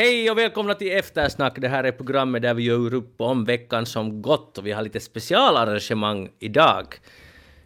Hej 0.00 0.30
och 0.30 0.38
välkomna 0.38 0.74
till 0.74 0.92
Eftersnack. 0.92 1.60
Det 1.60 1.68
här 1.68 1.84
är 1.84 1.92
programmet 1.92 2.42
där 2.42 2.54
vi 2.54 2.62
gör 2.62 2.94
upp 2.94 3.20
om 3.20 3.44
veckan 3.44 3.86
som 3.86 4.22
gått 4.22 4.58
och 4.58 4.66
vi 4.66 4.72
har 4.72 4.82
lite 4.82 5.00
specialarrangemang 5.00 6.28
idag. 6.38 6.86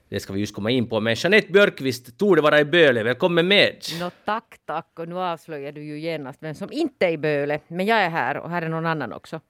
Det 0.09 0.21
ska 0.21 0.33
vi 0.33 0.41
just 0.41 0.55
komma 0.55 0.71
in 0.71 0.89
på. 0.89 1.01
Men 1.01 1.15
Jeanette 1.15 1.53
Björkqvist 1.53 2.19
torde 2.19 2.43
vara 2.43 2.61
i 2.61 2.65
Böle. 2.65 3.03
Välkommen 3.03 3.49
med! 3.49 3.77
Nå 4.01 4.11
tack, 4.25 4.59
tack. 4.67 4.87
Och 4.99 5.09
nu 5.09 5.19
avslöjar 5.19 5.73
du 5.73 5.85
ju 5.85 6.01
genast 6.01 6.43
vem 6.43 6.55
som 6.55 6.73
inte 6.73 7.07
är 7.07 7.11
i 7.11 7.19
Böle. 7.19 7.61
Men 7.69 7.87
jag 7.87 7.99
är 7.99 8.11
här 8.11 8.37
och 8.37 8.51
här 8.51 8.63
är 8.63 8.69
någon 8.69 8.87
annan 8.87 9.13
också. 9.13 9.41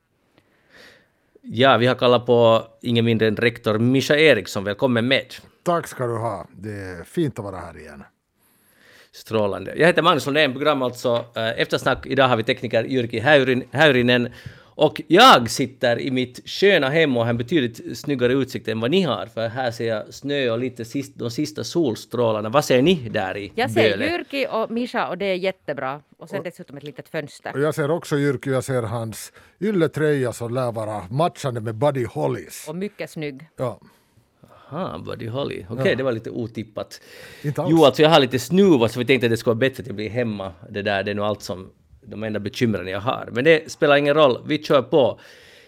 Ja, 1.42 1.76
vi 1.76 1.86
har 1.86 1.94
kallat 1.94 2.26
på 2.26 2.66
ingen 2.82 3.04
mindre 3.04 3.28
än 3.28 3.36
rektor 3.36 3.78
Mischa 3.78 4.16
Eriksson. 4.16 4.64
Välkommen 4.64 5.08
med! 5.08 5.34
Tack 5.62 5.86
ska 5.86 6.06
du 6.06 6.16
ha. 6.16 6.46
Det 6.52 6.72
är 6.72 7.04
fint 7.04 7.38
att 7.38 7.44
vara 7.44 7.56
här 7.56 7.78
igen. 7.78 8.04
Strålande. 9.14 9.74
Jag 9.76 9.86
heter 9.86 10.02
Magnus 10.02 10.26
Lundén, 10.26 10.52
program 10.52 10.82
alltså 10.82 11.24
äh, 11.36 11.60
Eftersnack. 11.60 12.06
Idag 12.06 12.28
har 12.28 12.36
vi 12.36 12.44
tekniker 12.44 12.84
Jyrki 12.84 13.18
Häyrin, 13.18 13.64
Häyrinen. 13.70 14.28
Och 14.76 15.00
jag 15.06 15.50
sitter 15.50 16.00
i 16.00 16.10
mitt 16.10 16.48
sköna 16.48 16.88
hem 16.88 17.16
och 17.16 17.22
har 17.22 17.30
en 17.30 17.36
betydligt 17.36 17.98
snyggare 17.98 18.32
utsikt 18.32 18.68
än 18.68 18.80
vad 18.80 18.90
ni 18.90 19.02
har. 19.02 19.26
För 19.26 19.48
här 19.48 19.70
ser 19.70 19.88
jag 19.88 20.14
snö 20.14 20.50
och 20.50 20.58
lite 20.58 20.84
sist, 20.84 21.12
de 21.14 21.30
sista 21.30 21.64
solstrålarna. 21.64 22.48
Vad 22.48 22.64
ser 22.64 22.82
ni 22.82 22.94
där 22.94 23.36
i 23.36 23.52
Jag 23.54 23.70
ser 23.70 23.90
Böle? 23.90 24.06
Jyrki 24.06 24.46
och 24.50 24.70
Mischa 24.70 25.08
och 25.08 25.18
det 25.18 25.26
är 25.26 25.34
jättebra. 25.34 26.00
Och 26.18 26.28
sen 26.28 26.42
dessutom 26.42 26.76
ett 26.76 26.82
litet 26.82 27.08
fönster. 27.08 27.52
Och 27.54 27.60
jag 27.60 27.74
ser 27.74 27.90
också 27.90 28.18
Jyrki, 28.18 28.50
jag 28.50 28.64
ser 28.64 28.82
hans 28.82 29.32
ylletröja 29.60 30.32
som 30.32 30.54
lär 30.54 30.72
vara 30.72 31.02
matchande 31.10 31.60
med 31.60 31.74
Buddy 31.74 32.04
Hollys. 32.04 32.68
Och 32.68 32.76
mycket 32.76 33.10
snygg. 33.10 33.48
Ja, 33.56 33.80
Aha, 34.70 34.98
Buddy 34.98 35.26
Holly. 35.28 35.64
Okej, 35.68 35.96
det 35.96 36.02
var 36.02 36.12
lite 36.12 36.30
otippat. 36.30 37.00
inte 37.42 37.62
alls. 37.62 37.70
Jo, 37.70 37.84
alltså 37.84 38.02
jag 38.02 38.10
har 38.10 38.20
lite 38.20 38.38
snuva 38.38 38.88
så 38.88 38.98
vi 38.98 39.04
tänkte 39.04 39.26
att 39.26 39.30
det 39.30 39.36
skulle 39.36 39.50
vara 39.54 39.58
bättre 39.70 39.80
att 39.80 39.86
jag 39.86 39.96
blir 39.96 40.10
hemma. 40.10 40.52
Det 40.70 40.82
där, 40.82 41.02
det 41.02 41.10
är 41.10 41.14
nog 41.14 41.24
allt 41.24 41.42
som, 41.42 41.70
de 42.06 42.22
enda 42.22 42.40
bekymren 42.40 42.86
jag 42.86 43.00
har. 43.00 43.28
Men 43.32 43.44
det 43.44 43.72
spelar 43.72 43.96
ingen 43.96 44.14
roll, 44.14 44.42
vi 44.46 44.62
kör 44.62 44.82
på. 44.82 45.20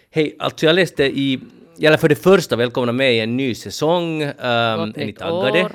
Hej, 0.09 0.35
alltså 0.39 0.65
jag 0.65 0.75
läste 0.75 1.03
i, 1.03 1.39
eller 1.81 1.97
för 1.97 2.09
det 2.09 2.15
första, 2.15 2.55
välkomna 2.55 2.91
med 2.91 3.13
i 3.15 3.19
en 3.19 3.37
ny 3.37 3.55
säsong. 3.55 4.21
Um, 4.23 4.29
är 4.39 5.05
ni 5.05 5.13
taggade? 5.13 5.63
år. 5.63 5.71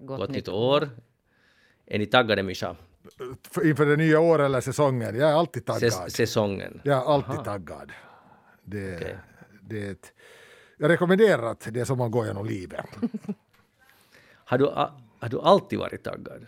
Gott, 0.00 0.30
nytt 0.30 0.48
år. 0.48 0.88
Är 1.86 1.98
ni 1.98 2.06
taggade, 2.06 2.42
Mischa? 2.42 2.76
För- 3.50 3.68
Inför 3.68 3.86
det 3.86 3.96
nya 3.96 4.20
året 4.20 4.44
eller 4.44 4.60
säsongen. 4.60 5.16
Jag 5.18 5.30
är 5.30 5.34
alltid 5.34 5.66
taggad. 5.66 5.82
Säs- 5.92 6.08
säsongen. 6.08 6.80
Jag 6.84 6.98
är 6.98 7.14
alltid 7.14 7.44
taggad. 7.44 7.90
Det, 8.64 8.96
Okej. 8.96 9.16
det 9.62 9.86
är 9.86 9.90
ett, 9.92 10.12
jag 10.80 10.88
rekommenderar 10.88 11.42
att 11.42 11.68
det 11.70 11.80
är 11.80 11.84
som 11.84 11.98
man 11.98 12.10
går 12.10 12.26
genom 12.26 12.46
livet. 12.46 12.86
Har 14.44 14.58
du, 14.58 14.64
har 15.18 15.28
du 15.28 15.40
alltid 15.40 15.78
varit 15.78 16.02
taggad? 16.02 16.46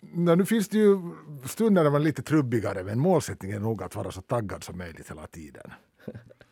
Nå, 0.00 0.34
nu 0.34 0.44
finns 0.44 0.68
det 0.68 0.78
ju 0.78 0.98
stunder 1.44 1.84
när 1.84 1.90
man 1.90 2.00
är 2.00 2.04
lite 2.04 2.22
trubbigare 2.22 2.84
men 2.84 2.98
målsättningen 2.98 3.56
är 3.56 3.60
nog 3.60 3.82
att 3.82 3.94
vara 3.94 4.10
så 4.10 4.22
taggad 4.22 4.64
som 4.64 4.78
möjligt 4.78 5.10
hela 5.10 5.26
tiden. 5.26 5.70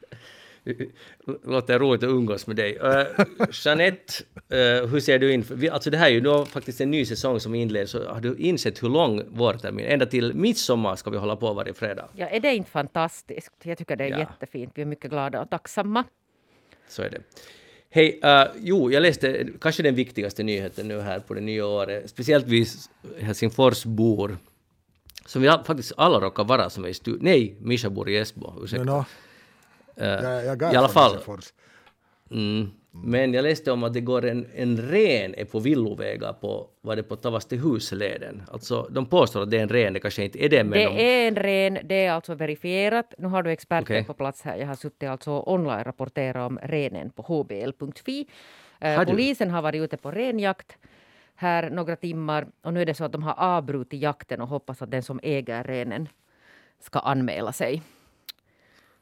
Låter 1.44 1.78
roligt 1.78 2.02
att 2.02 2.08
umgås 2.10 2.46
med 2.46 2.56
dig. 2.56 2.78
Uh, 2.78 3.24
Jeanette, 3.52 4.12
uh, 4.52 4.86
hur 4.86 5.00
ser 5.00 5.18
du 5.18 5.32
in? 5.32 5.44
Vi, 5.50 5.68
alltså 5.68 5.90
det 5.90 5.96
här 5.96 6.06
är 6.06 6.10
ju 6.10 6.20
då 6.20 6.44
faktiskt 6.44 6.80
en 6.80 6.90
ny 6.90 7.04
säsong 7.04 7.40
som 7.40 7.54
inleds. 7.54 7.90
Så 7.92 8.08
har 8.08 8.20
du 8.20 8.36
insett 8.38 8.82
hur 8.82 8.88
lång 8.88 9.22
vårtermin? 9.28 9.86
Ända 9.86 10.06
till 10.06 10.34
midsommar 10.34 10.96
ska 10.96 11.10
vi 11.10 11.16
hålla 11.18 11.36
på 11.36 11.52
varje 11.54 11.74
fredag. 11.74 12.08
Ja, 12.16 12.26
är 12.26 12.40
det 12.40 12.54
inte 12.54 12.70
fantastiskt? 12.70 13.52
Jag 13.62 13.78
tycker 13.78 13.96
det 13.96 14.04
är 14.04 14.08
Ja. 14.08 14.18
jättefint. 14.18 14.72
Vi 14.74 14.82
är 14.82 14.86
mycket 14.86 15.10
glada 15.10 15.40
och 15.42 15.50
tacksamma. 15.50 16.04
Så 16.88 17.02
är 17.02 17.10
det. 17.10 17.20
Hej, 17.90 18.20
uh, 18.24 18.44
jo, 18.60 18.90
jag 18.92 19.00
läste 19.02 19.46
kanske 19.60 19.82
den 19.82 19.94
viktigaste 19.94 20.42
nyheten 20.42 20.88
nu 20.88 21.00
här 21.00 21.20
på 21.20 21.34
det 21.34 21.40
nya 21.40 21.66
året. 21.66 22.10
Speciellt 22.10 22.46
vi 22.46 22.66
Helsingforsbor. 23.20 24.38
Som 25.26 25.42
vi 25.42 25.48
all- 25.48 25.64
faktiskt 25.64 25.92
alla 25.96 26.20
råkar 26.20 26.44
vara 26.44 26.70
som 26.70 26.84
är 26.84 26.88
i 26.88 26.94
studion. 26.94 27.20
Nej, 27.24 27.56
Mischa 27.60 27.90
bor 27.90 28.08
i 28.10 28.16
Esbo. 28.16 28.52
Ursäkta. 28.64 28.84
Men, 28.84 28.94
nå, 28.94 28.98
Eh, 28.98 29.04
jag, 29.94 30.44
jag 30.44 30.62
är 30.62 30.74
I 30.74 30.76
alla 30.76 30.88
fall. 30.88 31.18
Mm. 32.30 32.70
Men 32.96 33.34
jag 33.34 33.42
läste 33.42 33.72
om 33.72 33.84
att 33.84 33.92
det 33.92 34.00
går 34.00 34.24
en, 34.24 34.46
en 34.54 34.76
ren 34.76 35.34
är 35.34 35.44
på 35.44 35.58
villovägar 35.58 36.32
på, 36.32 36.68
var 36.80 36.96
det 36.96 37.02
på 37.02 37.16
Tavastehusleden. 37.16 38.42
Alltså 38.52 38.88
de 38.90 39.06
påstår 39.06 39.42
att 39.42 39.50
det 39.50 39.58
är 39.58 39.62
en 39.62 39.68
ren, 39.68 39.92
det 39.92 40.00
kanske 40.00 40.24
inte 40.24 40.44
är 40.44 40.48
det 40.48 40.64
men 40.64 40.78
Det 40.78 40.84
de, 40.84 41.24
är 41.24 41.28
en 41.28 41.36
ren, 41.36 41.78
det 41.84 42.04
är 42.04 42.12
alltså 42.12 42.34
verifierat. 42.34 43.14
Nu 43.18 43.28
har 43.28 43.42
du 43.42 43.50
experter 43.50 43.94
Okej. 43.94 44.04
på 44.04 44.14
plats 44.14 44.42
här. 44.42 44.56
Jag 44.56 44.66
har 44.66 44.74
suttit 44.74 45.08
alltså 45.08 45.42
online 45.46 45.84
rapporterat 45.84 46.46
om 46.46 46.58
renen 46.62 47.10
på 47.10 47.22
hbl.fi. 47.22 48.26
Eh, 48.80 48.96
Har 48.96 49.04
polisen 49.04 49.50
har 49.50 49.62
varit 49.62 49.82
ute 49.82 49.96
på 49.96 50.10
renjakt 50.10 50.78
här 51.34 51.70
några 51.70 51.96
timmar 51.96 52.46
och 52.62 52.74
nu 52.74 52.82
är 52.82 52.86
det 52.86 52.94
så 52.94 53.04
att 53.04 53.12
de 53.12 53.22
har 53.22 53.34
avbrutit 53.36 54.00
jakten 54.00 54.40
och 54.40 54.48
hoppas 54.48 54.82
att 54.82 54.90
den 54.90 55.02
som 55.02 55.20
äger 55.22 55.64
renen 55.64 56.08
ska 56.80 56.98
anmäla 56.98 57.52
sig. 57.52 57.82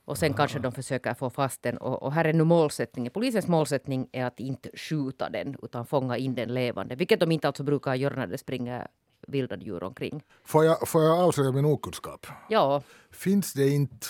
Och 0.04 0.18
sen 0.18 0.34
kanske 0.34 0.58
de 0.58 0.72
försöker 0.72 1.14
få 1.14 1.30
fast 1.30 1.62
den. 1.62 1.76
Och, 1.76 2.02
och 2.02 2.12
här 2.12 2.24
är 2.24 2.32
nu 2.32 2.44
målsättningen. 2.44 3.12
Polisens 3.12 3.46
målsättning 3.48 4.08
är 4.12 4.24
att 4.24 4.40
inte 4.40 4.70
skjuta 4.74 5.30
den 5.30 5.56
utan 5.62 5.86
fånga 5.86 6.16
in 6.16 6.34
den 6.34 6.54
levande. 6.54 6.94
Vilket 6.94 7.20
de 7.20 7.32
inte 7.32 7.46
alltså 7.46 7.62
brukar 7.62 7.94
göra 7.94 8.14
när 8.16 8.26
det 8.26 8.38
springer 8.38 8.86
vilda 9.28 9.56
djur 9.56 9.82
omkring. 9.82 10.22
Får 10.44 10.64
jag, 10.64 10.88
får 10.88 11.02
jag 11.02 11.18
avslöja 11.18 11.52
min 11.52 11.64
okunskap? 11.64 12.26
Ja, 12.48 12.82
Finns 13.10 13.52
det 13.52 13.68
inte 13.68 14.06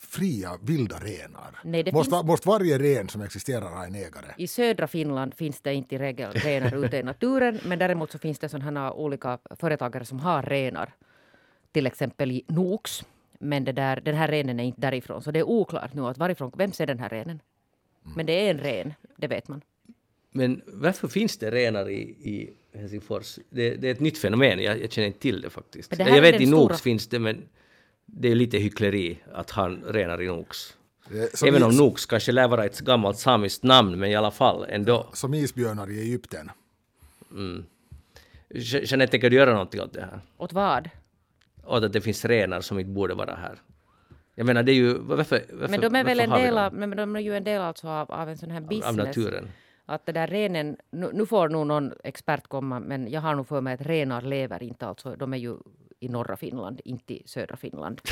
fria 0.00 0.58
vilda 0.62 0.96
renar? 0.98 1.58
Nej, 1.64 1.82
det 1.82 1.92
måste, 1.92 2.10
finns- 2.10 2.24
måste 2.24 2.48
varje 2.48 2.78
ren 2.78 3.08
som 3.08 3.20
existerar 3.22 3.70
ha 3.70 3.84
en 3.86 3.94
ägare? 3.94 4.26
I 4.36 4.46
södra 4.46 4.86
Finland 4.86 5.34
finns 5.34 5.60
det 5.60 5.74
inte 5.74 5.94
i 5.94 5.98
regel 5.98 6.32
renar 6.32 6.84
ute 6.84 6.96
i 6.96 7.02
naturen 7.02 7.60
men 7.64 7.78
däremot 7.78 8.10
så 8.12 8.18
finns 8.18 8.38
det 8.38 8.48
sådana 8.48 8.92
olika 8.92 9.38
företagare 9.50 10.04
som 10.04 10.20
har 10.20 10.42
renar. 10.42 10.92
Till 11.72 11.86
exempel 11.86 12.30
i 12.32 12.44
Nox. 12.48 13.04
Men 13.38 13.64
det 13.64 13.72
där, 13.72 14.00
den 14.00 14.14
här 14.14 14.28
renen 14.28 14.60
är 14.60 14.64
inte 14.64 14.80
därifrån 14.80 15.22
så 15.22 15.30
det 15.30 15.38
är 15.38 15.42
oklart 15.48 15.94
nu 15.94 16.02
att 16.06 16.18
varifrån, 16.18 16.52
vem 16.56 16.72
ser 16.72 16.86
den 16.86 16.98
här 16.98 17.08
renen? 17.08 17.40
Men 18.16 18.26
det 18.26 18.32
är 18.32 18.50
en 18.50 18.58
ren, 18.58 18.94
det 19.16 19.26
vet 19.26 19.48
man. 19.48 19.60
men 20.30 20.62
varför 20.66 21.08
finns 21.08 21.38
det 21.38 21.50
renar 21.50 21.90
i, 21.90 22.00
i 22.02 22.50
Helsingfors? 22.78 23.38
Det, 23.50 23.74
det 23.76 23.88
är 23.88 23.92
ett 23.92 24.00
nytt 24.00 24.18
fenomen, 24.18 24.62
jag, 24.62 24.80
jag 24.82 24.92
känner 24.92 25.06
inte 25.06 25.18
till 25.18 25.40
det 25.40 25.50
faktiskt. 25.50 25.90
Det 25.90 25.98
jag 25.98 26.16
är 26.16 26.20
vet 26.20 26.40
i 26.40 26.46
stora- 26.46 26.60
Nox 26.60 26.82
finns 26.82 27.06
det 27.08 27.18
men 27.18 27.42
det 28.06 28.28
är 28.28 28.34
lite 28.34 28.58
hyckleri 28.58 29.18
att 29.32 29.50
ha 29.50 29.68
renar 29.68 30.22
i 30.22 30.26
Nox. 30.26 30.76
Som, 31.34 31.48
Även 31.48 31.62
om 31.62 31.70
is, 31.70 31.78
Nox 31.78 32.06
kanske 32.06 32.32
lär 32.32 32.48
vara 32.48 32.64
ett 32.64 32.80
gammalt 32.80 33.18
samiskt 33.18 33.62
namn 33.62 33.98
men 33.98 34.10
i 34.10 34.14
alla 34.14 34.30
fall 34.30 34.66
ändå. 34.68 35.06
som 35.12 35.34
isbjörnar 35.34 35.90
i 35.90 36.00
Egypten. 36.00 36.50
Je- 38.48 38.84
Jeanette, 38.84 39.10
tänker 39.10 39.30
du 39.30 39.36
göra 39.36 39.52
någonting 39.52 39.80
åt 39.80 39.92
det 39.92 40.00
här? 40.00 40.20
Åt 40.36 40.52
vad? 40.52 40.90
Åt 41.66 41.84
att 41.84 41.92
det 41.92 42.00
finns 42.00 42.24
renar 42.24 42.60
som 42.60 42.78
inte 42.78 42.90
borde 42.90 43.14
vara 43.14 43.34
här. 43.34 43.58
Jag 44.34 44.46
menar, 44.46 44.62
det 44.62 44.72
är 44.72 44.74
ju... 44.74 44.98
Varför, 44.98 45.42
varför, 45.52 45.68
Men 45.68 45.80
de 45.80 45.94
är 45.96 46.04
väl 46.04 46.20
en 46.20 46.30
del 46.30 46.58
av, 46.58 46.74
men 46.74 46.90
de 46.96 47.16
är 47.16 47.20
ju 47.20 47.36
en 47.36 47.44
del 47.44 47.60
alltså 47.62 47.88
av, 47.88 48.10
av 48.12 48.28
en 48.28 48.38
sån 48.38 48.50
här 48.50 48.60
business. 48.60 48.86
av 48.88 48.96
naturen. 48.96 49.48
Att 49.86 50.06
det 50.06 50.12
där 50.12 50.26
renen, 50.26 50.76
nu, 50.90 51.10
nu 51.12 51.26
får 51.26 51.48
nog 51.48 51.66
någon 51.66 51.92
expert 52.04 52.48
komma, 52.48 52.80
men 52.80 53.10
jag 53.10 53.20
har 53.20 53.34
nog 53.34 53.48
för 53.48 53.60
mig 53.60 53.74
att 53.74 53.80
renar 53.86 54.22
lever 54.22 54.62
inte 54.62 54.86
alltså, 54.86 55.16
de 55.16 55.32
är 55.34 55.38
ju 55.38 55.56
i 56.00 56.08
norra 56.08 56.36
Finland, 56.36 56.80
inte 56.84 57.14
i 57.14 57.22
södra 57.26 57.56
Finland. 57.56 58.00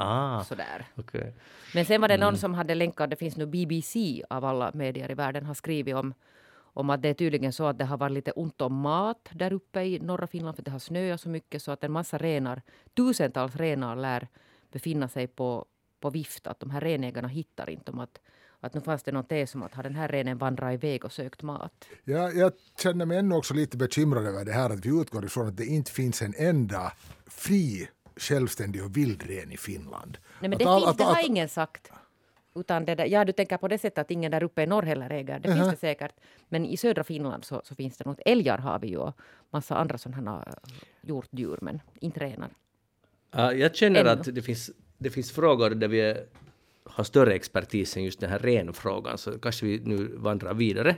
Ah, 0.00 0.44
Sådär. 0.44 0.86
okej. 0.94 1.34
Men 1.74 1.84
sen 1.84 2.00
var 2.00 2.08
det 2.08 2.14
Mm. 2.14 2.24
någon 2.26 2.36
som 2.38 2.54
hade 2.54 2.74
länkat, 2.74 3.10
det 3.10 3.16
finns 3.16 3.36
nu 3.36 3.46
BBC 3.46 4.22
av 4.30 4.44
alla 4.44 4.70
medier 4.74 5.10
i 5.10 5.14
världen 5.14 5.46
har 5.46 5.54
skrivit 5.54 5.94
om, 5.94 6.14
om 6.78 6.90
att 6.90 7.02
det 7.02 7.08
är 7.08 7.14
tydligen 7.14 7.52
så 7.52 7.66
att 7.66 7.78
det 7.78 7.84
har 7.84 7.96
varit 7.96 8.12
lite 8.12 8.30
ont 8.32 8.60
om 8.60 8.74
mat 8.74 9.28
där 9.32 9.52
uppe 9.52 9.82
i 9.82 9.98
norra 10.00 10.26
Finland 10.26 10.56
för 10.56 10.62
det 10.62 10.70
har 10.70 10.78
snöat 10.78 11.20
så 11.20 11.28
mycket 11.28 11.62
så 11.62 11.70
att 11.72 11.84
en 11.84 11.92
massa 11.92 12.18
renar, 12.18 12.62
tusentals 12.96 13.56
renar 13.56 13.96
lär 13.96 14.28
befinna 14.72 15.08
sig 15.08 15.26
på, 15.26 15.66
på 16.00 16.10
vift. 16.10 16.46
Att 16.46 16.60
de 16.60 16.70
här 16.70 16.80
renägarna 16.80 17.28
hittar 17.28 17.70
inte 17.70 17.90
om 17.92 17.98
att, 17.98 18.20
att 18.60 18.74
nu 18.74 18.80
fanns 18.80 19.02
det 19.02 19.12
någon 19.12 19.24
tes 19.24 19.54
om 19.54 19.62
att 19.62 19.74
har 19.74 19.82
den 19.82 19.94
här 19.94 20.08
renen 20.08 20.38
vandrat 20.38 20.74
iväg 20.74 21.04
och 21.04 21.12
sökt 21.12 21.42
mat. 21.42 21.84
Jag, 22.04 22.36
jag 22.36 22.52
känner 22.82 23.06
mig 23.06 23.18
ännu 23.18 23.34
också 23.34 23.54
lite 23.54 23.76
bekymrad 23.76 24.26
över 24.26 24.44
det 24.44 24.52
här 24.52 24.70
att 24.70 24.86
vi 24.86 25.00
utgår 25.00 25.24
ifrån 25.24 25.46
att 25.48 25.56
det 25.56 25.66
inte 25.66 25.90
finns 25.90 26.22
en 26.22 26.34
enda 26.38 26.92
fri, 27.26 27.88
självständig 28.16 28.84
och 28.84 28.96
vild 28.96 29.22
ren 29.22 29.52
i 29.52 29.56
Finland. 29.56 30.18
Nej 30.40 30.50
men 30.50 30.52
Att 30.52 30.58
det, 30.58 30.64
all- 30.68 30.80
finns, 30.80 30.90
att- 30.90 30.98
det 30.98 31.04
har 31.04 31.12
att- 31.12 31.26
ingen 31.26 31.48
sagt. 31.48 31.90
Utan 32.60 32.84
det 32.84 32.94
där, 32.94 33.06
ja, 33.06 33.24
du 33.24 33.32
tänker 33.32 33.56
på 33.56 33.68
det 33.68 33.78
sättet 33.78 33.98
att 33.98 34.10
ingen 34.10 34.30
där 34.30 34.42
uppe 34.42 34.62
i 34.62 34.66
norr 34.66 34.82
heller 34.82 35.10
äger. 35.10 35.38
Det 35.38 35.54
finns 35.54 35.70
det 35.70 35.76
säkert. 35.76 36.12
Men 36.48 36.66
i 36.66 36.76
södra 36.76 37.04
Finland 37.04 37.44
så, 37.44 37.60
så 37.64 37.74
finns 37.74 37.96
det 37.98 38.04
något. 38.04 38.20
Älgar 38.24 38.58
har 38.58 38.78
vi 38.78 38.88
ju 38.88 38.96
och 38.96 39.20
massa 39.50 39.76
andra 39.76 39.98
sådana 39.98 40.30
här 40.30 40.54
hjortdjur, 41.00 41.58
men 41.60 41.80
inte 42.00 42.20
renar. 42.20 42.50
Ja, 43.30 43.52
jag 43.52 43.76
känner 43.76 44.00
Ännu. 44.00 44.10
att 44.10 44.34
det 44.34 44.42
finns, 44.42 44.70
det 44.98 45.10
finns 45.10 45.32
frågor 45.32 45.70
där 45.70 45.88
vi 45.88 46.00
är, 46.00 46.26
har 46.84 47.04
större 47.04 47.34
expertis 47.34 47.96
än 47.96 48.04
just 48.04 48.20
den 48.20 48.30
här 48.30 48.38
renfrågan, 48.38 49.18
så 49.18 49.38
kanske 49.38 49.66
vi 49.66 49.80
nu 49.84 50.16
vandrar 50.16 50.54
vidare. 50.54 50.96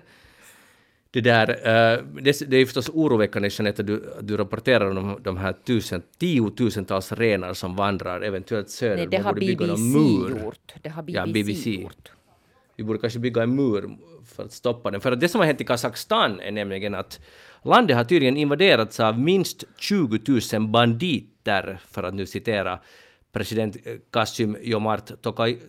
Det, 1.12 1.20
där, 1.20 1.48
eh, 1.48 2.04
det, 2.22 2.56
är 2.56 2.64
förstås 2.64 2.88
oroväckande, 2.88 3.48
Jeanette, 3.52 3.82
att 3.82 3.86
du, 3.86 4.12
du 4.20 4.36
rapporterar 4.36 4.90
om 4.98 5.18
de 5.22 5.36
här 5.36 5.52
tusen, 5.52 6.02
tiotusentals 6.18 7.12
renar 7.12 7.54
som 7.54 7.76
vandrar 7.76 8.20
eventuellt 8.20 8.70
söderut. 8.70 8.98
Nej, 8.98 9.18
det 9.18 9.24
har 9.24 9.34
BBC 9.34 9.82
mur. 9.82 10.44
gjort. 10.44 10.74
Det 10.82 10.88
har 10.88 11.04
Ja, 11.06 11.26
BBC, 11.26 11.42
BBC. 11.42 11.70
gjort. 11.70 12.12
vi 12.76 12.84
borde 12.84 12.98
kanske 12.98 13.18
bygga 13.18 13.42
en 13.42 13.56
mur 13.56 13.90
för 14.34 14.42
att 14.44 14.52
stoppa 14.52 14.90
den. 14.90 15.00
För 15.00 15.12
att 15.12 15.20
det 15.20 15.28
som 15.28 15.38
har 15.38 15.46
hänt 15.46 15.60
i 15.60 15.64
Kazakstan 15.64 16.40
är 16.40 16.50
nämligen 16.50 16.94
att 16.94 17.20
landet 17.64 17.96
har 17.96 18.04
tydligen 18.04 18.36
invaderats 18.36 19.00
av 19.00 19.18
minst 19.18 19.64
20 19.78 20.18
000 20.58 20.68
banditer, 20.68 21.80
för 21.88 22.02
att 22.02 22.14
nu 22.14 22.26
citera 22.26 22.78
president 23.32 23.76
Kasym 24.10 24.56
Jomart 24.62 25.10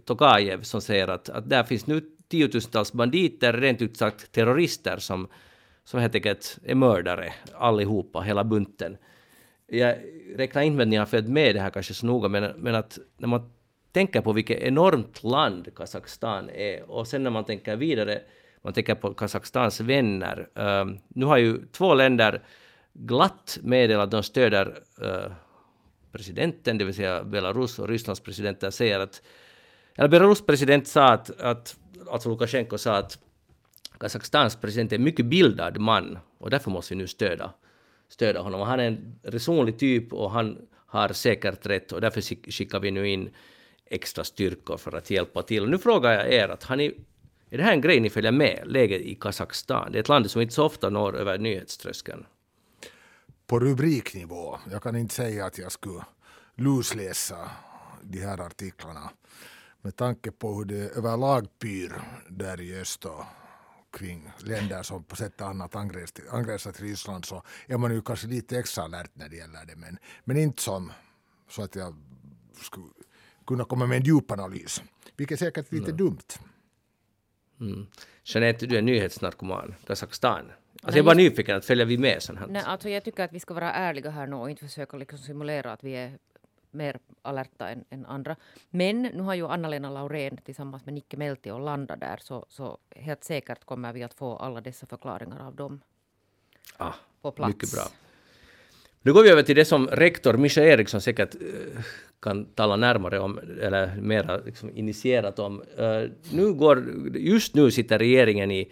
Tokajev 0.06 0.62
som 0.62 0.82
säger 0.82 1.08
att, 1.08 1.30
att 1.30 1.50
där 1.50 1.64
finns 1.64 1.88
nu 1.88 2.02
tiotusentals 2.32 2.94
banditer, 2.94 3.54
rent 3.54 3.82
ut 3.82 3.98
sagt 3.98 4.32
terrorister 4.32 4.98
som, 4.98 5.28
som 5.84 6.00
helt 6.00 6.16
enkelt 6.16 6.58
är 6.64 6.76
mördare 6.76 7.34
allihopa, 7.54 8.22
hela 8.22 8.44
bunten. 8.44 8.98
Jag 9.68 9.96
räknar 10.36 10.62
inte 10.62 10.78
med 10.78 10.84
att 10.84 10.90
ni 10.90 10.96
har 10.96 11.06
följt 11.06 11.30
med 11.30 11.56
det 11.56 11.62
här 11.62 11.70
kanske 11.70 11.94
så 11.94 12.06
noga, 12.06 12.30
men, 12.30 12.52
men 12.58 12.76
att 12.76 13.00
när 13.18 13.28
man 13.28 13.52
tänker 13.92 14.22
på 14.22 14.34
vilket 14.34 14.60
enormt 14.60 15.24
land 15.24 15.76
Kazakstan 15.76 16.50
är 16.50 16.92
och 16.92 17.08
sen 17.08 17.24
när 17.24 17.32
man 17.32 17.46
tänker 17.46 17.76
vidare, 17.76 18.22
man 18.62 18.74
tänker 18.74 18.96
på 18.96 19.14
Kazakstans 19.14 19.82
vänner. 19.82 20.48
Uh, 20.60 20.98
nu 21.08 21.26
har 21.26 21.38
ju 21.38 21.66
två 21.72 21.94
länder 21.94 22.42
glatt 22.94 23.60
meddelat 23.62 24.04
att 24.04 24.12
de 24.12 24.24
stöder 24.24 24.68
uh, 25.02 25.32
presidenten, 26.12 26.78
det 26.78 26.86
vill 26.86 26.96
säga 26.96 27.24
Belarus 27.24 27.80
och 27.80 27.88
Rysslands 27.88 28.20
presidenter 28.20 28.70
säger 28.70 29.00
att 29.00 29.22
eller 29.96 30.10
Belarus 30.10 30.46
president 30.46 30.88
sa 30.88 31.08
att, 31.08 31.42
att 31.42 31.78
alltså 32.10 32.30
Lukasjenko 32.30 32.78
sa 32.78 32.98
att 32.98 33.20
Kazakstans 34.00 34.56
president 34.56 34.92
är 34.92 34.96
en 34.96 35.04
mycket 35.04 35.26
bildad 35.26 35.80
man 35.80 36.18
och 36.38 36.50
därför 36.50 36.72
måste 36.72 36.94
vi 36.94 36.98
nu 36.98 37.08
stödja, 37.08 37.52
stödja 38.10 38.42
honom. 38.42 38.62
Han 38.62 38.80
är 38.80 38.88
en 38.88 39.20
resonlig 39.24 39.80
typ 39.80 40.14
och 40.14 40.32
han 40.32 40.58
har 40.86 41.10
säkert 41.14 41.66
rätt 41.66 41.92
och 41.92 42.02
därför 42.02 42.22
skickar 42.52 42.80
vi 42.80 42.92
nu 42.92 43.10
in 43.10 43.30
extra 43.86 44.24
styrkor 44.24 44.78
för 44.78 44.98
att 44.98 45.10
hjälpa 45.10 45.44
till. 45.44 45.64
Och 45.64 45.70
nu 45.70 45.78
frågar 45.78 46.14
jag 46.14 46.34
er, 46.34 46.50
att 46.50 46.64
har 46.64 46.76
ni, 46.76 46.86
är 47.50 47.58
det 47.58 47.64
här 47.64 47.74
en 47.74 47.82
grej 47.82 48.00
ni 48.00 48.10
följer 48.10 48.32
med, 48.32 48.64
läget 48.66 49.02
i 49.02 49.16
Kazakstan? 49.16 49.92
Det 49.92 49.98
är 49.98 50.00
ett 50.00 50.10
land 50.10 50.32
som 50.32 50.42
inte 50.42 50.54
så 50.54 50.66
ofta 50.66 50.90
når 50.90 51.18
över 51.18 51.38
nyhetströskeln. 51.38 52.26
På 53.48 53.60
rubriknivå, 53.60 54.60
jag 54.72 54.84
kan 54.84 54.96
inte 54.96 55.14
säga 55.14 55.46
att 55.46 55.58
jag 55.58 55.72
skulle 55.72 56.04
lusläsa 56.56 57.52
de 58.02 58.20
här 58.20 58.42
artiklarna 58.42 59.10
med 59.82 59.96
tanke 59.96 60.32
på 60.32 60.54
hur 60.54 60.66
det 60.66 60.98
överlag 60.98 61.60
pyr 61.60 62.02
där 62.30 62.62
i 62.62 62.80
öst 62.80 63.06
och 63.06 63.26
kring 63.92 64.32
länder 64.38 64.84
som 64.84 65.04
på 65.04 65.16
sätt 65.16 65.42
och 65.42 65.48
annat 65.48 65.76
angränsar 65.76 66.72
till 66.72 66.86
Ryssland 66.86 67.26
så 67.26 67.44
är 67.68 67.78
man 67.78 67.94
ju 67.94 68.02
kanske 68.02 68.28
lite 68.28 68.60
extra 68.60 68.84
alert 68.84 69.12
när 69.14 69.30
det 69.30 69.36
gäller 69.36 69.66
det. 69.66 69.76
Men, 69.76 69.98
men 70.24 70.38
inte 70.38 70.62
som 70.62 70.92
så 71.50 71.64
att 71.64 71.76
jag 71.76 71.96
skulle 72.62 72.88
kunna 73.48 73.64
komma 73.64 73.86
med 73.86 73.98
en 73.98 74.04
djupanalys. 74.04 74.84
Vilket 75.18 75.42
är 75.42 75.46
säkert 75.46 75.72
lite 75.72 75.92
mm. 75.92 75.98
dumt. 75.98 76.28
Mm. 77.60 77.88
Jeanette, 78.24 78.66
du 78.66 78.78
är 78.78 78.82
nyhetsnarkoman. 78.82 79.76
Kazakstan. 79.88 80.40
Alltså 80.40 80.52
Nej, 80.84 80.98
jag 80.98 80.98
är 80.98 81.04
bara 81.04 81.16
nyfiken, 81.16 81.58
att 81.58 81.66
följer 81.66 81.86
vi 81.86 81.98
med 81.98 82.24
sånt 82.24 82.40
här? 82.40 82.48
Nej, 82.48 82.64
alltså 82.66 82.90
jag 82.90 83.04
tycker 83.04 83.24
att 83.24 83.34
vi 83.34 83.40
ska 83.40 83.54
vara 83.54 83.72
ärliga 83.72 84.10
här 84.10 84.28
nu 84.28 84.36
och 84.36 84.50
inte 84.50 84.66
försöka 84.66 84.98
liksom 84.98 85.20
simulera 85.20 85.72
att 85.72 85.84
vi 85.84 85.94
är 85.96 86.18
mer 86.72 87.00
alerta 87.22 87.70
än, 87.70 87.86
än, 87.90 88.06
andra. 88.06 88.36
Men 88.70 89.02
nu 89.02 89.22
har 89.22 89.36
ju 89.36 89.48
Anna-Lena 89.48 89.90
Laurén 89.90 90.38
tillsammans 90.38 90.86
med 90.86 90.94
Nicke 90.94 91.18
Melti 91.18 91.52
och 91.52 91.60
landat 91.60 92.00
där 92.00 92.20
så, 92.22 92.46
så 92.50 92.78
helt 92.96 93.24
säkert 93.24 93.66
kommer 93.66 93.94
vi 93.94 94.04
att 94.04 94.14
få 94.14 94.38
alla 94.38 94.62
dessa 94.62 94.86
förklaringar 94.86 95.48
av 95.48 95.56
dem 95.56 95.82
ah, 96.78 96.94
på 97.22 97.32
plats. 97.32 97.54
Mycket 97.54 97.72
bra. 97.72 97.84
Nu 99.02 99.14
går 99.14 99.24
vi 99.24 99.30
över 99.30 99.44
till 99.44 99.56
det 99.56 99.66
som 99.66 99.88
rektor 99.88 100.34
Mischa 100.34 100.62
Eriksson 100.62 101.02
säkert 101.02 101.36
uh, 101.36 101.82
kan 102.22 102.46
tala 102.46 102.76
närmare 102.76 103.20
om, 103.20 103.40
eller 103.62 103.96
mer 103.96 104.42
liksom 104.46 104.70
initierat 104.70 105.40
om. 105.40 105.62
Uh, 105.80 106.10
nu 106.34 106.54
går, 106.54 106.84
just 107.16 107.56
nu 107.56 107.72
sitter 107.72 108.00
regeringen 108.00 108.52
i, 108.52 108.72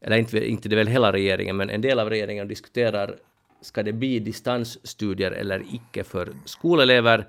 eller 0.00 0.16
inte, 0.16 0.48
inte 0.48 0.68
det 0.68 0.76
väl 0.76 0.86
hela 0.86 1.12
regeringen, 1.12 1.56
men 1.56 1.70
en 1.70 1.80
del 1.80 1.98
av 1.98 2.10
regeringen 2.10 2.48
diskuterar 2.48 3.16
ska 3.64 3.82
det 3.82 3.92
bli 3.92 4.18
distansstudier 4.18 5.30
eller 5.30 5.64
icke 5.74 6.04
för 6.04 6.32
skolelever 6.44 7.26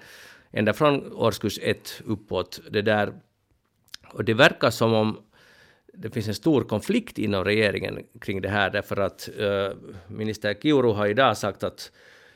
ända 0.52 0.74
från 0.74 1.14
årskurs 1.14 1.60
1 1.62 2.02
uppåt. 2.06 2.62
Det 2.70 2.82
där. 2.82 3.14
Och 4.14 4.26
det 4.26 4.34
verkar 4.34 4.70
som 4.70 4.94
om 4.94 5.22
det 5.94 6.10
finns 6.10 6.28
en 6.28 6.36
stor 6.36 6.64
konflikt 6.64 7.18
inom 7.18 7.44
regeringen 7.44 8.04
kring 8.22 8.42
det 8.42 8.50
här 8.50 8.70
därför 8.70 8.98
att 8.98 9.30
äh, 9.38 9.78
minister 10.08 10.54
Kiuru 10.54 10.92
har 10.94 11.08
idag 11.08 11.38
sagt 11.38 11.64
att 11.64 11.92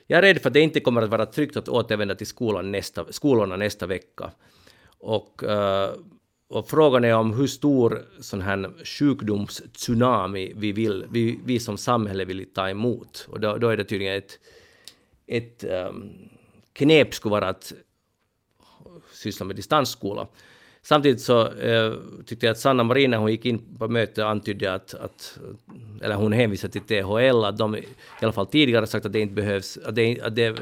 jag 0.08 0.18
är 0.18 0.22
rädd 0.22 0.42
för 0.42 0.50
att 0.50 0.54
det 0.54 0.60
inte 0.60 0.80
kommer 0.80 1.02
att 1.02 1.10
vara 1.10 1.26
tryggt 1.26 1.58
att 1.58 1.70
återvända 1.70 2.16
till 2.16 2.28
skolan 2.28 2.72
nästa, 2.72 3.12
skolorna 3.12 3.56
nästa 3.56 3.88
vecka. 3.88 4.32
Och, 5.00 5.44
äh, 5.44 5.94
och 6.50 6.70
frågan 6.70 7.04
är 7.04 7.16
om 7.16 7.34
hur 7.34 7.48
stor 7.48 8.06
sån 8.20 8.42
här 8.42 8.72
sjukdomstsunami 8.86 10.54
vi, 10.56 10.72
vill, 10.72 11.06
vi, 11.12 11.40
vi 11.46 11.60
som 11.60 11.78
samhälle 11.78 12.26
vill 12.26 12.46
ta 12.54 12.70
emot. 12.70 13.28
Och 13.30 13.40
då, 13.40 13.58
då 13.58 13.70
är 13.70 13.78
det 13.78 13.84
tydligen 13.84 14.18
ett, 14.18 14.40
ett 15.28 15.64
um, 15.64 16.10
knep 16.74 17.14
skulle 17.14 17.32
vara 17.32 17.50
att 17.50 17.74
syssla 19.14 19.46
med 19.46 19.56
distansskola. 19.56 20.28
Samtidigt 20.82 21.22
så 21.22 21.48
eh, 21.48 21.94
tyckte 22.26 22.46
jag 22.46 22.52
att 22.52 22.60
Sanna 22.60 22.84
Marin 22.84 23.12
när 23.12 23.18
hon 23.18 23.32
gick 23.32 23.46
in 23.46 23.78
på 23.78 23.88
mötet 23.88 24.26
antydde 24.26 24.74
att, 24.74 24.94
att 24.94 25.40
eller 26.02 26.16
hon 26.16 26.32
hänvisade 26.32 26.74
till 26.74 27.04
THL, 27.04 27.46
att 27.46 27.58
de 27.58 27.76
i 27.76 27.86
alla 28.22 28.32
fall 28.32 28.48
tidigare 28.48 28.88
sagt 28.88 29.06
att 29.06 29.14
det 29.14 29.20
inte 29.20 29.34
behövs, 29.34 29.78
att 29.78 29.96
det, 29.96 30.22
att 30.22 30.36
det 30.36 30.46
är 30.46 30.60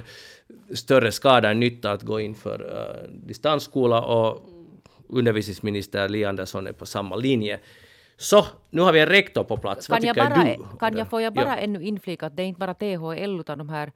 större 0.73 1.11
skada 1.11 1.51
än 1.51 1.59
nytta 1.59 1.91
att 1.91 2.03
gå 2.03 2.19
in 2.19 2.35
för 2.35 2.61
uh, 2.61 3.09
distansskola 3.27 4.01
och 4.01 4.56
undervisningsminister 5.07 6.09
Li 6.09 6.25
Andersson 6.25 6.67
är 6.67 6.71
på 6.71 6.85
samma 6.85 7.15
linje. 7.15 7.59
Så, 8.17 8.45
nu 8.69 8.81
har 8.81 8.93
vi 8.93 8.99
en 8.99 9.07
rektor 9.07 9.43
på 9.43 9.57
plats. 9.57 9.87
Kan 9.87 9.93
Vad 9.93 10.01
tycker 10.01 10.21
jag 10.21 10.29
bara, 10.29 10.43
du? 10.43 10.77
Kan 10.79 10.97
jag, 10.97 11.09
får 11.09 11.21
jag 11.21 11.33
bara 11.33 11.45
ja. 11.45 11.55
ännu 11.55 11.83
inflika 11.83 12.25
att 12.25 12.35
det 12.35 12.43
är 12.43 12.47
inte 12.47 12.59
bara 12.59 12.73
THL 12.73 13.39
utan 13.39 13.57
de 13.57 13.69
här 13.69 13.91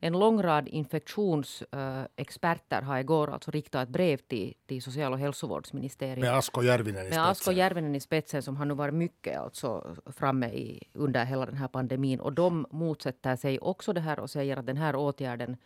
en 0.00 0.12
lång 0.12 0.42
rad 0.42 0.68
infektionsexperter 0.68 2.82
har 2.82 2.98
igår 2.98 3.30
alltså 3.30 3.50
riktat 3.50 3.82
ett 3.82 3.88
brev 3.88 4.16
till, 4.16 4.54
till 4.66 4.82
social 4.82 5.12
och 5.12 5.18
hälsovårdsministeriet. 5.18 6.18
Med 6.18 6.36
Asko 6.36 6.62
Järvinen 6.62 7.06
i 7.06 7.08
spetsen. 7.08 7.22
Med 7.22 7.30
Asko 7.30 7.52
Järvinen 7.52 7.94
i 7.94 8.00
spetsen 8.00 8.42
som 8.42 8.56
har 8.56 8.64
nu 8.64 8.74
varit 8.74 8.94
mycket 8.94 9.38
alltså 9.38 9.96
framme 10.06 10.46
i, 10.46 10.82
under 10.92 11.24
hela 11.24 11.46
den 11.46 11.56
här 11.56 11.68
pandemin. 11.68 12.20
Och 12.20 12.32
de 12.32 12.66
motsätter 12.70 13.36
sig 13.36 13.58
också 13.58 13.92
det 13.92 14.00
här 14.00 14.20
och 14.20 14.30
säger 14.30 14.56
att 14.56 14.66
den 14.66 14.76
här 14.76 14.96
åtgärden 14.96 15.56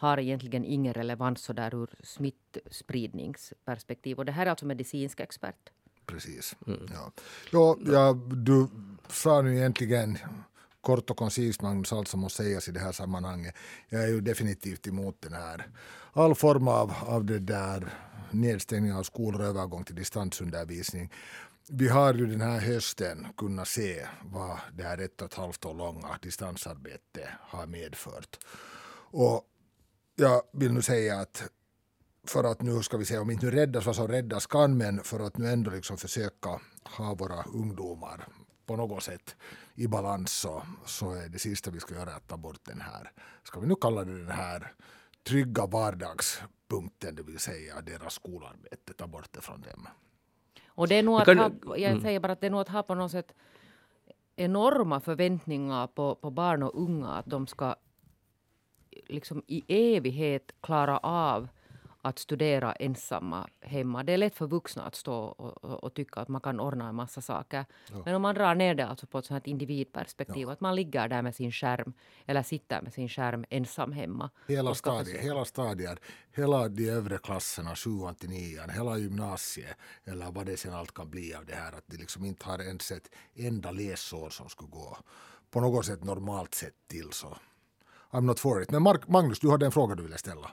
har 0.00 0.18
egentligen 0.18 0.64
ingen 0.64 0.94
relevans 0.94 1.42
så 1.42 1.52
där 1.52 1.74
ur 1.74 1.90
smittspridningsperspektiv. 2.02 4.18
Och 4.18 4.24
det 4.24 4.32
här 4.32 4.46
är 4.46 4.50
alltså 4.50 4.66
medicinska 4.66 5.22
expert. 5.22 5.70
Precis. 6.06 6.56
Mm. 6.66 6.86
Ja. 6.92 7.12
Ja, 7.52 7.76
ja, 7.86 8.12
du 8.26 8.68
sa 9.08 9.42
nu 9.42 9.56
egentligen 9.56 10.18
kort 10.80 11.10
och 11.10 11.16
koncist 11.16 11.62
Magnus 11.62 11.92
allt 11.92 12.08
som 12.08 12.20
måste 12.20 12.42
sägas 12.42 12.68
i 12.68 12.72
det 12.72 12.80
här 12.80 12.92
sammanhanget. 12.92 13.54
Jag 13.88 14.02
är 14.02 14.08
ju 14.08 14.20
definitivt 14.20 14.86
emot 14.86 15.16
den 15.20 15.32
här 15.32 15.68
all 16.12 16.34
form 16.34 16.68
av, 16.68 16.92
av 17.06 17.24
det 17.24 17.38
där 17.38 17.92
nedstängning 18.30 18.92
av 18.92 19.02
skolor 19.02 19.40
och 19.40 19.46
övergång 19.46 19.84
till 19.84 19.94
distansundervisning. 19.94 21.12
Vi 21.68 21.88
har 21.88 22.14
ju 22.14 22.26
den 22.26 22.40
här 22.40 22.60
hösten 22.60 23.26
kunnat 23.36 23.68
se 23.68 24.06
vad 24.22 24.58
det 24.72 24.82
här 24.82 24.98
ett 24.98 25.20
och 25.20 25.26
ett 25.26 25.34
halvt 25.34 25.64
år 25.64 25.74
långa 25.74 26.18
distansarbete 26.22 27.28
har 27.40 27.66
medfört. 27.66 28.38
Och 29.12 29.46
jag 30.14 30.42
vill 30.52 30.72
nu 30.72 30.82
säga 30.82 31.20
att 31.20 31.50
för 32.26 32.44
att 32.44 32.62
nu 32.62 32.82
ska 32.82 32.96
vi 32.96 33.04
se 33.04 33.18
om 33.18 33.30
inte 33.30 33.46
nu 33.46 33.52
räddas 33.52 33.86
vad 33.86 33.96
som 33.96 34.08
räddas 34.08 34.46
kan 34.46 34.76
men 34.76 34.98
för 35.04 35.20
att 35.20 35.38
nu 35.38 35.48
ändå 35.48 35.70
liksom 35.70 35.96
försöka 35.96 36.60
ha 36.84 37.14
våra 37.14 37.42
ungdomar 37.42 38.26
på 38.66 38.76
något 38.76 39.02
sätt 39.02 39.36
i 39.74 39.86
balans 39.86 40.32
så, 40.32 40.62
så 40.84 41.12
är 41.12 41.28
det 41.28 41.38
sista 41.38 41.70
vi 41.70 41.80
ska 41.80 41.94
göra 41.94 42.14
att 42.14 42.28
ta 42.28 42.36
bort 42.36 42.64
den 42.64 42.80
här, 42.80 43.12
ska 43.42 43.60
vi 43.60 43.66
nu 43.66 43.74
kalla 43.80 44.04
det 44.04 44.18
den 44.18 44.36
här 44.36 44.72
trygga 45.22 45.66
vardagspunkten, 45.66 47.14
det 47.14 47.22
vill 47.22 47.38
säga 47.38 47.80
deras 47.80 48.14
skolarbete, 48.14 48.94
ta 48.94 49.06
bort 49.06 49.28
det 49.32 49.40
från 49.40 49.60
dem. 49.60 49.88
Och 50.66 50.88
det 50.88 50.94
är 50.94 51.02
nog 51.02 51.20
att 51.20 51.26
ha, 51.26 51.76
jag 51.76 51.90
mm. 51.90 52.02
säger 52.02 52.20
bara 52.20 52.32
att 52.32 52.40
det 52.40 52.46
är 52.46 52.50
nog 52.50 52.60
att 52.60 52.68
ha 52.68 52.82
på 52.82 52.94
något 52.94 53.10
sätt 53.10 53.32
enorma 54.36 55.00
förväntningar 55.00 55.86
på, 55.86 56.14
på 56.14 56.30
barn 56.30 56.62
och 56.62 56.82
unga 56.82 57.08
att 57.08 57.26
de 57.26 57.46
ska 57.46 57.74
liksom 59.08 59.42
i 59.46 59.64
evighet 59.68 60.52
klara 60.60 60.98
av 60.98 61.48
att 62.02 62.18
studera 62.18 62.72
ensamma 62.72 63.48
hemma. 63.60 64.02
Det 64.02 64.12
är 64.12 64.18
lätt 64.18 64.34
för 64.34 64.46
vuxna 64.46 64.82
att 64.82 64.94
stå 64.94 65.14
och, 65.14 65.64
och, 65.64 65.84
och 65.84 65.94
tycka 65.94 66.20
att 66.20 66.28
man 66.28 66.40
kan 66.40 66.60
ordna 66.60 66.88
en 66.88 66.94
massa 66.94 67.20
saker. 67.20 67.64
Ja. 67.92 68.02
Men 68.04 68.14
om 68.14 68.22
man 68.22 68.34
drar 68.34 68.54
ner 68.54 68.74
det 68.74 68.86
alltså 68.86 69.06
på 69.06 69.18
ett 69.18 69.24
sånt 69.24 69.46
individperspektiv, 69.46 70.46
ja. 70.46 70.52
att 70.52 70.60
man 70.60 70.76
ligger 70.76 71.08
där 71.08 71.22
med 71.22 71.34
sin 71.34 71.52
skärm 71.52 71.92
eller 72.26 72.42
sitter 72.42 72.82
med 72.82 72.92
sin 72.92 73.08
skärm 73.08 73.44
ensam 73.50 73.92
hemma. 73.92 74.30
Hela, 74.48 74.74
stadier, 74.74 75.18
hela 75.18 75.44
stadier, 75.44 75.98
hela 76.32 76.68
de 76.68 76.88
övre 76.88 77.18
klasserna, 77.18 77.76
sjuan 77.76 78.14
till 78.14 78.28
nian, 78.28 78.70
hela 78.70 78.98
gymnasiet 78.98 79.76
eller 80.04 80.30
vad 80.30 80.46
det 80.46 80.56
sen 80.56 80.74
allt 80.74 80.94
kan 80.94 81.10
bli 81.10 81.34
av 81.34 81.46
det 81.46 81.54
här, 81.54 81.72
att 81.72 81.84
de 81.86 81.96
liksom 81.96 82.24
inte 82.24 82.46
har 82.46 82.58
ens 82.58 82.90
ett 82.90 83.10
enda 83.34 83.70
läsår 83.70 84.30
som 84.30 84.48
skulle 84.48 84.70
gå 84.70 84.96
på 85.50 85.60
något 85.60 85.86
sätt 85.86 86.04
normalt 86.04 86.54
sett 86.54 86.74
till. 86.88 87.12
så 87.12 87.36
I'm 88.10 88.20
not 88.20 88.40
for 88.40 88.62
it. 88.62 88.70
Men 88.70 88.82
Mark, 88.82 89.08
Magnus, 89.08 89.38
du 89.38 89.50
hade 89.50 89.66
en 89.66 89.72
fråga 89.72 89.94
du 89.94 90.02
ville 90.02 90.18
ställa. 90.18 90.50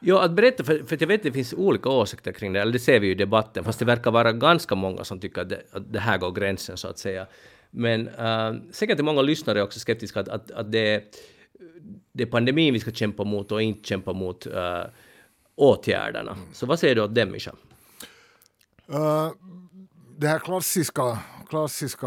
Ja, 0.00 0.22
att 0.22 0.32
berätta, 0.32 0.64
för, 0.64 0.84
för 0.84 0.96
jag 1.00 1.08
vet 1.08 1.20
att 1.20 1.22
det 1.22 1.32
finns 1.32 1.52
olika 1.52 1.88
åsikter 1.88 2.32
kring 2.32 2.52
det, 2.52 2.60
eller 2.60 2.72
det 2.72 2.78
ser 2.78 3.00
vi 3.00 3.06
ju 3.06 3.12
i 3.12 3.14
debatten, 3.14 3.64
fast 3.64 3.78
det 3.78 3.84
verkar 3.84 4.10
vara 4.10 4.32
ganska 4.32 4.74
många 4.74 5.04
som 5.04 5.20
tycker 5.20 5.42
att 5.42 5.48
det, 5.48 5.62
att 5.72 5.92
det 5.92 6.00
här 6.00 6.18
går 6.18 6.32
gränsen, 6.32 6.76
så 6.76 6.88
att 6.88 6.98
säga. 6.98 7.26
Men 7.70 8.08
uh, 8.08 8.54
säkert 8.70 8.98
är 8.98 9.02
många 9.02 9.22
lyssnare 9.22 9.62
också 9.62 9.80
skeptiska 9.80 10.20
att, 10.20 10.28
att, 10.28 10.50
att 10.50 10.72
det, 10.72 11.04
det 12.12 12.22
är 12.22 12.26
pandemin 12.26 12.74
vi 12.74 12.80
ska 12.80 12.90
kämpa 12.90 13.24
mot 13.24 13.52
och 13.52 13.62
inte 13.62 13.88
kämpa 13.88 14.12
mot 14.12 14.46
uh, 14.46 14.84
åtgärderna. 15.54 16.32
Mm. 16.32 16.44
Så 16.52 16.66
vad 16.66 16.78
säger 16.78 16.94
du 16.94 17.02
åt 17.02 17.14
dem, 17.14 17.30
Mischa? 17.30 17.52
Uh, 18.90 19.30
det 20.18 20.28
här 20.28 20.38
klassiska, 20.38 21.18
klassiska 21.50 22.06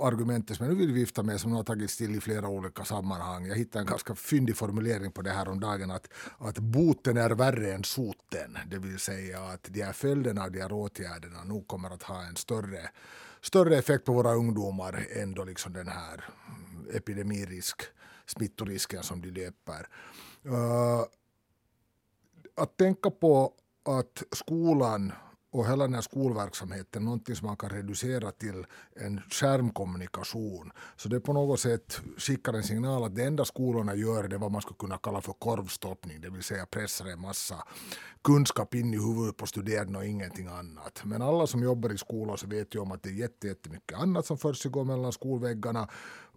argumentet 0.00 0.56
som 0.56 0.66
jag 0.66 0.74
nu 0.74 0.78
vill 0.80 0.92
vifta 0.92 1.22
med 1.22 1.40
som 1.40 1.52
har 1.52 1.64
tagits 1.64 1.96
till 1.96 2.14
i 2.14 2.20
flera 2.20 2.48
olika 2.48 2.84
sammanhang. 2.84 3.46
Jag 3.46 3.56
hittade 3.56 3.82
en 3.82 3.86
ganska 3.86 4.14
fyndig 4.14 4.56
formulering 4.56 5.12
på 5.12 5.22
det 5.22 5.30
här 5.30 5.48
om 5.48 5.60
dagen 5.60 5.90
att, 5.90 6.08
att 6.38 6.58
boten 6.58 7.16
är 7.16 7.30
värre 7.30 7.72
än 7.72 7.84
soten. 7.84 8.58
Det 8.70 8.78
vill 8.78 8.98
säga 8.98 9.40
att 9.40 9.62
de 9.62 9.82
här 9.82 9.92
följderna 9.92 10.42
av 10.44 10.52
de 10.52 10.60
här 10.60 10.72
åtgärderna 10.72 11.44
nog 11.44 11.66
kommer 11.66 11.90
att 11.90 12.02
ha 12.02 12.22
en 12.22 12.36
större, 12.36 12.90
större 13.40 13.76
effekt 13.76 14.04
på 14.04 14.12
våra 14.12 14.34
ungdomar 14.34 15.06
än 15.16 15.34
då 15.34 15.44
liksom 15.44 15.72
den 15.72 15.88
här 15.88 16.24
epidemirisk, 16.92 17.82
smittorisken 18.26 19.02
som 19.02 19.22
de 19.22 19.30
löper. 19.30 19.88
Uh, 20.46 21.04
att 22.54 22.76
tänka 22.76 23.10
på 23.10 23.52
att 23.84 24.22
skolan 24.32 25.12
och 25.56 25.66
hela 25.66 25.84
den 25.84 25.94
här 25.94 26.02
skolverksamheten 26.02 27.04
någonting 27.04 27.36
som 27.36 27.46
man 27.46 27.56
kan 27.56 27.70
reducera 27.70 28.30
till 28.30 28.66
en 28.96 29.20
skärmkommunikation. 29.30 30.72
Så 30.96 31.08
det 31.08 31.20
på 31.20 31.32
något 31.32 31.60
sätt 31.60 32.00
skickar 32.18 32.52
en 32.52 32.62
signal 32.62 33.04
att 33.04 33.14
det 33.14 33.24
enda 33.24 33.44
skolorna 33.44 33.94
gör 33.94 34.24
är 34.24 34.38
vad 34.38 34.52
man 34.52 34.62
skulle 34.62 34.76
kunna 34.78 34.98
kalla 34.98 35.20
för 35.20 35.32
korvstoppning, 35.32 36.20
det 36.20 36.30
vill 36.30 36.42
säga 36.42 36.66
pressar 36.66 37.06
en 37.06 37.20
massa 37.20 37.64
kunskap 38.24 38.74
in 38.74 38.94
i 38.94 38.98
huvudet 38.98 39.36
på 39.36 39.46
studerande 39.46 39.98
och 39.98 40.04
ingenting 40.04 40.46
annat. 40.46 41.02
Men 41.04 41.22
alla 41.22 41.46
som 41.46 41.62
jobbar 41.62 41.92
i 41.92 41.98
skolan 41.98 42.38
så 42.38 42.46
vet 42.46 42.74
ju 42.74 42.78
om 42.78 42.92
att 42.92 43.02
det 43.02 43.08
är 43.08 43.44
jättemycket 43.44 43.98
annat 43.98 44.26
som 44.26 44.38
försiggår 44.38 44.84
mellan 44.84 45.12
skolväggarna 45.12 45.88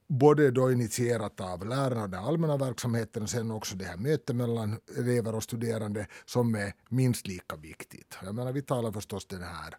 både 0.09 0.51
då 0.51 0.71
initierat 0.71 1.41
av 1.41 1.65
lärarna 1.65 2.03
och 2.03 2.09
den 2.09 2.23
allmänna 2.23 2.57
verksamheten 2.57 3.23
och 3.23 3.29
sen 3.29 3.51
också 3.51 3.75
det 3.75 3.85
här 3.85 3.97
mötet 3.97 4.35
mellan 4.35 4.79
elever 4.97 5.35
och 5.35 5.43
studerande 5.43 6.07
som 6.25 6.55
är 6.55 6.73
minst 6.89 7.27
lika 7.27 7.55
viktigt. 7.55 8.17
Jag 8.23 8.35
menar, 8.35 8.51
vi 8.51 8.61
talar 8.61 8.91
förstås 8.91 9.25
den 9.25 9.43
här 9.43 9.77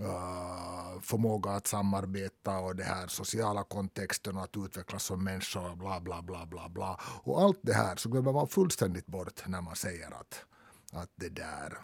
uh, 0.00 1.00
förmåga 1.00 1.50
att 1.50 1.66
samarbeta 1.66 2.58
och 2.58 2.76
det 2.76 2.84
här 2.84 3.06
sociala 3.06 3.64
kontexten 3.64 4.36
och 4.36 4.42
att 4.42 4.56
utvecklas 4.56 5.04
som 5.04 5.24
människa 5.24 5.70
och 5.70 5.78
bla 5.78 6.00
bla 6.00 6.22
bla 6.22 6.46
bla 6.46 6.68
bla. 6.68 7.00
Och 7.24 7.42
allt 7.42 7.58
det 7.62 7.74
här 7.74 7.96
så 7.96 8.08
glömmer 8.08 8.32
man 8.32 8.48
fullständigt 8.48 9.06
bort 9.06 9.42
när 9.46 9.60
man 9.60 9.76
säger 9.76 10.06
att, 10.06 10.44
att 10.92 11.10
det 11.14 11.28
där, 11.28 11.78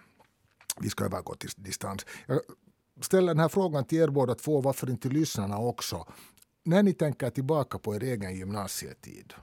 vi 0.81 0.91
ska 0.91 1.05
övergå 1.05 1.35
till 1.35 1.51
distans. 1.57 2.07
Jag 2.27 2.41
ställer 3.01 3.29
den 3.29 3.41
här 3.41 3.49
frågan 3.49 3.85
till 3.85 3.99
er 3.99 4.09
båda 4.09 4.35
två, 4.35 4.61
varför 4.61 4.91
inte 4.91 5.09
lyssnarna 5.09 5.59
också 5.59 6.07
när 6.69 6.83
ni 6.83 6.93
tänker 6.93 7.31
tillbaka 7.31 7.79
på 7.79 7.95
er 7.95 8.03
egen 8.03 8.35
gymnasietid 8.35 9.35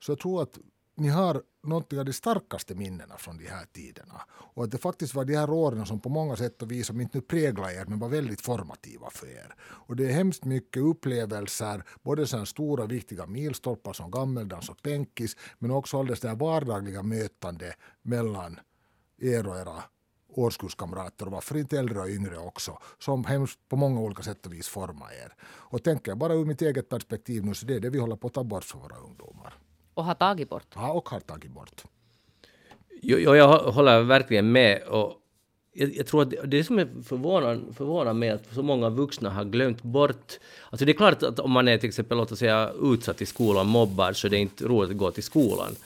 så 0.00 0.12
jag 0.12 0.18
tror 0.18 0.42
att 0.42 0.58
ni 0.96 1.08
har 1.08 1.42
något 1.62 1.92
av 1.92 2.04
de 2.04 2.12
starkaste 2.12 2.74
minnena 2.74 3.16
från 3.18 3.38
de 3.38 3.46
här 3.46 3.64
tiderna. 3.72 4.20
Och 4.30 4.64
att 4.64 4.70
det 4.70 4.78
faktiskt 4.78 5.14
var 5.14 5.24
de 5.24 5.36
här 5.36 5.50
åren 5.50 5.86
som 5.86 6.00
på 6.00 6.08
många 6.08 6.36
sätt 6.36 6.62
och 6.62 6.70
vis, 6.70 6.86
som 6.86 7.00
inte 7.00 7.18
nu 7.18 7.22
präglade 7.22 7.74
er, 7.74 7.84
men 7.84 7.98
var 7.98 8.08
väldigt 8.08 8.40
formativa 8.40 9.10
för 9.10 9.26
er. 9.26 9.54
Och 9.60 9.96
det 9.96 10.04
är 10.04 10.12
hemskt 10.12 10.44
mycket 10.44 10.82
upplevelser, 10.82 11.84
både 12.02 12.26
sådana 12.26 12.46
stora 12.46 12.86
viktiga 12.86 13.26
milstolpar 13.26 13.92
som 13.92 14.10
gammeldans 14.10 14.68
och 14.68 14.82
penkis, 14.82 15.36
men 15.58 15.70
också 15.70 15.98
alldeles 15.98 16.20
det 16.20 16.28
här 16.28 16.36
vardagliga 16.36 17.02
mötande 17.02 17.74
mellan 18.02 18.60
er 19.18 19.46
och 19.46 19.56
era 19.56 19.82
årskurskamrater 20.38 21.26
och 21.26 21.32
varför 21.32 21.56
inte 21.56 21.78
äldre 21.78 22.00
och 22.00 22.08
yngre 22.08 22.38
också, 22.38 22.78
som 22.98 23.24
hemskt 23.24 23.58
på 23.68 23.76
många 23.76 24.00
olika 24.00 24.22
sätt 24.22 24.46
och 24.46 24.52
vis 24.52 24.68
formar 24.68 25.12
er. 25.24 25.32
Och 25.44 25.82
tänker 25.82 26.10
jag 26.10 26.18
bara 26.18 26.34
ur 26.34 26.44
mitt 26.44 26.62
eget 26.62 26.88
perspektiv 26.88 27.44
nu 27.44 27.54
så 27.54 27.66
det 27.66 27.74
är 27.74 27.80
det 27.80 27.90
vi 27.90 27.98
håller 27.98 28.16
på 28.16 28.26
att 28.26 28.34
ta 28.34 28.44
bort 28.44 28.64
för 28.64 28.78
våra 28.78 28.96
ungdomar. 28.96 29.54
Och 29.94 30.04
har 30.04 30.14
tagit 30.14 30.48
bort. 30.48 30.66
Ja, 30.74 30.92
och 30.92 31.08
har 31.08 31.20
tagit 31.20 31.50
bort. 31.50 31.84
Jo, 33.02 33.18
jo 33.18 33.34
jag 33.34 33.58
håller 33.58 34.02
verkligen 34.02 34.52
med. 34.52 34.82
Och 34.82 35.12
jag, 35.72 35.96
jag 35.96 36.06
tror 36.06 36.22
att 36.22 36.30
det, 36.30 36.46
det 36.46 36.64
som 36.64 36.78
är 36.78 36.88
förvånande, 37.04 37.72
förvånande 37.72 38.20
med 38.20 38.34
att 38.34 38.54
så 38.54 38.62
många 38.62 38.88
vuxna 38.90 39.30
har 39.30 39.44
glömt 39.44 39.82
bort... 39.82 40.38
Alltså 40.70 40.84
det 40.84 40.92
är 40.92 40.96
klart 40.96 41.22
att 41.22 41.38
om 41.38 41.50
man 41.50 41.68
är 41.68 41.78
till 41.78 41.88
exempel 41.88 42.18
låt 42.18 42.32
oss 42.32 42.38
säga, 42.38 42.72
utsatt 42.82 43.22
i 43.22 43.26
skolan, 43.26 43.66
mobbad, 43.66 44.16
så 44.16 44.28
det 44.28 44.36
är 44.36 44.40
inte 44.40 44.64
roligt 44.64 44.90
att 44.90 44.96
gå 44.96 45.10
till 45.10 45.22
skolan. 45.22 45.76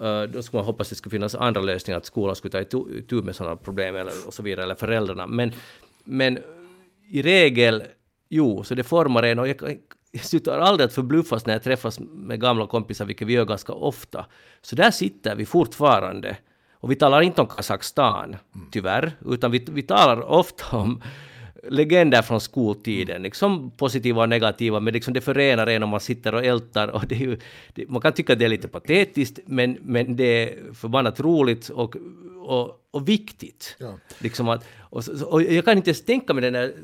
Uh, 0.00 0.22
då 0.22 0.42
skulle 0.42 0.58
man 0.58 0.66
hoppas 0.66 0.86
att 0.86 0.90
det 0.90 0.96
skulle 0.96 1.10
finnas 1.10 1.34
andra 1.34 1.60
lösningar, 1.60 1.98
att 1.98 2.06
skolan 2.06 2.36
skulle 2.36 2.52
ta 2.52 2.78
itu 2.98 3.22
med 3.22 3.36
sådana 3.36 3.56
problem 3.56 3.96
eller, 3.96 4.12
och 4.26 4.34
så 4.34 4.42
vidare, 4.42 4.64
eller 4.64 4.74
föräldrarna. 4.74 5.26
Men, 5.26 5.52
men 6.04 6.38
i 7.08 7.22
regel, 7.22 7.82
jo, 8.28 8.64
så 8.64 8.74
det 8.74 8.84
formar 8.84 9.22
en 9.22 9.38
och 9.38 9.48
jag, 9.48 9.78
jag 10.12 10.24
slutar 10.24 10.58
aldrig 10.58 10.86
att 10.86 10.92
förbluffas 10.92 11.46
när 11.46 11.52
jag 11.52 11.62
träffas 11.62 12.00
med 12.00 12.40
gamla 12.40 12.66
kompisar, 12.66 13.04
vilket 13.04 13.28
vi 13.28 13.32
gör 13.32 13.44
ganska 13.44 13.72
ofta. 13.72 14.26
Så 14.62 14.76
där 14.76 14.90
sitter 14.90 15.36
vi 15.36 15.46
fortfarande. 15.46 16.36
Och 16.72 16.90
vi 16.90 16.96
talar 16.96 17.22
inte 17.22 17.40
om 17.40 17.46
Kazakstan, 17.46 18.36
tyvärr, 18.70 19.12
utan 19.26 19.50
vi, 19.50 19.66
vi 19.68 19.82
talar 19.82 20.20
ofta 20.20 20.76
om 20.76 21.02
legender 21.62 22.22
från 22.22 22.40
skoltiden, 22.40 23.22
liksom 23.22 23.70
positiva 23.70 24.22
och 24.22 24.28
negativa, 24.28 24.80
men 24.80 24.94
liksom 24.94 25.14
det 25.14 25.20
förenar 25.20 25.66
en 25.66 25.82
om 25.82 25.88
man 25.88 26.00
sitter 26.00 26.34
och 26.34 26.44
ältar. 26.44 26.88
Och 26.88 27.06
det 27.06 27.14
är 27.14 27.18
ju, 27.18 27.38
det, 27.74 27.88
man 27.88 28.00
kan 28.00 28.12
tycka 28.12 28.32
att 28.32 28.38
det 28.38 28.44
är 28.44 28.48
lite 28.48 28.68
patetiskt, 28.68 29.38
men, 29.46 29.78
men 29.82 30.16
det 30.16 30.24
är 30.24 30.74
förbannat 30.74 31.20
roligt 31.20 31.68
och, 31.68 31.96
och, 32.44 32.80
och 32.90 33.08
viktigt. 33.08 33.76
Ja. 33.78 33.94
Liksom 34.18 34.48
att, 34.48 34.64
och, 34.80 35.02
och 35.26 35.42
jag 35.42 35.64
kan 35.64 35.76
inte 35.76 35.90
ens 35.90 36.04
tänka 36.04 36.34
mig 36.34 36.42
den 36.42 36.52
där 36.52 36.74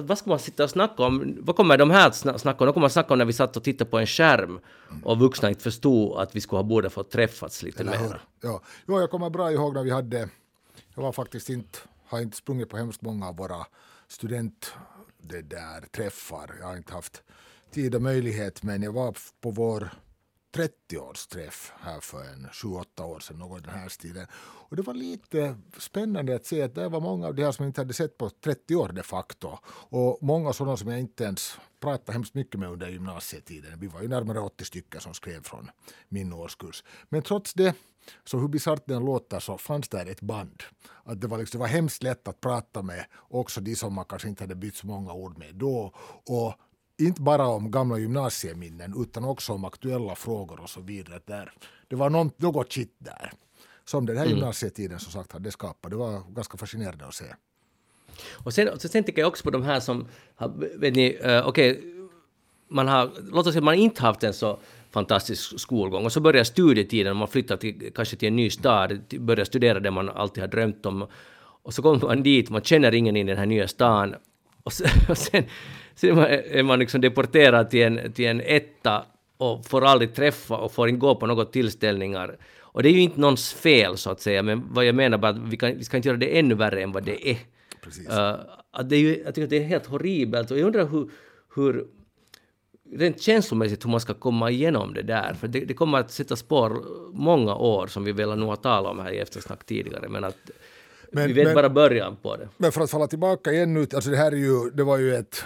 vad 0.00 0.18
ska 0.18 0.30
man 0.30 0.38
sitta 0.38 0.64
och 0.64 0.70
snacka 0.70 1.02
om? 1.02 1.36
Vad 1.40 1.56
kommer 1.56 1.76
de 1.76 1.90
här 1.90 2.06
att 2.06 2.16
snacka 2.16 2.58
om? 2.58 2.66
De 2.66 2.72
kommer 2.72 2.86
att 2.86 2.92
snacka 2.92 3.14
om 3.14 3.18
när 3.18 3.24
vi 3.24 3.32
satt 3.32 3.56
och 3.56 3.64
tittade 3.64 3.90
på 3.90 3.98
en 3.98 4.06
skärm 4.06 4.60
och 5.02 5.18
vuxna 5.18 5.48
inte 5.48 5.62
förstod 5.62 6.18
att 6.18 6.36
vi 6.36 6.40
skulle 6.40 6.58
ha 6.58 6.64
borde 6.64 6.90
fått 6.90 7.10
träffats 7.10 7.62
lite 7.62 7.84
mer. 7.84 8.20
Ja. 8.40 8.60
ja, 8.86 9.00
jag 9.00 9.10
kommer 9.10 9.30
bra 9.30 9.52
ihåg 9.52 9.74
när 9.74 9.82
vi 9.82 9.90
hade, 9.90 10.28
jag 10.94 11.02
var 11.02 11.12
faktiskt 11.12 11.48
inte 11.48 11.78
har 12.08 12.20
inte 12.20 12.36
sprungit 12.36 12.68
på 12.68 12.76
hemskt 12.76 13.02
många 13.02 13.28
av 13.28 13.36
våra 13.36 13.66
student 14.08 14.72
det 15.18 15.42
där, 15.42 15.80
träffar. 15.80 16.56
Jag 16.60 16.66
har 16.66 16.76
inte 16.76 16.92
haft 16.92 17.22
tid 17.70 17.94
och 17.94 18.02
möjlighet 18.02 18.62
men 18.62 18.82
jag 18.82 18.92
var 18.92 19.16
på 19.40 19.50
vår 19.50 19.90
30-årsträff 20.52 21.72
här 21.80 22.00
för 22.00 22.24
en 22.24 22.46
7-8 22.46 23.02
år 23.02 23.20
sedan, 23.20 23.38
något 23.38 23.58
i 23.58 23.64
den 23.64 23.74
här 23.74 23.88
stilen. 23.88 24.26
Och 24.34 24.76
det 24.76 24.82
var 24.82 24.94
lite 24.94 25.56
spännande 25.78 26.34
att 26.34 26.46
se 26.46 26.62
att 26.62 26.74
det 26.74 26.88
var 26.88 27.00
många 27.00 27.26
av 27.26 27.34
de 27.34 27.44
här 27.44 27.52
som 27.52 27.62
jag 27.62 27.70
inte 27.70 27.80
hade 27.80 27.94
sett 27.94 28.18
på 28.18 28.30
30 28.30 28.76
år 28.76 28.88
de 28.88 29.02
facto. 29.02 29.58
Och 29.68 30.18
många 30.20 30.52
sådana 30.52 30.76
som 30.76 30.88
jag 30.88 31.00
inte 31.00 31.24
ens 31.24 31.58
pratade 31.80 32.12
hemskt 32.12 32.34
mycket 32.34 32.60
med 32.60 32.70
under 32.70 32.88
gymnasietiden. 32.88 33.80
Vi 33.80 33.86
var 33.86 34.02
ju 34.02 34.08
närmare 34.08 34.40
80 34.40 34.64
stycken 34.64 35.00
som 35.00 35.14
skrev 35.14 35.42
från 35.42 35.70
min 36.08 36.32
årskurs. 36.32 36.84
Men 37.08 37.22
trots 37.22 37.54
det 37.54 37.74
så 38.24 38.38
hur 38.38 38.48
bisarrt 38.48 38.86
den 38.86 39.04
låter 39.04 39.40
så 39.40 39.58
fanns 39.58 39.88
där 39.88 40.06
ett 40.06 40.20
band. 40.20 40.62
Att 41.04 41.20
det, 41.20 41.26
var 41.26 41.38
liksom, 41.38 41.58
det 41.58 41.62
var 41.62 41.68
hemskt 41.68 42.02
lätt 42.02 42.28
att 42.28 42.40
prata 42.40 42.82
med 42.82 43.04
också 43.14 43.60
de 43.60 43.76
som 43.76 43.94
man 43.94 44.04
kanske 44.04 44.28
inte 44.28 44.42
hade 44.42 44.54
bytt 44.54 44.76
så 44.76 44.86
många 44.86 45.12
ord 45.12 45.38
med 45.38 45.54
då. 45.54 45.92
Och 46.26 46.54
inte 46.98 47.22
bara 47.22 47.46
om 47.46 47.70
gamla 47.70 47.98
gymnasieminnen 47.98 48.94
utan 49.02 49.24
också 49.24 49.52
om 49.52 49.64
aktuella 49.64 50.14
frågor 50.14 50.60
och 50.60 50.70
så 50.70 50.80
vidare. 50.80 51.20
Där. 51.24 51.52
Det 51.88 51.96
var 51.96 52.10
något, 52.10 52.40
något 52.40 52.72
shit 52.72 52.94
där. 52.98 53.32
Som 53.84 54.06
den 54.06 54.16
här 54.16 54.24
mm. 54.24 54.36
gymnasietiden 54.36 54.98
som 54.98 55.12
sagt 55.12 55.32
hade 55.32 55.50
skapat. 55.50 55.90
Det 55.90 55.96
var 55.96 56.22
ganska 56.34 56.58
fascinerande 56.58 57.06
att 57.06 57.14
se. 57.14 57.24
Och 58.32 58.54
sen, 58.54 58.78
sen 58.78 58.90
tänker 58.90 59.22
jag 59.22 59.28
också 59.28 59.44
på 59.44 59.50
de 59.50 59.62
här 59.62 59.80
som, 59.80 60.06
vet 60.74 60.94
ni, 60.94 61.18
uh, 61.18 61.46
okej, 61.46 61.72
okay, 61.72 61.98
man 62.68 62.88
har, 62.88 63.10
låt 63.32 63.46
oss 63.46 63.52
säga 63.52 63.60
att 63.60 63.64
man 63.64 63.74
inte 63.74 64.02
haft 64.02 64.24
en 64.24 64.34
så 64.34 64.58
fantastisk 64.90 65.60
skolgång. 65.60 66.04
Och 66.04 66.12
så 66.12 66.20
börjar 66.20 66.44
studietiden, 66.44 67.16
man 67.16 67.28
flyttar 67.28 67.56
till, 67.56 67.92
kanske 67.94 68.16
till 68.16 68.28
en 68.28 68.36
ny 68.36 68.50
stad, 68.50 69.00
börjar 69.20 69.44
studera 69.44 69.80
det 69.80 69.90
man 69.90 70.08
alltid 70.08 70.42
har 70.42 70.48
drömt 70.48 70.86
om. 70.86 71.06
Och 71.62 71.74
så 71.74 71.82
kommer 71.82 72.06
man 72.06 72.22
dit, 72.22 72.50
man 72.50 72.62
känner 72.62 72.94
ingen 72.94 73.16
i 73.16 73.24
den 73.24 73.38
här 73.38 73.46
nya 73.46 73.68
stan. 73.68 74.14
Och, 74.62 74.72
så, 74.72 74.84
och 75.08 75.18
sen, 75.18 75.44
sen 76.00 76.18
är 76.18 76.62
man 76.62 76.78
liksom 76.78 77.00
deporterad 77.00 77.70
till 77.70 77.82
en, 77.82 78.12
till 78.12 78.26
en 78.26 78.40
etta 78.40 79.04
och 79.36 79.66
får 79.66 79.84
aldrig 79.84 80.14
träffa 80.14 80.56
och 80.56 80.72
får 80.72 80.88
inte 80.88 80.98
gå 80.98 81.14
på 81.14 81.26
några 81.26 81.44
tillställningar. 81.44 82.36
Och 82.60 82.82
det 82.82 82.88
är 82.88 82.92
ju 82.92 83.00
inte 83.00 83.20
någons 83.20 83.52
fel 83.52 83.96
så 83.96 84.10
att 84.10 84.20
säga, 84.20 84.42
men 84.42 84.68
vad 84.70 84.84
jag 84.84 84.94
menar 84.94 85.18
bara 85.18 85.32
att 85.32 85.38
vi, 85.38 85.56
kan, 85.56 85.78
vi 85.78 85.84
ska 85.84 85.96
inte 85.96 86.08
göra 86.08 86.18
det 86.18 86.38
ännu 86.38 86.54
värre 86.54 86.82
än 86.82 86.92
vad 86.92 87.04
det 87.04 87.30
är. 87.30 87.38
Precis. 87.82 88.08
Uh, 88.08 88.34
att 88.70 88.88
det 88.88 88.96
är 88.96 89.00
ju, 89.00 89.22
jag 89.24 89.34
tycker 89.34 89.44
att 89.44 89.50
det 89.50 89.56
är 89.56 89.64
helt 89.64 89.86
horribelt 89.86 90.50
och 90.50 90.58
jag 90.58 90.66
undrar 90.66 90.86
hur, 90.86 91.10
hur 91.54 91.86
rent 92.92 93.22
känslomässigt 93.22 93.84
hur 93.84 93.90
man 93.90 94.00
ska 94.00 94.14
komma 94.14 94.50
igenom 94.50 94.94
det 94.94 95.02
där. 95.02 95.34
För 95.34 95.48
det, 95.48 95.60
det 95.60 95.74
kommer 95.74 95.98
att 95.98 96.10
sätta 96.10 96.36
spår 96.36 96.82
många 97.12 97.54
år 97.54 97.86
som 97.86 98.04
vi 98.04 98.12
väl 98.12 98.38
nog 98.38 98.48
har 98.48 98.56
talat 98.56 98.92
om 98.92 98.98
här 98.98 99.12
i 99.12 99.18
eftersnack 99.18 99.64
tidigare. 99.64 100.08
Men 100.08 100.24
att 100.24 100.50
men, 101.12 101.26
vi 101.26 101.32
vet 101.32 101.44
men, 101.44 101.54
bara 101.54 101.68
början 101.68 102.16
på 102.22 102.36
det. 102.36 102.48
Men 102.56 102.72
för 102.72 102.80
att 102.80 102.90
falla 102.90 103.06
tillbaka 103.06 103.52
igen 103.52 103.74
nu, 103.74 103.80
alltså 103.80 104.10
det 104.10 104.16
här 104.16 104.32
är 104.32 104.36
ju, 104.36 104.70
det 104.70 104.84
var 104.84 104.98
ju 104.98 105.14
ett 105.14 105.44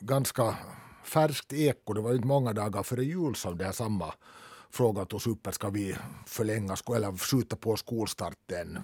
ganska 0.00 0.56
färskt 1.04 1.52
eko. 1.52 1.92
Det 1.92 2.00
var 2.00 2.14
inte 2.14 2.26
många 2.26 2.52
dagar 2.52 2.82
före 2.82 3.04
jul 3.04 3.34
som 3.34 3.58
det 3.58 3.64
här 3.64 3.72
samma 3.72 4.14
frågan 4.70 5.06
togs 5.06 5.26
upp, 5.26 5.48
ska 5.52 5.70
vi 5.70 5.96
förlänga 6.26 6.76
eller 6.96 7.16
skjuta 7.16 7.56
på 7.56 7.76
skolstarten 7.76 8.78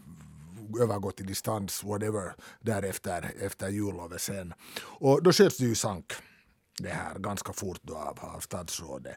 övergå 0.80 1.10
till 1.10 1.26
distans, 1.26 1.84
whatever, 1.84 2.34
därefter 2.60 3.34
efter 3.40 3.68
jullovet 3.68 4.20
sen. 4.20 4.54
Och 4.78 5.22
då 5.22 5.32
sköts 5.32 5.58
det 5.58 5.64
ju 5.64 5.74
sank 5.74 6.12
det 6.78 6.88
här 6.88 7.18
ganska 7.18 7.52
fort 7.52 7.80
då 7.82 7.96
av, 7.96 8.18
av 8.20 8.40
statsrådet. 8.40 9.16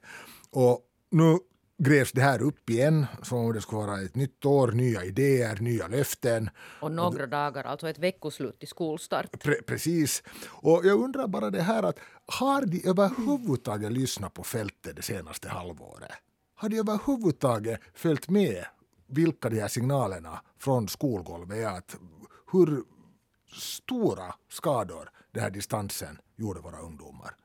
Och 0.50 0.80
nu 1.12 1.40
grävs 1.80 2.12
det 2.12 2.22
här 2.22 2.42
upp 2.42 2.70
igen 2.70 3.06
som 3.24 3.38
om 3.38 3.54
det 3.54 3.62
skulle 3.62 3.82
vara 3.82 4.02
ett 4.02 4.16
nytt 4.16 4.46
år, 4.46 4.72
nya 4.72 5.04
idéer, 5.04 5.58
nya 5.62 5.88
löften. 5.88 6.50
Och 6.82 6.92
några 6.92 7.28
dagar, 7.28 7.64
alltså 7.64 7.90
ett 7.90 8.00
veckoslut 8.00 8.60
till 8.60 8.68
skolstart. 8.68 9.44
Pre 9.44 9.56
precis. 9.62 10.24
Och 10.48 10.82
jag 10.86 11.00
undrar 11.04 11.28
bara 11.28 11.50
det 11.50 11.62
här 11.62 11.84
att 11.84 12.00
har 12.26 12.66
de 12.66 12.82
överhuvudtaget 12.90 13.92
lyssnat 13.92 14.34
på 14.34 14.44
fältet 14.44 14.96
det 14.96 15.02
senaste 15.02 15.50
halvåret? 15.50 16.12
Har 16.56 16.70
de 16.70 16.80
överhuvudtaget 16.80 17.80
följt 17.94 18.30
med 18.30 18.66
vilka 19.08 19.50
de 19.50 19.60
här 19.60 19.68
signalerna 19.68 20.42
från 20.60 20.88
skolgolvet 20.88 21.58
är? 21.58 21.68
Att 21.68 21.96
hur 22.52 22.84
stora 23.54 24.36
skador 24.50 25.10
den 25.32 25.44
här 25.44 25.50
distansen 25.50 26.18
gjorde 26.36 26.60
våra 26.60 26.80
ungdomar? 26.80 27.36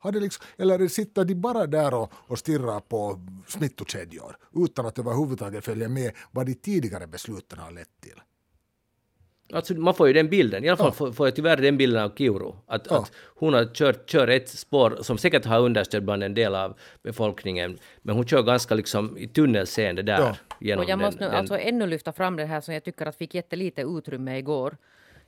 Har 0.00 0.12
det 0.12 0.20
liksom, 0.20 0.46
eller 0.58 0.88
sitter 0.88 1.24
de 1.24 1.34
bara 1.34 1.66
där 1.66 1.94
och, 1.94 2.12
och 2.14 2.38
stirrar 2.38 2.80
på 2.80 3.20
smittokedjor 3.46 4.36
utan 4.54 4.86
att 4.86 4.98
överhuvudtaget 4.98 5.64
följa 5.64 5.88
med 5.88 6.12
vad 6.30 6.46
de 6.46 6.54
tidigare 6.54 7.06
besluten 7.06 7.58
har 7.58 7.70
lett 7.70 8.00
till? 8.00 8.20
Alltså, 9.52 9.74
man 9.74 9.94
får 9.94 10.06
ju 10.06 10.12
den 10.12 10.28
bilden, 10.28 10.64
i 10.64 10.68
alla 10.68 10.76
fall 10.76 10.94
ja. 10.98 11.12
får, 11.12 11.26
jag 11.26 11.36
tyvärr 11.36 11.56
den 11.56 11.76
bilden 11.76 12.02
av 12.02 12.10
Kiuru. 12.16 12.52
Att, 12.66 12.86
ja. 12.90 12.98
att 12.98 13.12
hon 13.34 13.54
har 13.54 13.74
kört, 13.74 14.10
kör 14.10 14.28
ett 14.28 14.48
spår 14.48 14.98
som 15.00 15.18
säkert 15.18 15.44
har 15.44 15.60
understöd 15.60 16.04
bland 16.04 16.22
en 16.22 16.34
del 16.34 16.54
av 16.54 16.78
befolkningen, 17.02 17.78
men 18.02 18.16
hon 18.16 18.26
kör 18.26 18.42
ganska 18.42 18.74
liksom 18.74 19.18
i 19.18 19.28
tunnelseende 19.28 20.02
där. 20.02 20.18
Ja. 20.18 20.36
Genom 20.60 20.84
och 20.84 20.90
jag 20.90 20.98
måste 20.98 21.24
den, 21.24 21.30
nu 21.30 21.36
alltså 21.36 21.58
ännu 21.58 21.86
lyfta 21.86 22.12
fram 22.12 22.36
det 22.36 22.44
här 22.44 22.60
som 22.60 22.74
jag 22.74 22.84
tycker 22.84 23.06
att 23.06 23.16
fick 23.16 23.34
jättelite 23.34 23.82
utrymme 23.82 24.38
igår 24.38 24.76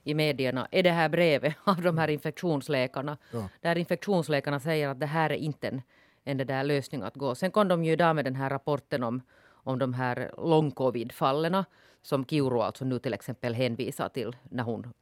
i 0.05 0.15
medierna 0.15 0.69
är 0.71 0.83
det 0.83 0.91
här 0.91 1.09
brevet 1.09 1.55
av 1.65 1.83
de 1.83 1.99
här 1.99 2.09
infektionsläkarna. 2.09 3.19
Ja. 3.31 3.49
Där 3.61 3.79
infektionsläkarna 3.79 4.61
säger 4.61 4.89
att 4.89 5.01
det 5.01 5.07
här 5.07 5.31
är 5.31 5.37
inte 5.37 5.69
en, 5.69 5.83
en 6.25 6.37
där 6.47 6.65
lösning 6.65 7.03
att 7.03 7.15
gå. 7.15 7.35
Sen 7.35 7.51
kom 7.51 7.69
de 7.69 7.85
ju 7.85 7.93
idag 7.93 8.17
med 8.17 8.25
den 8.25 8.37
här 8.37 8.51
rapporten 8.51 9.03
om, 9.03 9.23
om 9.45 9.79
de 9.79 9.95
här 9.95 10.31
lång-covid-fallen 10.39 11.65
som 12.03 12.25
Kiuru 12.25 12.61
alltså 12.61 12.85
nu 12.85 12.99
till 12.99 13.15
exempel 13.15 13.55
hänvisar 13.55 14.09
till 14.09 14.37
när 14.43 14.63
hon 14.63 14.93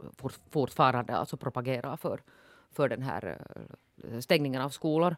fortfarande 0.50 1.16
alltså 1.16 1.37
propagerar 1.37 1.97
för, 1.97 2.21
för 2.73 2.88
den 2.88 3.02
här 3.02 3.38
eh, 4.04 4.19
stängningen 4.21 4.62
av 4.62 4.71
skolor. 4.71 5.16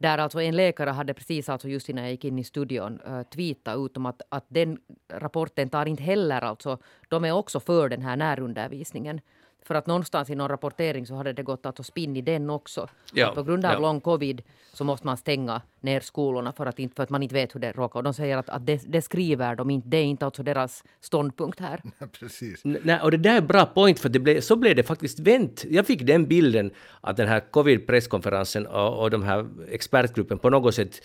Där 0.00 0.18
alltså 0.18 0.40
en 0.40 0.56
läkare 0.56 0.90
hade 0.90 1.14
precis 1.14 1.48
alltså 1.48 1.68
just 1.68 1.88
innan 1.88 2.04
jag 2.04 2.10
gick 2.10 2.24
in 2.24 2.38
i 2.38 2.44
studion 2.44 3.00
uh, 3.08 3.22
tweetat 3.22 3.78
ut 3.78 3.96
om 3.96 4.06
att, 4.06 4.22
att 4.28 4.44
den 4.48 4.78
rapporten 5.12 5.68
tar 5.68 5.86
inte 5.86 6.02
heller 6.02 6.42
alltså, 6.42 6.78
de 7.08 7.24
är 7.24 7.32
också 7.32 7.60
för 7.60 7.88
den 7.88 8.02
här 8.02 8.16
närundervisningen. 8.16 9.20
För 9.62 9.74
att 9.74 9.86
någonstans 9.86 10.30
i 10.30 10.34
någon 10.34 10.48
rapportering 10.48 11.06
så 11.06 11.14
hade 11.14 11.32
det 11.32 11.42
gått 11.42 11.66
att 11.66 11.86
spinn 11.86 12.16
i 12.16 12.22
den 12.22 12.50
också. 12.50 12.88
Ja, 13.12 13.32
på 13.34 13.42
grund 13.42 13.64
av 13.64 13.72
ja. 13.72 13.78
lång 13.78 14.00
covid 14.00 14.42
så 14.72 14.84
måste 14.84 15.06
man 15.06 15.16
stänga 15.16 15.62
ner 15.80 16.00
skolorna 16.00 16.52
för 16.52 16.66
att, 16.66 16.78
inte, 16.78 16.94
för 16.94 17.02
att 17.02 17.10
man 17.10 17.22
inte 17.22 17.34
vet 17.34 17.54
hur 17.54 17.60
det 17.60 17.72
råkar. 17.72 17.98
Och 17.98 18.04
de 18.04 18.14
säger 18.14 18.36
att, 18.36 18.48
att 18.48 18.66
det, 18.66 18.82
det, 18.86 19.02
skriver 19.02 19.56
de 19.56 19.70
inte. 19.70 19.88
Det 19.88 19.96
är 19.96 20.04
inte 20.04 20.24
alltså 20.24 20.42
deras 20.42 20.84
ståndpunkt 21.00 21.60
här. 21.60 21.82
Ja, 21.98 22.06
precis. 22.20 22.60
Nej, 22.64 23.00
och 23.02 23.10
det 23.10 23.16
där 23.16 23.36
är 23.36 23.40
bra 23.40 23.66
point 23.66 23.98
för 23.98 24.08
det 24.08 24.18
blev, 24.18 24.40
så 24.40 24.56
blev 24.56 24.76
det 24.76 24.82
faktiskt 24.82 25.20
vänt. 25.20 25.64
Jag 25.70 25.86
fick 25.86 26.02
den 26.02 26.26
bilden 26.26 26.70
att 27.00 27.16
den 27.16 27.28
här 27.28 27.40
covid-presskonferensen 27.50 28.66
och, 28.66 29.02
och 29.02 29.10
de 29.10 29.22
här 29.22 29.46
expertgruppen 29.70 30.38
på 30.38 30.50
något 30.50 30.74
sätt 30.74 31.02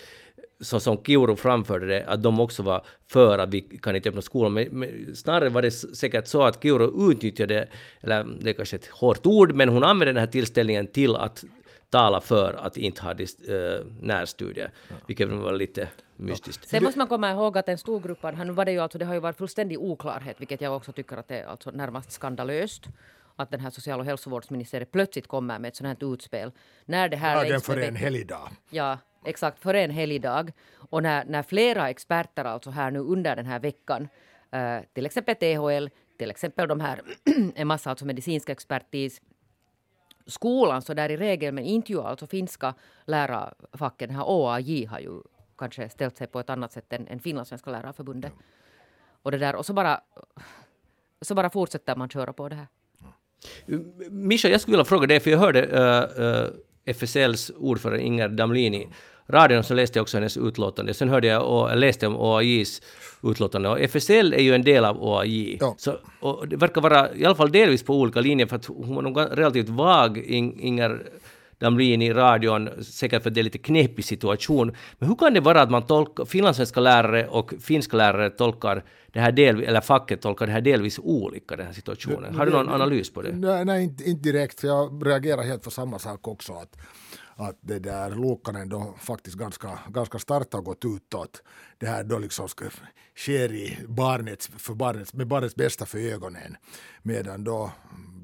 så 0.60 0.80
som 0.80 1.04
Kiuru 1.04 1.36
framförde 1.36 1.86
det, 1.86 2.04
att 2.06 2.22
de 2.22 2.40
också 2.40 2.62
var 2.62 2.84
för 3.06 3.38
att 3.38 3.48
vi 3.48 3.60
kan 3.60 3.96
inte 3.96 4.08
öppna 4.08 4.22
skolan. 4.22 4.52
Men, 4.52 4.68
men 4.70 5.16
snarare 5.16 5.48
var 5.48 5.62
det 5.62 5.70
säkert 5.70 6.26
så 6.26 6.42
att 6.42 6.62
Kiuru 6.62 7.10
utnyttjade, 7.10 7.68
eller 8.00 8.26
det 8.40 8.50
är 8.50 8.54
kanske 8.54 8.76
ett 8.76 8.86
hårt 8.86 9.26
ord, 9.26 9.54
men 9.54 9.68
hon 9.68 9.84
använde 9.84 10.12
den 10.12 10.20
här 10.20 10.26
tillställningen 10.26 10.86
till 10.86 11.16
att 11.16 11.44
tala 11.90 12.20
för 12.20 12.54
att 12.54 12.76
inte 12.76 13.02
ha 13.02 13.14
dist, 13.14 13.48
äh, 13.48 13.86
närstudier, 14.00 14.70
ja. 14.88 14.94
vilket 15.06 15.28
var 15.28 15.52
lite 15.52 15.88
mystiskt. 16.16 16.64
Ja. 16.64 16.68
Sen 16.68 16.84
måste 16.84 16.98
man 16.98 17.08
komma 17.08 17.30
ihåg 17.30 17.58
att 17.58 17.68
en 17.68 17.78
stor 17.78 18.00
grupp, 18.00 18.22
nu 18.22 18.52
var 18.52 18.64
det 18.64 18.72
ju 18.72 18.78
alltså, 18.78 18.98
det 18.98 19.04
har 19.04 19.14
ju 19.14 19.20
varit 19.20 19.36
fullständig 19.36 19.80
oklarhet, 19.80 20.40
vilket 20.40 20.60
jag 20.60 20.76
också 20.76 20.92
tycker 20.92 21.16
att 21.16 21.28
det 21.28 21.38
är 21.38 21.46
alltså 21.46 21.70
närmast 21.70 22.12
skandalöst 22.12 22.82
att 23.36 23.50
den 23.50 23.60
här 23.60 23.70
social 23.70 24.00
och 24.00 24.06
hälsovårdsministeriet 24.06 24.92
plötsligt 24.92 25.26
kommer 25.26 25.58
med 25.58 25.68
ett 25.68 25.76
sådant 25.76 26.02
här 26.02 26.12
utspel. 26.12 26.52
När 26.84 27.08
det 27.08 27.16
här 27.16 27.44
ja, 27.44 27.60
för 27.60 27.80
en 27.80 27.96
helgdag. 27.96 28.50
Ja, 28.70 28.98
exakt, 29.24 29.58
före 29.58 29.82
en 29.82 29.90
helgdag. 29.90 30.52
Och 30.90 31.02
när, 31.02 31.24
när 31.24 31.42
flera 31.42 31.90
experter 31.90 32.44
alltså 32.44 32.70
här 32.70 32.90
nu 32.90 32.98
under 32.98 33.36
den 33.36 33.46
här 33.46 33.60
veckan, 33.60 34.08
uh, 34.54 34.80
till 34.92 35.06
exempel 35.06 35.34
THL, 35.34 35.88
till 36.18 36.30
exempel 36.30 36.68
de 36.68 36.80
här, 36.80 37.00
en 37.54 37.66
massa 37.66 37.90
alltså 37.90 38.04
medicinsk 38.04 38.48
expertis, 38.48 39.20
skolan 40.26 40.82
så 40.82 40.94
där 40.94 41.10
i 41.10 41.16
regel, 41.16 41.54
men 41.54 41.64
inte 41.64 41.92
ju 41.92 42.02
alltså 42.02 42.26
finska 42.26 42.74
lärarfacken, 43.04 44.10
här 44.10 44.24
OAJ 44.24 44.84
har 44.84 45.00
ju 45.00 45.22
kanske 45.58 45.88
ställt 45.88 46.16
sig 46.16 46.26
på 46.26 46.40
ett 46.40 46.50
annat 46.50 46.72
sätt 46.72 46.92
än, 46.92 47.08
än 47.08 47.20
Finlandssvenska 47.20 47.70
lärarförbundet. 47.70 48.32
Ja. 48.36 48.44
Och, 49.22 49.30
det 49.30 49.38
där, 49.38 49.56
och 49.56 49.66
så 49.66 49.72
bara, 49.72 50.00
så 51.20 51.34
bara 51.34 51.50
fortsätter 51.50 51.96
man 51.96 52.08
köra 52.08 52.32
på 52.32 52.48
det 52.48 52.54
här. 52.56 52.66
Mischa, 54.10 54.48
jag 54.48 54.60
skulle 54.60 54.72
vilja 54.72 54.84
fråga 54.84 55.06
dig, 55.06 55.20
för 55.20 55.30
jag 55.30 55.38
hörde 55.38 55.66
uh, 55.66 56.24
uh, 56.24 56.94
FSLs 56.94 57.50
ordförande 57.56 58.02
Inger 58.02 58.28
Damlini 58.28 58.88
radion 59.28 59.64
så 59.64 59.74
läste 59.74 59.98
jag 59.98 60.02
också 60.02 60.16
hennes 60.16 60.36
utlåtande. 60.36 60.94
Sen 60.94 61.08
hörde 61.08 61.26
jag 61.26 61.46
och 61.46 61.76
läste 61.76 62.06
om 62.06 62.16
OAJs 62.16 62.82
utlåtande. 63.22 63.68
Och 63.68 63.80
FSL 63.90 64.34
är 64.34 64.42
ju 64.42 64.54
en 64.54 64.62
del 64.62 64.84
av 64.84 65.02
OAJ. 65.02 65.56
Ja. 65.60 65.74
Så, 65.78 65.98
och 66.20 66.48
det 66.48 66.56
verkar 66.56 66.80
vara 66.80 67.14
i 67.14 67.24
alla 67.24 67.34
fall 67.34 67.52
delvis 67.52 67.82
på 67.82 67.94
olika 67.94 68.20
linjer 68.20 68.46
för 68.46 68.56
att 68.56 68.66
hon 68.66 68.94
var 68.94 69.02
nog 69.02 69.18
relativt 69.18 69.68
vag, 69.68 70.18
Inger 70.18 71.02
Damlin 71.58 72.02
i 72.02 72.12
radion, 72.12 72.68
säkert 72.84 73.22
för 73.22 73.30
att 73.30 73.34
det 73.34 73.40
är 73.40 73.42
lite 73.42 73.58
knepig 73.58 74.04
situation. 74.04 74.76
Men 74.98 75.08
hur 75.08 75.16
kan 75.16 75.34
det 75.34 75.40
vara 75.40 75.62
att 75.62 75.70
man 75.70 75.82
tolkar, 75.86 76.24
finlandssvenska 76.24 76.80
lärare 76.80 77.26
och 77.28 77.54
finska 77.60 77.96
lärare 77.96 78.30
tolkar 78.30 78.84
det 79.16 79.22
här 79.22 79.32
del, 79.32 79.62
eller 79.62 79.80
facket 79.80 80.20
tolkar 80.20 80.46
det 80.46 80.52
här 80.52 80.60
delvis 80.60 80.98
olika, 80.98 81.56
den 81.56 81.66
här 81.66 81.72
situationen? 81.72 82.34
Har 82.34 82.46
du 82.46 82.52
någon 82.52 82.68
analys 82.68 83.12
på 83.12 83.22
det? 83.22 83.32
Nej, 83.32 83.64
nej 83.64 83.84
inte, 83.84 84.04
inte 84.04 84.22
direkt, 84.32 84.60
för 84.60 84.68
jag 84.68 85.06
reagerar 85.06 85.42
helt 85.42 85.62
på 85.62 85.70
samma 85.70 85.98
sak 85.98 86.28
också. 86.28 86.52
Att 86.52 86.76
att 87.38 87.58
det 87.60 87.78
där 87.78 88.10
Luukkanen 88.10 88.68
då 88.68 88.94
faktiskt 89.00 89.36
ganska, 89.36 89.78
ganska 89.88 90.18
starkt 90.18 90.52
har 90.52 90.62
gått 90.62 90.84
utåt. 90.84 91.42
Det 91.78 91.86
här 91.86 92.04
då 92.04 92.18
liksom 92.18 92.48
ska, 92.48 92.64
sker 93.16 93.52
i 93.52 93.78
barnets, 93.88 94.48
för 94.56 94.74
barnets, 94.74 95.14
med 95.14 95.26
barnets 95.26 95.54
bästa 95.54 95.86
för 95.86 95.98
ögonen. 95.98 96.56
Medan 97.02 97.44
då 97.44 97.70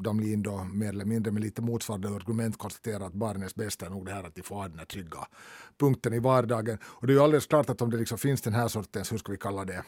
Damlin 0.01 0.43
då 0.43 0.65
mer 0.73 0.89
eller 0.89 1.05
mindre 1.05 1.33
med 1.33 1.43
lite 1.43 1.63
motsvarande 1.63 2.09
argument 2.09 2.59
konstaterar 2.59 3.07
att 3.07 3.13
barnets 3.13 3.55
bästa 3.55 3.87
är 3.87 3.91
nog 3.91 4.07
det 4.07 4.13
här 4.13 4.25
att 4.25 4.35
de 4.35 4.43
får 4.43 4.57
ha 4.57 4.69
den 4.69 4.79
här 4.79 4.87
trygga 4.87 5.27
punkten 5.79 6.15
i 6.15 6.19
vardagen. 6.19 6.79
Och 6.85 7.07
det 7.07 7.13
är 7.13 7.15
ju 7.15 7.23
alldeles 7.23 7.47
klart 7.47 7.71
att 7.71 7.83
om 7.83 7.91
det 7.91 7.97
liksom 7.97 8.19
finns 8.19 8.43
den 8.43 8.55
här 8.55 8.69
sortens, 8.69 9.13
hur 9.13 9.19
ska 9.19 9.33
vi 9.33 9.39
kalla 9.39 9.65
det, 9.65 9.83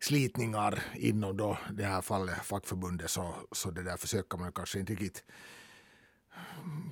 slitningar 0.00 0.82
inom 0.94 1.36
då 1.36 1.58
det 1.72 1.84
här 1.84 2.00
fallet 2.02 2.44
fackförbundet 2.44 3.10
så, 3.10 3.34
så 3.52 3.70
det 3.70 3.82
där 3.82 3.96
försöker 3.96 4.38
man 4.38 4.52
kanske 4.52 4.78
inte 4.78 4.92
riktigt 4.92 5.24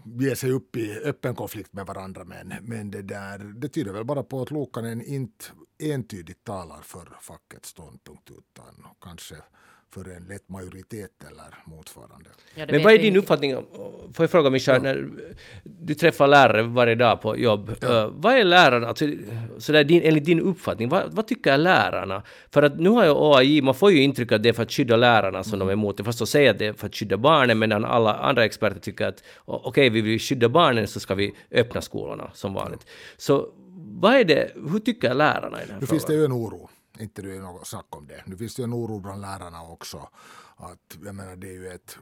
ge 0.05 0.37
sig 0.37 0.51
upp 0.51 0.77
i 0.77 0.93
öppen 0.93 1.35
konflikt 1.35 1.73
med 1.73 1.87
varandra. 1.87 2.25
Men, 2.25 2.55
men 2.63 2.91
det, 2.91 3.03
där, 3.03 3.39
det 3.39 3.69
tyder 3.69 3.93
väl 3.93 4.05
bara 4.05 4.23
på 4.23 4.43
att 4.43 4.51
Lokanen 4.51 5.03
inte 5.03 5.45
entydigt 5.79 6.45
talar 6.45 6.83
för 6.83 7.19
fackets 7.21 7.69
ståndpunkt 7.69 8.31
utan 8.31 8.87
kanske 9.01 9.37
för 9.97 10.11
en 10.11 10.25
lätt 10.29 10.49
majoritet 10.49 11.11
eller 11.21 11.55
motsvarande. 11.65 12.31
Ja, 12.55 12.67
Men 12.71 12.83
vad 12.83 12.93
är 12.93 12.99
din 12.99 13.17
uppfattning? 13.17 13.55
Får 14.15 14.23
jag 14.23 14.31
fråga 14.31 14.51
Mischa, 14.51 14.73
ja. 14.73 14.79
när 14.79 15.09
du 15.65 15.95
träffar 15.95 16.27
lärare 16.29 16.63
varje 16.63 16.95
dag 16.95 17.21
på 17.21 17.37
jobb, 17.37 17.75
ja. 17.81 17.89
uh, 17.89 18.13
vad 18.17 18.35
är 18.35 18.45
lärarna, 18.45 18.89
alltså, 18.89 19.07
så 19.59 19.73
där, 19.73 19.85
din, 19.85 20.03
enligt 20.03 20.25
din 20.25 20.41
uppfattning, 20.41 20.89
vad, 20.89 21.13
vad, 21.13 21.27
tycker 21.27 21.59
lärarna? 21.59 22.23
För 22.51 22.63
att 22.63 22.81
nu 22.81 22.91
har 22.91 23.05
ju 23.05 23.11
OAJ, 23.11 23.63
man 23.63 23.75
får 23.75 23.93
ju 23.93 24.03
intryck 24.03 24.33
att 24.33 24.43
det 24.43 24.49
är 24.49 24.53
för 24.53 24.63
att 24.63 24.73
skydda 24.73 24.97
lärarna 24.97 25.45
som 25.45 25.55
mm. 25.55 25.67
de 25.67 25.69
är 25.69 25.73
emot 25.73 25.97
det, 25.97 26.05
fast 26.05 26.19
de 26.19 26.27
säger 26.27 26.51
att 26.51 26.59
det 26.59 26.67
är 26.67 26.73
för 26.73 26.87
att 26.87 26.95
skydda 26.95 27.17
barnen, 27.17 27.59
medan 27.59 27.85
alla 27.85 28.15
andra 28.15 28.45
experter 28.45 28.81
tycker 28.81 29.07
att 29.07 29.23
okej, 29.45 29.69
okay, 29.69 29.91
vi 29.91 30.01
vill 30.01 30.21
skydda 30.21 30.49
barnen 30.49 30.87
så 30.87 31.01
ska 31.01 31.15
vi 31.15 31.35
öppna 31.51 31.81
skolorna 31.81 32.31
som 32.35 32.55
vanligt. 32.55 32.87
Så 33.17 33.49
vad 34.01 34.15
är 34.15 34.25
det, 34.25 34.51
hur 34.71 34.79
tycker 34.79 35.15
lärarna 35.15 35.63
i 35.63 35.67
den 35.67 35.71
här 35.71 35.81
Nu 35.81 35.87
frågan? 35.87 35.87
finns 35.87 36.05
det 36.05 36.15
ju 36.15 36.25
en 36.25 36.33
oro 36.33 36.71
inte 37.01 37.23
det 37.23 37.37
är 37.37 37.41
något 37.41 37.67
snack 37.67 37.87
om 37.89 38.07
det. 38.07 38.23
Nu 38.27 38.37
finns 38.37 38.55
det 38.55 38.63
ju 38.63 38.65
en 38.65 38.75
oro 38.75 39.01
bland 39.01 39.21
lärarna 39.21 39.63
också. 39.63 40.09
Att, 40.57 40.99
jag 41.05 41.15
menar, 41.15 41.37
det 41.37 41.49
är 41.49 41.53
ju 41.53 41.69
ett, 41.69 41.99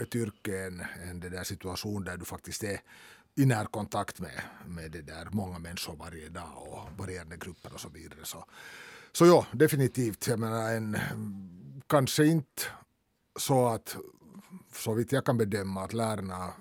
ett 0.00 0.14
yrke, 0.14 0.66
en, 0.66 0.84
en 1.10 1.20
det 1.20 1.28
där 1.28 1.44
situation 1.44 2.04
där 2.04 2.16
du 2.16 2.24
faktiskt 2.24 2.64
är 2.64 2.80
i 3.34 3.46
närkontakt 3.46 4.20
med, 4.20 4.42
med 4.66 4.90
det 4.90 5.02
där 5.02 5.28
många 5.32 5.58
människor 5.58 5.96
varje 5.96 6.28
dag 6.28 6.52
och 6.56 6.98
varierande 6.98 7.36
grupper 7.36 7.74
och 7.74 7.80
så 7.80 7.88
vidare. 7.88 8.20
Så, 8.24 8.44
så 9.12 9.26
ja, 9.26 9.46
definitivt. 9.52 10.26
Jag 10.26 10.38
menar, 10.38 10.72
en, 10.72 10.98
kanske 11.86 12.26
inte 12.26 12.62
så 13.38 13.68
att 13.68 13.96
så 14.72 14.94
vitt 14.94 15.12
jag 15.12 15.24
kan 15.24 15.38
bedöma 15.38 15.84
att 15.84 15.92
lärarna 15.92 16.52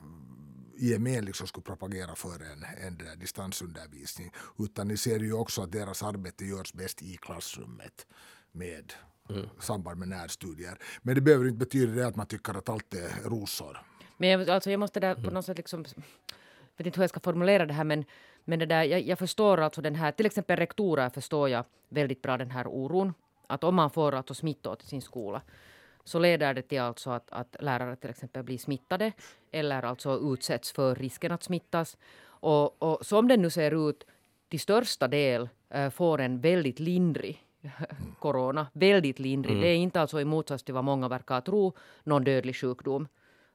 gemen 0.77 1.25
liksom 1.25 1.47
skulle 1.47 1.63
propagera 1.63 2.15
för 2.15 2.35
en, 2.35 2.65
en 2.87 3.19
distansundervisning. 3.19 4.31
Utan 4.59 4.87
ni 4.87 4.97
ser 4.97 5.19
ju 5.19 5.33
också 5.33 5.61
att 5.61 5.71
deras 5.71 6.03
arbete 6.03 6.45
görs 6.45 6.73
bäst 6.73 7.01
i 7.01 7.17
klassrummet 7.17 8.07
med 8.51 8.93
mm. 9.29 9.49
samband 9.59 9.99
med 9.99 10.07
närstudier. 10.07 10.77
Men 11.01 11.15
det 11.15 11.21
behöver 11.21 11.45
inte 11.45 11.57
betyda 11.57 11.93
det 11.93 12.07
att 12.07 12.15
man 12.15 12.25
tycker 12.25 12.53
att 12.53 12.69
allt 12.69 12.93
är 12.93 13.29
rosor. 13.29 13.77
Men 14.17 14.29
jag, 14.29 14.49
alltså 14.49 14.71
jag 14.71 14.79
måste 14.79 14.99
där 14.99 15.15
på 15.15 15.31
något 15.31 15.45
sätt 15.45 15.57
liksom, 15.57 15.85
jag 15.87 16.77
vet 16.77 16.87
inte 16.87 16.99
hur 16.99 17.03
jag 17.03 17.09
ska 17.09 17.19
formulera 17.19 17.65
det 17.65 17.73
här 17.73 17.83
men, 17.83 18.05
men 18.45 18.59
det 18.59 18.65
där, 18.65 18.83
jag, 18.83 19.01
jag 19.01 19.19
förstår 19.19 19.57
alltså 19.57 19.81
den 19.81 19.95
här, 19.95 20.11
till 20.11 20.25
exempel 20.25 20.57
rektorer 20.57 21.09
förstår 21.09 21.49
jag 21.49 21.65
väldigt 21.89 22.21
bra 22.21 22.37
den 22.37 22.51
här 22.51 22.67
oron. 22.67 23.13
Att 23.47 23.63
om 23.63 23.75
man 23.75 23.89
får 23.89 24.15
alltså 24.15 24.33
smittor 24.33 24.75
till 24.75 24.87
sin 24.87 25.01
skola 25.01 25.41
så 26.07 26.19
leder 26.19 26.53
det 26.53 26.61
till 26.61 26.81
alltså 26.81 27.09
att, 27.09 27.31
att 27.31 27.55
lärare 27.59 27.95
till 27.95 28.09
exempel 28.09 28.43
blir 28.43 28.57
smittade 28.57 29.11
eller 29.51 29.83
alltså 29.83 30.19
utsätts 30.33 30.71
för 30.71 30.95
risken 30.95 31.31
att 31.31 31.43
smittas. 31.43 31.97
Och, 32.23 32.83
och 32.83 33.05
som 33.05 33.27
det 33.27 33.37
nu 33.37 33.49
ser 33.49 33.89
ut 33.89 34.05
till 34.49 34.59
största 34.59 35.07
del 35.07 35.49
äh, 35.69 35.89
får 35.89 36.21
en 36.21 36.41
väldigt 36.41 36.79
lindrig 36.79 37.43
corona, 38.19 38.67
väldigt 38.73 39.19
lindrig. 39.19 39.51
Mm. 39.51 39.61
Det 39.61 39.67
är 39.67 39.75
inte 39.75 40.01
alltså 40.01 40.21
i 40.21 40.25
motsats 40.25 40.63
till 40.63 40.73
vad 40.73 40.83
många 40.83 41.07
verkar 41.07 41.41
tro 41.41 41.73
någon 42.03 42.23
dödlig 42.23 42.55
sjukdom. 42.55 43.07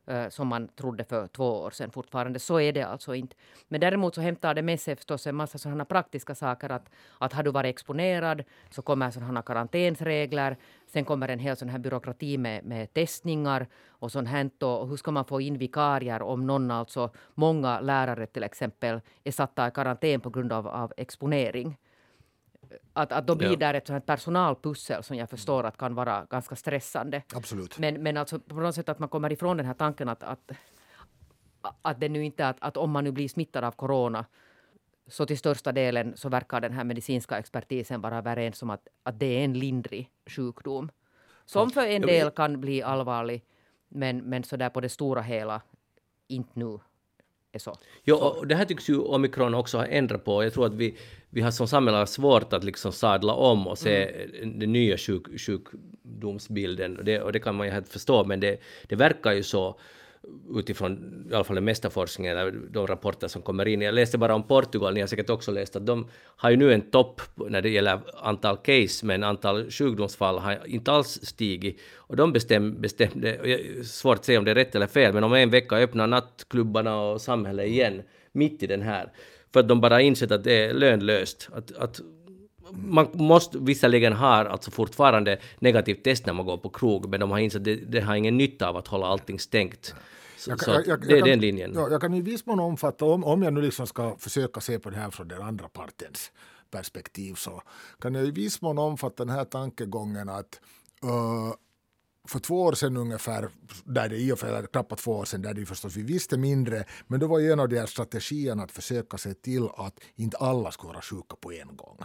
Eh, 0.06 0.28
som 0.28 0.48
man 0.48 0.68
trodde 0.68 1.04
för 1.04 1.26
två 1.26 1.44
år 1.44 1.70
sedan 1.70 1.90
fortfarande. 1.90 2.38
Så 2.38 2.60
är 2.60 2.72
det 2.72 2.82
alltså 2.82 3.14
inte. 3.14 3.36
Men 3.68 3.80
däremot 3.80 4.14
så 4.14 4.20
hämtar 4.20 4.54
det 4.54 4.62
med 4.62 4.80
sig 4.80 4.96
förstås 4.96 5.26
en 5.26 5.34
massa 5.34 5.58
sådana 5.58 5.84
praktiska 5.84 6.34
saker. 6.34 6.70
Att, 6.70 6.90
att 7.18 7.32
har 7.32 7.42
du 7.42 7.50
varit 7.50 7.70
exponerad 7.70 8.42
så 8.70 8.82
kommer 8.82 9.10
sådana 9.10 9.42
karantänsregler. 9.42 10.56
Sen 10.86 11.04
kommer 11.04 11.28
en 11.28 11.38
hel 11.38 11.56
sån 11.56 11.68
här 11.68 11.78
byråkrati 11.78 12.38
med, 12.38 12.64
med 12.64 12.94
testningar 12.94 13.66
och 13.88 14.12
sånt 14.12 14.28
här. 14.28 14.50
Och 14.60 14.88
hur 14.88 14.96
ska 14.96 15.10
man 15.10 15.24
få 15.24 15.40
in 15.40 15.58
vikarier 15.58 16.22
om 16.22 16.46
någon, 16.46 16.70
alltså 16.70 17.10
många 17.34 17.80
lärare 17.80 18.26
till 18.26 18.42
exempel, 18.42 19.00
är 19.24 19.32
satta 19.32 19.68
i 19.68 19.70
karantän 19.70 20.20
på 20.20 20.30
grund 20.30 20.52
av, 20.52 20.68
av 20.68 20.92
exponering 20.96 21.76
att, 22.92 23.12
att 23.12 23.26
då 23.26 23.34
blir 23.34 23.50
ja. 23.50 23.56
där 23.56 23.74
ett 23.74 23.86
sånt 23.86 24.06
personalpussel 24.06 25.02
som 25.02 25.16
jag 25.16 25.30
förstår 25.30 25.64
att 25.64 25.76
kan 25.76 25.94
vara 25.94 26.26
ganska 26.30 26.56
stressande. 26.56 27.22
Absolut. 27.34 27.78
Men, 27.78 28.02
men 28.02 28.16
alltså 28.16 28.38
på 28.40 28.54
något 28.54 28.74
sätt 28.74 28.88
att 28.88 28.98
man 28.98 29.08
kommer 29.08 29.32
ifrån 29.32 29.56
den 29.56 29.66
här 29.66 29.74
tanken 29.74 30.08
att, 30.08 30.22
att, 30.22 30.52
att 31.82 32.00
det 32.00 32.08
nu 32.08 32.24
inte 32.24 32.48
att, 32.48 32.56
att 32.60 32.76
om 32.76 32.90
man 32.90 33.04
nu 33.04 33.12
blir 33.12 33.28
smittad 33.28 33.64
av 33.64 33.72
corona 33.72 34.24
så 35.06 35.26
till 35.26 35.38
största 35.38 35.72
delen 35.72 36.16
så 36.16 36.28
verkar 36.28 36.60
den 36.60 36.72
här 36.72 36.84
medicinska 36.84 37.38
expertisen 37.38 38.00
vara 38.00 38.18
överens 38.18 38.62
om 38.62 38.70
att, 38.70 38.88
att 39.02 39.18
det 39.18 39.26
är 39.26 39.44
en 39.44 39.58
lindrig 39.58 40.10
sjukdom. 40.26 40.90
Som 41.44 41.70
för 41.70 41.86
en 41.86 42.02
del 42.02 42.30
kan 42.30 42.60
bli 42.60 42.82
allvarlig, 42.82 43.44
men, 43.88 44.18
men 44.18 44.44
så 44.44 44.56
där 44.56 44.70
på 44.70 44.80
det 44.80 44.88
stora 44.88 45.22
hela 45.22 45.62
inte 46.28 46.50
nu 46.54 46.78
är 47.52 47.58
så. 47.58 47.78
Jo, 48.04 48.16
och 48.16 48.46
det 48.46 48.54
här 48.54 48.64
tycks 48.64 48.90
ju 48.90 48.98
omikron 48.98 49.54
också 49.54 49.78
ha 49.78 49.86
ändrat 49.86 50.24
på. 50.24 50.44
Jag 50.44 50.52
tror 50.52 50.66
att 50.66 50.74
vi, 50.74 50.96
vi 51.30 51.40
har 51.40 51.50
som 51.50 51.68
samhälle 51.68 52.06
svårt 52.06 52.52
att 52.52 52.64
liksom 52.64 52.92
sadla 52.92 53.32
om 53.32 53.66
och 53.66 53.78
se 53.78 54.10
mm. 54.42 54.58
den 54.58 54.72
nya 54.72 54.98
sjuk, 54.98 55.40
sjukdomsbilden. 55.40 56.96
Och 56.98 57.04
det, 57.04 57.20
och 57.20 57.32
det 57.32 57.40
kan 57.40 57.54
man 57.54 57.66
ju 57.66 57.72
helt 57.72 57.88
förstå, 57.88 58.24
men 58.24 58.40
det, 58.40 58.60
det 58.88 58.96
verkar 58.96 59.32
ju 59.32 59.42
så 59.42 59.80
utifrån 60.54 61.24
i 61.30 61.34
alla 61.34 61.44
fall 61.44 61.54
den 61.54 61.64
mesta 61.64 61.90
forskningen, 61.90 62.38
eller 62.38 62.52
de 62.70 62.86
rapporter 62.86 63.28
som 63.28 63.42
kommer 63.42 63.68
in. 63.68 63.80
Jag 63.80 63.94
läste 63.94 64.18
bara 64.18 64.34
om 64.34 64.42
Portugal, 64.42 64.94
ni 64.94 65.00
har 65.00 65.06
säkert 65.06 65.30
också 65.30 65.50
läst 65.50 65.76
att 65.76 65.86
de 65.86 66.08
har 66.36 66.50
ju 66.50 66.56
nu 66.56 66.72
en 66.72 66.80
topp 66.80 67.20
när 67.36 67.62
det 67.62 67.68
gäller 67.68 68.00
antal 68.16 68.56
case, 68.56 69.06
men 69.06 69.22
antal 69.22 69.70
sjukdomsfall 69.70 70.38
har 70.38 70.66
inte 70.66 70.92
alls 70.92 71.20
stigit. 71.22 71.80
Och 71.96 72.16
de 72.16 72.32
bestäm, 72.32 72.80
bestämde, 72.80 73.58
svårt 73.84 74.18
att 74.18 74.24
säga 74.24 74.38
om 74.38 74.44
det 74.44 74.50
är 74.50 74.54
rätt 74.54 74.74
eller 74.74 74.86
fel, 74.86 75.12
men 75.12 75.24
om 75.24 75.32
en 75.34 75.50
vecka 75.50 75.76
öppnar 75.76 76.06
nattklubbarna 76.06 77.00
och 77.00 77.20
samhället 77.20 77.66
igen, 77.66 78.02
mitt 78.32 78.62
i 78.62 78.66
den 78.66 78.82
här. 78.82 79.12
För 79.52 79.60
att 79.60 79.68
de 79.68 79.80
bara 79.80 80.00
insett 80.00 80.32
att 80.32 80.44
det 80.44 80.64
är 80.64 80.74
lönlöst. 80.74 81.48
Att, 81.52 81.76
att 81.76 82.00
man 82.74 83.08
måste 83.14 83.58
visserligen 83.58 84.12
ha 84.12 84.48
alltså 84.48 84.70
fortfarande 84.70 85.38
negativt 85.58 86.04
test 86.04 86.26
när 86.26 86.32
man 86.32 86.46
går 86.46 86.56
på 86.56 86.68
krog, 86.68 87.08
men 87.08 87.20
de 87.20 87.30
har 87.30 87.38
insett 87.38 87.58
att 87.58 87.64
det, 87.64 87.76
det 87.76 88.00
har 88.00 88.14
ingen 88.14 88.36
nytta 88.36 88.68
av 88.68 88.76
att 88.76 88.88
hålla 88.88 89.06
allting 89.06 89.38
stängt. 89.38 89.94
Så, 90.38 90.50
jag, 90.50 90.58
jag, 90.66 90.86
jag, 90.86 91.00
det 91.00 91.14
är 91.14 91.18
kan, 91.18 91.28
den 91.28 91.40
linjen. 91.40 91.72
Ja, 91.74 91.90
jag 91.90 92.00
kan 92.00 92.14
i 92.14 92.20
viss 92.20 92.46
mån 92.46 92.60
omfatta, 92.60 93.04
om, 93.04 93.24
om 93.24 93.42
jag 93.42 93.52
nu 93.52 93.62
liksom 93.62 93.86
ska 93.86 94.16
försöka 94.18 94.60
se 94.60 94.78
på 94.78 94.90
det 94.90 94.96
här 94.96 95.10
från 95.10 95.28
den 95.28 95.42
andra 95.42 95.68
partens 95.68 96.32
perspektiv, 96.70 97.34
så 97.34 97.62
kan 98.00 98.14
jag 98.14 98.26
i 98.26 98.30
viss 98.30 98.62
mån 98.62 98.78
omfatta 98.78 99.24
den 99.24 99.34
här 99.34 99.44
tankegången 99.44 100.28
att 100.28 100.60
uh, 101.04 101.54
för 102.28 102.38
två 102.38 102.62
år 102.62 102.72
sedan 102.72 102.96
ungefär, 102.96 103.48
där 103.84 104.08
det 104.08 104.16
i 104.16 104.32
och 104.32 104.38
för 104.38 104.60
sig 104.60 104.66
knappt 104.72 104.98
två 104.98 105.12
år 105.12 105.24
sedan, 105.24 105.42
där 105.42 105.54
det 105.54 105.66
förstås 105.66 105.96
vi 105.96 106.02
visste 106.02 106.36
mindre, 106.38 106.84
men 107.06 107.20
då 107.20 107.26
var 107.26 107.40
en 107.40 107.60
av 107.60 107.68
de 107.68 107.78
här 107.78 107.86
strategierna 107.86 108.62
att 108.62 108.72
försöka 108.72 109.18
se 109.18 109.34
till 109.34 109.68
att 109.76 110.00
inte 110.14 110.36
alla 110.36 110.70
skulle 110.70 110.92
vara 110.92 111.02
sjuka 111.02 111.36
på 111.40 111.52
en 111.52 111.76
gång. 111.76 111.98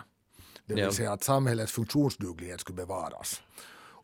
Det 0.68 0.74
vill 0.74 0.84
ja. 0.84 0.92
säga 0.92 1.12
att 1.12 1.24
samhällets 1.24 1.72
funktionsduglighet 1.72 2.60
skulle 2.60 2.76
bevaras. 2.76 3.42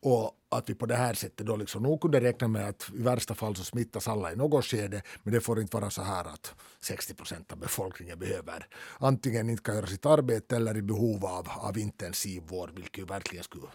Och 0.05 0.31
att 0.49 0.69
vi 0.69 0.75
på 0.75 0.85
det 0.85 0.95
här 0.95 1.13
sättet 1.13 1.47
då 1.47 1.55
liksom 1.55 1.83
nog 1.83 2.01
kunde 2.01 2.19
räkna 2.19 2.47
med 2.47 2.69
att 2.69 2.89
i 2.93 3.01
värsta 3.01 3.35
fall 3.35 3.55
så 3.55 3.63
smittas 3.63 4.07
alla 4.07 4.33
i 4.33 4.35
något 4.35 4.65
skede, 4.65 5.01
men 5.23 5.33
det 5.33 5.41
får 5.41 5.61
inte 5.61 5.77
vara 5.77 5.89
så 5.89 6.01
här 6.01 6.25
att 6.25 6.55
60 6.79 7.13
procent 7.13 7.51
av 7.51 7.57
befolkningen 7.57 8.19
behöver 8.19 8.67
antingen 8.97 9.49
inte 9.49 9.63
kan 9.63 9.75
göra 9.75 9.87
sitt 9.87 10.05
arbete 10.05 10.55
eller 10.55 10.77
i 10.77 10.81
behov 10.81 11.25
av, 11.25 11.47
av 11.49 11.77
intensiv 11.77 12.43
vård, 12.47 12.71
vilket 12.75 12.97
ju 12.97 13.05
verkligen 13.05 13.43
skulle 13.43 13.67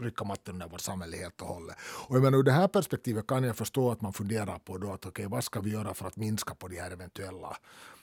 rycka 0.00 0.24
mattan 0.24 0.62
ur 0.62 0.68
vårt 0.68 0.80
samhälle 0.80 1.16
helt 1.16 1.40
och 1.40 1.48
hållet. 1.48 1.76
Och 2.08 2.16
jag 2.16 2.22
menar, 2.22 2.38
ur 2.38 2.42
det 2.42 2.52
här 2.52 2.68
perspektivet 2.68 3.26
kan 3.26 3.44
jag 3.44 3.56
förstå 3.56 3.90
att 3.90 4.00
man 4.00 4.12
funderar 4.12 4.58
på 4.58 4.78
då 4.78 4.92
att 4.92 5.06
okay, 5.06 5.26
vad 5.26 5.44
ska 5.44 5.60
vi 5.60 5.70
göra 5.70 5.94
för 5.94 6.06
att 6.06 6.16
minska 6.16 6.54
på 6.54 6.68
de 6.68 6.80
här 6.80 6.90
eventuella 6.90 7.56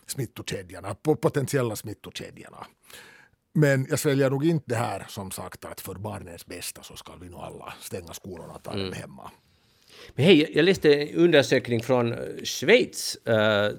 smittokedjorna, 0.08 0.96
på 0.96 1.16
potentiella 1.16 1.76
smittokedjorna. 1.76 2.68
Men 3.54 3.88
jag 3.90 4.00
sväljer 4.00 4.30
nog 4.30 4.46
inte 4.46 4.66
det 4.68 4.76
här 4.76 5.06
som 5.10 5.32
sagt 5.32 5.66
att 5.66 5.82
för 5.82 5.96
barnens 5.96 6.46
bästa 6.46 6.84
så 6.84 6.96
ska 6.96 7.12
vi 7.22 7.30
nog 7.30 7.40
alla 7.40 7.74
stänga 7.82 8.14
skolorna 8.14 8.54
och 8.54 8.64
ta 8.64 8.72
mm. 8.72 8.84
dem 8.84 8.94
hemma. 8.94 9.32
Men 10.16 10.26
hej, 10.26 10.52
jag 10.56 10.66
läste 10.66 10.94
en 10.94 11.16
undersökning 11.16 11.84
från 11.84 12.14
eh, 12.14 12.20
Schweiz, 12.44 13.18
uh, 13.28 13.34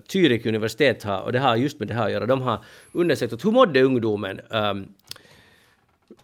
Zürich 0.08 0.48
universitet 0.48 1.02
har, 1.02 1.20
och 1.20 1.32
det 1.32 1.38
har 1.38 1.56
just 1.56 1.78
med 1.78 1.88
det 1.88 1.94
här 1.94 2.06
att 2.06 2.12
göra. 2.12 2.26
De 2.26 2.40
har 2.40 2.64
undersökt 2.92 3.44
hur 3.44 3.50
mådde 3.50 3.82
ungdomen 3.82 4.40
um, 4.50 4.88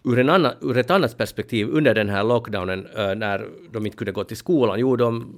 ur, 0.03 0.19
en 0.19 0.29
annan, 0.29 0.53
ur 0.61 0.77
ett 0.77 0.91
annat 0.91 1.17
perspektiv 1.17 1.69
under 1.69 1.95
den 1.95 2.09
här 2.09 2.23
lockdownen 2.23 2.87
uh, 2.87 3.15
när 3.15 3.47
de 3.71 3.85
inte 3.85 3.97
kunde 3.97 4.11
gå 4.11 4.23
till 4.23 4.37
skolan. 4.37 4.79
Jo, 4.79 4.95
de, 4.95 5.35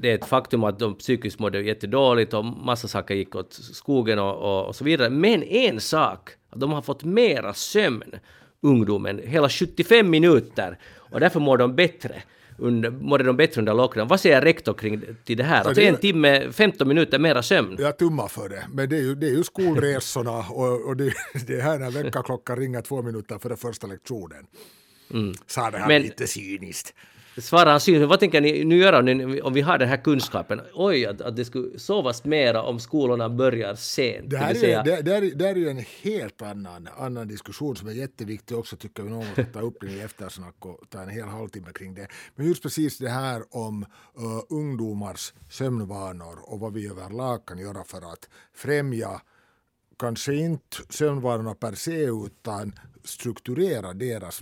det 0.00 0.10
är 0.10 0.14
ett 0.14 0.26
faktum 0.26 0.64
att 0.64 0.78
de 0.78 0.94
psykiskt 0.94 1.38
mådde 1.38 1.62
jättedåligt 1.62 2.34
och 2.34 2.44
massa 2.44 2.88
saker 2.88 3.14
gick 3.14 3.34
åt 3.34 3.52
skogen 3.52 4.18
och, 4.18 4.36
och, 4.36 4.66
och 4.66 4.76
så 4.76 4.84
vidare. 4.84 5.10
Men 5.10 5.42
en 5.42 5.80
sak 5.80 6.30
de 6.54 6.72
har 6.72 6.82
fått 6.82 7.04
mera 7.04 7.54
sömn, 7.54 8.14
ungdomen, 8.60 9.20
hela 9.24 9.48
75 9.48 10.10
minuter. 10.10 10.78
Och 10.96 11.20
därför 11.20 11.40
mår 11.40 11.58
de 11.58 11.76
bättre. 11.76 12.22
Under, 12.58 12.90
mådde 12.90 13.24
de 13.24 13.36
bättre 13.36 13.60
under 13.60 13.74
lockdown. 13.74 14.08
Vad 14.08 14.20
säger 14.20 14.42
rektor 14.42 14.74
kring 14.74 15.02
till 15.24 15.36
det 15.36 15.44
här? 15.44 15.64
Alltså 15.64 15.82
en 15.82 15.96
timme, 15.96 16.52
15 16.52 16.88
minuter 16.88 17.18
mera 17.18 17.42
sömn. 17.42 17.76
Jag 17.78 17.98
tummar 17.98 18.28
för 18.28 18.48
det. 18.48 18.64
Men 18.72 18.88
det 18.88 18.96
är 18.96 19.00
ju, 19.00 19.14
det 19.14 19.26
är 19.26 19.30
ju 19.30 19.44
skolresorna 19.44 20.38
och, 20.50 20.86
och 20.86 20.96
det, 20.96 21.12
det 21.46 21.54
är 21.54 21.60
här 21.60 21.78
när 21.78 21.90
väckarklockan 21.90 22.56
ringer 22.56 22.80
två 22.80 23.02
minuter 23.02 23.38
före 23.38 23.56
första 23.56 23.86
lektionen. 23.86 24.46
Mm. 25.12 25.34
Sa 25.46 25.70
det 25.70 25.78
här 25.78 25.88
Men, 25.88 26.02
lite 26.02 26.26
cyniskt. 26.26 26.94
Svara 27.38 27.70
han 27.70 27.80
syns. 27.80 28.08
Vad 28.08 28.20
tänker 28.20 28.40
ni 28.40 28.64
nu 28.64 28.76
göra 28.76 29.00
nu, 29.00 29.40
om 29.40 29.52
vi 29.52 29.60
har 29.60 29.78
den 29.78 29.88
här 29.88 29.96
kunskapen? 29.96 30.60
Oj, 30.74 31.06
att, 31.06 31.20
att 31.20 31.36
det 31.36 31.44
skulle 31.44 31.78
sovas 31.78 32.24
mera 32.24 32.62
om 32.62 32.80
skolorna 32.80 33.28
börjar 33.28 33.74
sent. 33.74 34.30
Det 34.30 34.36
här, 34.36 34.54
säga... 34.54 34.80
är, 34.80 34.84
det, 34.84 35.02
det, 35.02 35.16
är, 35.16 35.34
det 35.34 35.48
är 35.48 35.54
ju 35.54 35.68
en 35.68 35.84
helt 36.02 36.42
annan, 36.42 36.88
annan 36.98 37.28
diskussion 37.28 37.76
som 37.76 37.88
är 37.88 37.92
jätteviktig 37.92 38.56
också 38.56 38.76
tycker 38.76 39.02
vi 39.02 39.10
någon 39.10 39.26
att 39.36 39.52
ta 39.52 39.60
upp 39.60 39.80
den 39.80 39.90
i 39.90 39.98
eftersnack 39.98 40.66
och 40.66 40.80
ta 40.90 41.02
en 41.02 41.08
hel 41.08 41.28
halvtimme 41.28 41.72
kring 41.74 41.94
det. 41.94 42.08
Men 42.34 42.46
just 42.46 42.62
precis 42.62 42.98
det 42.98 43.10
här 43.10 43.42
om 43.50 43.82
uh, 43.82 44.42
ungdomars 44.48 45.32
sömnvanor 45.50 46.38
och 46.42 46.60
vad 46.60 46.72
vi 46.72 46.88
överlag 46.88 47.46
kan 47.46 47.58
göra 47.58 47.84
för 47.84 48.12
att 48.12 48.28
främja 48.54 49.20
kanske 49.98 50.34
inte 50.34 50.76
sömnvanorna 50.90 51.54
per 51.54 51.74
se 51.74 52.04
utan 52.04 52.72
strukturera 53.04 53.92
deras 53.92 54.40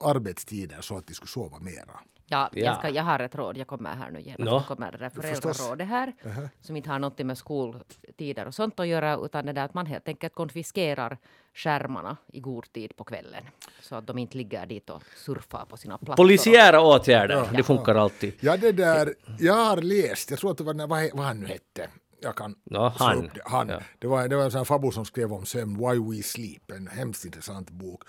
arbetstider 0.00 0.80
så 0.80 0.96
att 0.96 1.06
de 1.06 1.14
skulle 1.14 1.28
sova 1.28 1.58
mera. 1.58 2.00
Ja, 2.26 2.50
ja. 2.52 2.64
Jag, 2.64 2.78
ska, 2.78 2.88
jag 2.90 3.02
har 3.02 3.18
ett 3.18 3.34
råd, 3.34 3.56
jag 3.56 3.66
kommer 3.66 3.94
här 3.96 4.10
nu 4.10 4.20
genast. 4.20 4.38
No. 4.38 4.50
Jag 4.50 4.66
kommer 4.66 4.92
det 4.92 4.98
där 4.98 5.10
föräldrarådet 5.10 5.88
här, 5.88 6.08
uh 6.08 6.38
-huh. 6.38 6.48
som 6.60 6.76
inte 6.76 6.90
har 6.90 6.98
något 6.98 7.18
med 7.18 7.38
skoltider 7.38 8.46
och 8.46 8.54
sånt 8.54 8.80
att 8.80 8.86
göra, 8.86 9.16
utan 9.16 9.46
det 9.46 9.52
där 9.52 9.64
att 9.64 9.74
man 9.74 9.86
helt 9.86 10.08
enkelt 10.08 10.34
konfiskerar 10.34 11.18
skärmarna 11.54 12.16
i 12.32 12.40
god 12.40 12.72
tid 12.72 12.96
på 12.96 13.04
kvällen. 13.04 13.44
Så 13.80 13.94
att 13.94 14.06
de 14.06 14.18
inte 14.18 14.36
ligger 14.38 14.66
dit 14.66 14.90
och 14.90 15.02
surfar 15.16 15.64
på 15.64 15.76
sina 15.76 15.98
plattor. 15.98 16.22
Polisiära 16.22 16.80
åtgärder, 16.80 17.34
ja. 17.34 17.46
det 17.56 17.62
funkar 17.62 17.94
alltid. 17.94 18.34
Ja, 18.40 18.56
det 18.56 18.72
där, 18.72 19.14
jag 19.38 19.54
har 19.64 19.76
läst, 19.76 20.30
jag 20.30 20.38
tror 20.38 20.50
att 20.50 20.58
det 20.58 20.64
var, 20.64 20.74
vad, 20.74 21.10
vad 21.12 21.26
han 21.26 21.40
nu 21.40 21.46
hette, 21.46 21.88
jag 22.20 22.36
kan 22.36 22.54
no, 22.64 22.92
han. 22.98 23.30
Det. 23.34 23.40
han. 23.44 23.68
Ja. 23.68 23.80
Det, 23.98 24.06
var, 24.06 24.28
det 24.28 24.36
var 24.36 24.44
en 24.44 24.50
sån 24.50 24.66
fabo 24.66 24.90
som 24.90 25.04
skrev 25.04 25.32
om 25.32 25.46
sömn, 25.46 25.78
Why 25.78 26.16
We 26.16 26.22
Sleep, 26.22 26.70
en 26.70 26.86
hemskt 26.86 27.24
intressant 27.24 27.70
bok. 27.70 28.02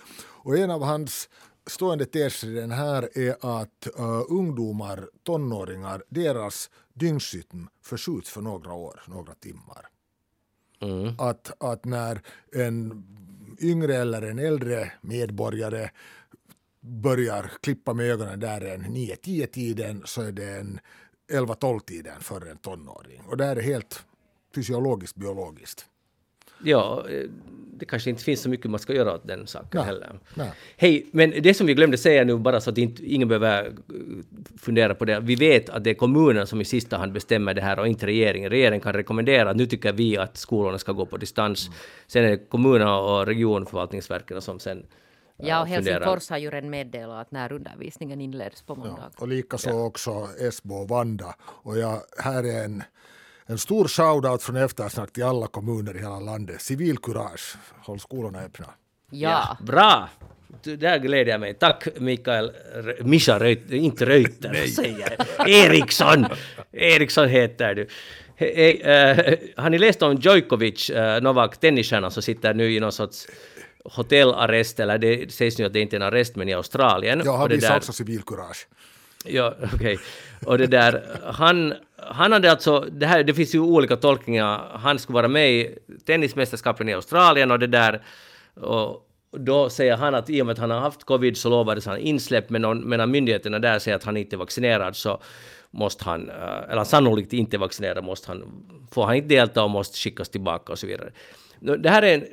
Och 0.44 0.58
en 0.58 0.72
av 0.72 0.84
hans 0.84 1.30
stående 1.68 2.06
tes 2.06 2.44
i 2.44 2.54
den 2.54 2.72
här 2.72 3.18
är 3.18 3.62
att 3.62 3.88
uh, 4.00 4.24
ungdomar, 4.30 5.10
tonåringar, 5.24 6.04
deras 6.10 6.70
dygnsrytm 6.94 7.68
förskjuts 7.82 8.30
för 8.30 8.42
några 8.42 8.74
år, 8.74 9.02
några 9.08 9.34
timmar. 9.34 9.88
Mm. 10.82 11.16
Att, 11.20 11.64
att 11.64 11.86
när 11.86 12.22
en 12.52 13.06
yngre 13.60 13.96
eller 13.96 14.22
en 14.22 14.40
äldre 14.40 14.92
medborgare 15.02 15.90
börjar 16.80 17.52
klippa 17.62 17.94
med 17.94 18.06
ögonen 18.06 18.40
där 18.40 18.62
en 18.62 18.86
9-10 18.86 19.46
tiden 19.46 20.02
så 20.06 20.22
är 20.22 20.32
det 20.32 20.50
en 20.50 20.80
11-12 21.32 21.80
tiden 21.80 22.22
för 22.22 22.46
en 22.46 22.58
tonåring. 22.58 23.22
Och 23.28 23.38
det 23.38 23.46
här 23.46 23.56
är 23.56 23.62
helt 23.62 24.06
fysiologiskt, 24.56 25.16
biologiskt. 25.16 25.86
Ja, 26.64 27.06
eh, 27.10 27.30
det 27.78 27.86
kanske 27.86 28.10
inte 28.10 28.24
finns 28.24 28.42
så 28.42 28.50
mycket 28.50 28.72
man 28.72 28.80
ska 28.80 28.94
göra 28.94 29.14
åt 29.14 29.28
den 29.28 29.48
saken 29.48 29.70
nej, 29.74 29.86
heller. 29.86 30.20
Nej. 30.34 30.52
Hej, 30.78 31.06
men 31.12 31.34
det 31.42 31.54
som 31.54 31.68
vi 31.68 31.74
glömde 31.74 31.98
säga 31.98 32.24
nu 32.24 32.38
bara 32.38 32.62
så 32.62 32.70
att 32.70 32.78
inte, 32.78 33.06
ingen 33.06 33.28
behöver 33.28 33.66
eh, 33.66 33.72
fundera 34.58 34.96
på 34.96 35.06
det. 35.06 35.20
Vi 35.20 35.36
vet 35.36 35.70
att 35.70 35.84
det 35.84 35.90
är 35.90 35.94
kommunerna 35.94 36.46
som 36.46 36.62
i 36.62 36.66
sista 36.66 36.98
hand 36.98 37.12
bestämmer 37.12 37.54
det 37.54 37.62
här 37.62 37.80
och 37.80 37.88
inte 37.88 38.06
regeringen. 38.06 38.50
Regeringen 38.50 38.82
kan 38.82 38.94
rekommendera 38.94 39.50
att 39.50 39.58
nu 39.58 39.66
tycker 39.66 39.94
vi 39.94 40.18
att 40.18 40.38
skolorna 40.38 40.78
ska 40.78 40.92
gå 40.92 41.06
på 41.06 41.18
distans. 41.18 41.68
Mm. 41.68 41.78
Sen 42.08 42.24
är 42.24 42.30
det 42.30 42.38
kommunerna 42.38 43.00
och 43.00 43.26
regionförvaltningsverken 43.26 44.42
som 44.42 44.60
sen 44.60 44.86
Ja, 45.38 45.62
och 45.62 45.68
Helsingfors 45.68 46.30
har 46.30 46.38
ju 46.38 46.50
redan 46.50 46.70
meddelat 46.70 47.22
att 47.22 47.32
när 47.32 47.52
undervisningen 47.52 48.22
inleds 48.22 48.62
på 48.62 48.76
måndag. 48.76 49.12
Ja, 49.16 49.22
och 49.22 49.28
likaså 49.28 49.70
ja. 49.70 49.86
också 49.86 50.28
Esbo 50.40 50.76
och 50.76 50.90
Vanda. 50.90 51.36
Och 51.42 51.78
jag, 51.78 52.02
här 52.18 52.44
är 52.44 52.66
en, 52.66 52.84
en 53.48 53.58
stor 53.58 53.88
shoutout 53.88 54.44
från 54.44 54.56
eftersnack 54.56 55.14
till 55.14 55.24
alla 55.24 55.48
kommuner 55.48 55.96
i 55.96 56.00
hela 56.00 56.20
landet. 56.20 56.62
Civilkurage, 56.62 57.56
håll 57.82 58.00
skolorna 58.00 58.40
öppna. 58.40 58.66
Ja. 59.12 59.30
ja 59.30 59.58
bra! 59.66 60.10
Där 60.64 61.00
gläder 61.00 61.32
jag 61.32 61.40
mig. 61.40 61.54
Tack 61.54 61.88
Mikael, 61.98 62.52
Mischa 63.02 63.40
Reuter, 63.40 63.76
inte 63.76 64.06
Reuter, 64.06 64.58
vad 64.62 64.70
säger 64.70 65.18
jag? 65.38 65.50
Eriksson! 65.50 66.26
Eriksson 66.72 67.30
heter 67.30 67.76
du. 67.76 67.88
Hey, 68.36 68.74
uh, 68.74 69.36
har 69.56 69.70
ni 69.70 69.78
läst 69.78 70.02
om 70.02 70.16
Djojkovic, 70.16 70.90
uh, 70.90 71.22
Novak, 71.22 71.58
tennisstjärnan 71.58 72.12
som 72.12 72.24
sitter 72.24 72.54
nu 72.54 72.74
i 72.74 72.80
någon 72.80 72.92
sorts 72.92 73.28
hotellarrest, 73.84 74.80
eller 74.80 74.98
det 74.98 75.34
sägs 75.34 75.58
nu 75.58 75.66
att 75.66 75.74
det 75.74 75.80
inte 75.80 75.96
är 75.96 76.00
en 76.00 76.08
arrest, 76.08 76.36
men 76.36 76.50
i 76.50 76.54
Australien. 76.54 77.22
Ja, 77.26 77.38
han 77.38 77.50
visar 77.50 77.78
också 77.78 77.94
civilkurage. 77.94 78.68
Ja, 79.26 79.54
okej. 79.60 79.76
Okay. 79.76 79.98
Och 80.46 80.58
det 80.58 80.68
där, 80.68 81.04
han, 81.24 81.74
han 81.98 82.32
hade 82.32 82.52
alltså, 82.52 82.80
det, 82.80 83.06
här, 83.06 83.24
det 83.24 83.34
finns 83.34 83.56
ju 83.56 83.60
olika 83.60 83.96
tolkningar, 83.96 84.62
han 84.74 85.00
skulle 85.00 85.14
vara 85.14 85.28
med 85.28 85.52
i 85.52 85.78
tennismästerskapen 86.06 86.90
i 86.90 86.94
Australien 86.94 87.52
och 87.52 87.60
det 87.60 87.68
där, 87.68 88.02
och 88.62 89.02
då 89.32 89.70
säger 89.70 89.98
han 89.98 90.16
att 90.16 90.30
i 90.30 90.42
och 90.42 90.46
med 90.46 90.54
att 90.54 90.60
han 90.60 90.72
har 90.72 90.80
haft 90.80 91.04
covid 91.04 91.38
så 91.38 91.50
lovades 91.50 91.86
han 91.86 91.98
insläpp, 91.98 92.50
men 92.50 92.90
medan 92.90 93.12
myndigheterna 93.12 93.60
där 93.60 93.80
säger 93.80 93.96
att 93.96 94.04
han 94.04 94.18
inte 94.18 94.36
är 94.36 94.38
vaccinerad 94.38 94.96
så 94.96 95.22
måste 95.72 96.04
han, 96.04 96.30
eh, 96.30 96.72
eller 96.72 96.84
sannolikt 96.84 97.34
inte 97.34 97.58
vaccinerad, 97.58 98.04
måste 98.04 98.28
han, 98.28 98.44
får 98.92 99.06
han 99.06 99.16
inte 99.16 99.28
delta 99.28 99.64
och 99.64 99.70
måste 99.70 99.98
skickas 99.98 100.30
tillbaka 100.30 100.72
och 100.72 100.80
så 100.80 100.88
vidare. 100.88 101.12
Det 101.60 101.90
här 101.90 102.02
är 102.02 102.14
en 102.16 102.26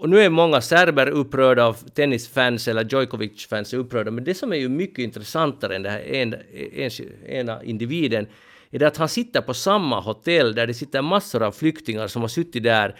och 0.00 0.08
nu 0.08 0.20
är 0.20 0.30
många 0.30 0.60
serber 0.60 1.08
upprörda 1.08 1.64
av 1.64 1.74
tennisfans 1.94 2.68
eller 2.68 2.84
Djojkovic-fans 2.84 3.72
är 3.72 3.78
upprörda, 3.78 4.10
men 4.10 4.24
det 4.24 4.34
som 4.34 4.52
är 4.52 4.56
ju 4.56 4.68
mycket 4.68 4.98
intressantare 4.98 5.76
än 5.76 5.82
den 5.82 5.92
här 5.92 6.00
en, 6.00 6.34
en, 6.74 6.90
ena 7.26 7.62
individen 7.62 8.26
är 8.70 8.78
det 8.78 8.86
att 8.86 8.96
han 8.96 9.08
sitter 9.08 9.40
på 9.40 9.54
samma 9.54 10.00
hotell 10.00 10.54
där 10.54 10.66
det 10.66 10.74
sitter 10.74 11.02
massor 11.02 11.42
av 11.42 11.52
flyktingar 11.52 12.06
som 12.06 12.22
har 12.22 12.28
suttit 12.28 12.62
där 12.62 12.96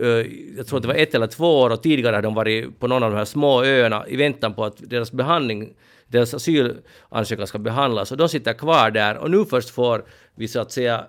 eh, 0.00 0.06
jag 0.56 0.66
tror 0.66 0.76
att 0.76 0.82
det 0.82 0.88
var 0.88 0.94
ett 0.94 1.14
eller 1.14 1.26
två 1.26 1.60
år 1.60 1.70
och 1.70 1.82
tidigare 1.82 2.14
hade 2.14 2.26
de 2.26 2.34
varit 2.34 2.80
på 2.80 2.86
någon 2.86 3.02
av 3.02 3.10
de 3.10 3.16
här 3.16 3.24
små 3.24 3.64
öarna 3.64 4.08
i 4.08 4.16
väntan 4.16 4.54
på 4.54 4.64
att 4.64 4.90
deras 4.90 5.12
behandling, 5.12 5.74
deras 6.06 6.34
asylansökan 6.34 7.46
ska 7.46 7.58
behandlas. 7.58 8.12
Och 8.12 8.18
de 8.18 8.28
sitter 8.28 8.52
kvar 8.52 8.90
där 8.90 9.16
och 9.16 9.30
nu 9.30 9.44
först 9.44 9.70
får 9.70 10.04
vi 10.34 10.48
så 10.48 10.60
att 10.60 10.72
säga 10.72 11.04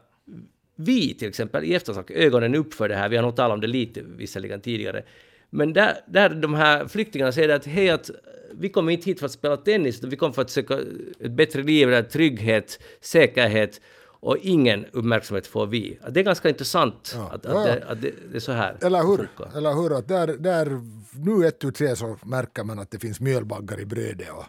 vi 0.75 1.13
till 1.13 1.27
exempel 1.27 1.63
i 1.63 1.73
eftersnack 1.73 2.11
ögonen 2.11 2.55
upp 2.55 2.73
för 2.73 2.89
det 2.89 2.95
här, 2.95 3.09
vi 3.09 3.15
har 3.15 3.23
nog 3.23 3.35
talat 3.35 3.53
om 3.53 3.61
det 3.61 3.67
lite 3.67 4.01
visserligen 4.17 4.61
tidigare, 4.61 5.03
men 5.51 5.73
där, 5.73 5.97
där 6.07 6.29
de 6.29 6.53
här 6.53 6.87
flyktingarna 6.87 7.31
säger 7.31 7.49
att 7.49 7.65
hej, 7.65 7.89
att 7.89 8.09
vi 8.53 8.69
kommer 8.69 8.91
inte 8.91 9.05
hit 9.05 9.19
för 9.19 9.25
att 9.25 9.31
spela 9.31 9.57
tennis, 9.57 10.03
vi 10.03 10.15
kommer 10.15 10.33
för 10.33 10.41
att 10.41 10.49
söka 10.49 10.79
ett 11.19 11.31
bättre 11.31 11.63
liv, 11.63 12.01
trygghet, 12.01 12.79
säkerhet 13.01 13.81
och 14.03 14.37
ingen 14.37 14.85
uppmärksamhet 14.85 15.47
får 15.47 15.67
vi. 15.67 15.99
Det 16.09 16.19
är 16.19 16.23
ganska 16.23 16.49
intressant 16.49 17.13
ja. 17.15 17.29
att, 17.31 17.45
att, 17.45 17.67
ja. 17.67 17.75
Det, 17.75 17.85
att 17.87 18.01
det, 18.01 18.11
det, 18.31 18.35
är 18.35 18.39
så 18.39 18.51
här. 18.51 18.77
Eller 18.81 19.03
hur? 19.03 19.29
Eller 19.55 19.73
hur? 19.73 19.97
Att 19.97 20.07
där, 20.07 20.27
där, 20.27 20.81
nu 21.13 21.47
ett 21.47 21.59
tu 21.59 21.71
tre 21.71 21.95
så 21.95 22.17
märker 22.23 22.63
man 22.63 22.79
att 22.79 22.91
det 22.91 22.99
finns 22.99 23.19
mjölbaggar 23.19 23.79
i 23.79 23.85
brödet 23.85 24.27
och, 24.29 24.45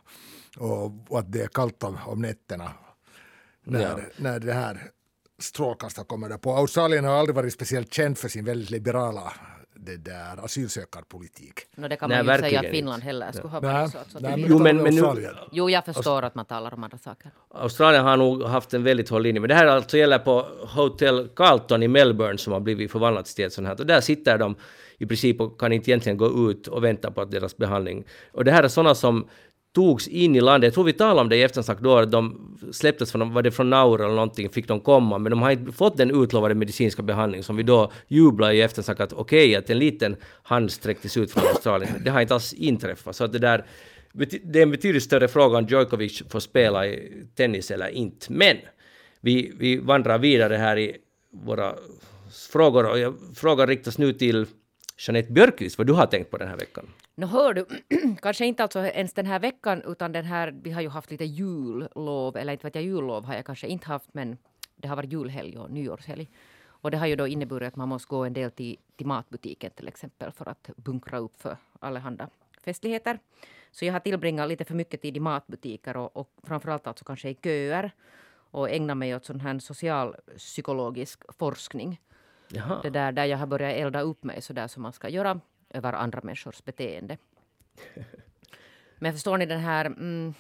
och, 0.71 0.93
och 1.09 1.19
att 1.19 1.33
det 1.33 1.43
är 1.43 1.49
kallt 1.49 1.83
om, 1.83 1.99
om 2.07 2.23
nätterna 2.23 2.71
när, 3.65 3.83
ja. 3.83 3.99
när 4.17 4.41
det 4.41 4.53
här 4.53 4.91
strålkastarna 5.39 6.07
kommer 6.07 6.29
där 6.29 6.39
på. 6.39 6.57
Australien 6.57 7.05
har 7.05 7.13
aldrig 7.13 7.37
varit 7.37 7.53
speciellt 7.53 7.95
känd 7.95 8.19
för 8.19 8.29
sin 8.29 8.45
väldigt 8.45 8.71
liberala 8.71 9.33
det 9.85 9.97
där 9.97 10.45
asylsökarpolitik. 10.45 11.61
No, 11.77 11.89
det 11.89 11.97
kan 11.97 12.11
man 12.11 12.27
Nej, 12.27 12.37
ju 12.37 12.43
säga 12.43 12.61
att 12.61 12.67
Finland 12.67 13.03
heller 13.03 13.33
skulle 13.33 13.49
ha 13.49 13.61
varit 13.61 13.93
så. 13.93 13.99
så 14.09 14.19
Nej, 14.21 14.45
jo, 14.49 14.59
men, 14.59 14.77
men 14.77 14.95
nu, 14.95 15.31
jo, 15.53 15.71
jag 15.71 15.85
förstår 15.85 16.23
att 16.23 16.35
man 16.35 16.45
talar 16.45 16.75
om 16.75 16.85
andra 16.85 16.99
saker. 16.99 17.31
Australien 17.55 18.05
har 18.05 18.17
nog 18.17 18.43
haft 18.43 18.75
en 18.75 18.85
väldigt 18.85 19.09
hård 19.09 19.23
linje, 19.23 19.41
men 19.41 19.49
det 19.49 19.55
här 19.55 19.67
alltså 19.67 19.97
gäller 19.97 20.19
på 20.19 20.47
Hotel 20.61 21.29
Carlton 21.37 21.83
i 21.83 21.89
Melbourne 21.89 22.39
som 22.39 22.53
har 22.53 22.61
blivit 22.61 22.93
förvandlat 22.93 23.27
till 23.27 23.45
ett 23.45 23.53
sånt 23.53 23.69
här. 23.69 23.81
Och 23.81 23.87
där 23.87 24.01
sitter 24.01 24.39
de 24.39 24.57
i 24.99 25.07
princip 25.07 25.41
och 25.41 25.61
kan 25.61 25.73
inte 25.73 25.91
egentligen 25.91 26.17
gå 26.17 26.51
ut 26.51 26.67
och 26.67 26.85
vänta 26.85 27.11
på 27.11 27.21
att 27.21 27.31
deras 27.31 27.57
behandling... 27.57 28.05
Och 28.33 28.45
det 28.45 28.53
här 28.53 28.63
är 28.63 28.69
sådana 28.69 28.95
som 28.95 29.29
togs 29.75 30.09
in 30.09 30.37
i 30.37 30.41
landet. 30.41 30.67
Jag 30.67 30.75
tror 30.75 30.85
vi 30.85 30.93
talade 30.93 31.21
om 31.21 31.29
det 31.29 31.37
i 31.37 31.43
eftersnack 31.43 31.81
då, 31.81 31.97
att 31.97 32.11
de 32.11 32.57
släpptes 32.73 33.13
från, 33.13 33.35
var 33.35 33.43
det 33.43 33.51
från 33.51 33.71
Nauru 33.71 34.05
eller 34.05 34.15
någonting, 34.15 34.51
fick 34.51 34.69
de 34.69 34.81
komma, 34.81 35.19
men 35.19 35.31
de 35.31 35.43
har 35.43 35.51
inte 35.51 35.73
fått 35.73 35.97
den 35.97 36.23
utlovade 36.23 36.55
medicinska 36.55 37.03
behandling 37.03 37.43
som 37.43 37.57
vi 37.57 37.63
då 37.63 37.93
jublade 38.09 38.55
i 38.55 38.61
eftersnack 38.61 39.01
att 39.01 39.13
okej, 39.13 39.49
okay, 39.49 39.57
att 39.57 39.71
en 39.71 39.79
liten 39.79 40.17
hand 40.43 40.71
sträcktes 40.71 41.17
ut 41.17 41.33
från 41.33 41.47
Australien. 41.47 41.93
Det 42.05 42.11
har 42.11 42.21
inte 42.21 42.35
alls 42.35 42.53
inträffat, 42.53 43.17
så 43.17 43.25
att 43.25 43.33
det 43.33 43.39
där 43.39 43.65
det 44.43 44.59
är 44.59 44.63
en 44.63 44.71
betydligt 44.71 45.03
större 45.03 45.29
fråga 45.29 45.59
om 45.59 45.67
Djokovic 45.67 46.23
får 46.29 46.41
spela 46.41 46.87
i 46.87 47.27
tennis 47.37 47.71
eller 47.71 47.89
inte. 47.89 48.33
Men 48.33 48.57
vi, 49.21 49.53
vi 49.59 49.77
vandrar 49.77 50.19
vidare 50.19 50.57
här 50.57 50.79
i 50.79 50.97
våra 51.45 51.75
frågor 52.51 53.07
och 53.07 53.15
frågan 53.35 53.67
riktas 53.67 53.99
nu 53.99 54.13
till 54.13 54.47
Jeanette 55.07 55.33
Björkqvist, 55.33 55.79
vad 55.79 55.87
du 55.87 55.93
har 55.93 56.07
tänkt 56.07 56.31
på 56.31 56.39
den 56.39 56.49
här 56.49 56.57
veckan? 56.57 56.89
Nå 57.15 57.27
hör 57.27 57.55
du, 57.55 57.67
kanske 58.23 58.47
inte 58.47 58.63
alltså 58.63 58.81
ens 58.81 59.13
den 59.13 59.27
här 59.27 59.39
veckan 59.39 59.83
utan 59.87 60.13
den 60.13 60.25
här, 60.25 60.55
vi 60.63 60.71
har 60.71 60.83
ju 60.83 60.89
haft 60.89 61.11
lite 61.11 61.25
jullov, 61.25 62.37
eller 62.37 62.53
inte 62.53 62.67
vet 62.67 62.75
jag, 62.75 62.85
jullov 62.85 63.25
har 63.25 63.35
jag 63.35 63.47
kanske 63.47 63.67
inte 63.67 63.89
haft 63.89 64.15
men 64.15 64.39
det 64.77 64.89
har 64.89 64.97
varit 64.97 65.13
julhelg 65.13 65.59
och 65.59 65.71
nyårshelg. 65.71 66.29
Och 66.65 66.91
det 66.91 66.99
har 66.99 67.07
ju 67.07 67.17
då 67.17 67.27
inneburit 67.27 67.69
att 67.69 67.77
man 67.77 67.89
måste 67.89 68.09
gå 68.09 68.25
en 68.25 68.33
del 68.33 68.51
till, 68.51 68.77
till 68.97 69.07
matbutiken 69.07 69.71
till 69.71 69.89
exempel 69.89 70.33
för 70.33 70.49
att 70.49 70.71
bunkra 70.77 71.19
upp 71.19 71.43
för 71.43 71.57
allehanda 71.81 72.29
festligheter. 72.65 73.19
Så 73.71 73.85
jag 73.85 73.93
har 73.93 74.01
tillbringat 74.01 74.49
lite 74.49 74.65
för 74.65 74.75
mycket 74.75 75.03
tid 75.03 75.17
i 75.17 75.21
matbutiker 75.21 75.97
och, 75.97 76.17
och 76.17 76.31
framförallt 76.43 76.87
alltså 76.87 77.05
kanske 77.05 77.29
i 77.29 77.35
köer 77.35 77.91
och 78.35 78.71
ägnat 78.71 78.97
mig 78.97 79.17
åt 79.17 79.25
sån 79.25 79.41
här 79.41 79.59
socialpsykologisk 79.59 81.21
forskning. 81.39 82.01
Jaha. 82.55 82.81
Det 82.83 82.91
där, 82.91 83.13
där 83.13 83.25
jag 83.25 83.39
har 83.39 83.47
börjat 83.47 83.77
elda 83.77 84.01
upp 84.01 84.25
mig 84.25 84.43
så 84.43 84.53
där 84.53 84.69
som 84.69 84.83
man 84.83 84.93
ska 84.93 85.09
göra 85.09 85.41
över 85.71 85.93
andra 85.93 86.21
människors 86.23 86.65
beteende. 86.65 87.17
Men 88.99 89.13
förstår 89.13 89.39
ni 89.39 89.47
den 89.47 89.61
här 89.61 89.85
mm, 89.85 90.35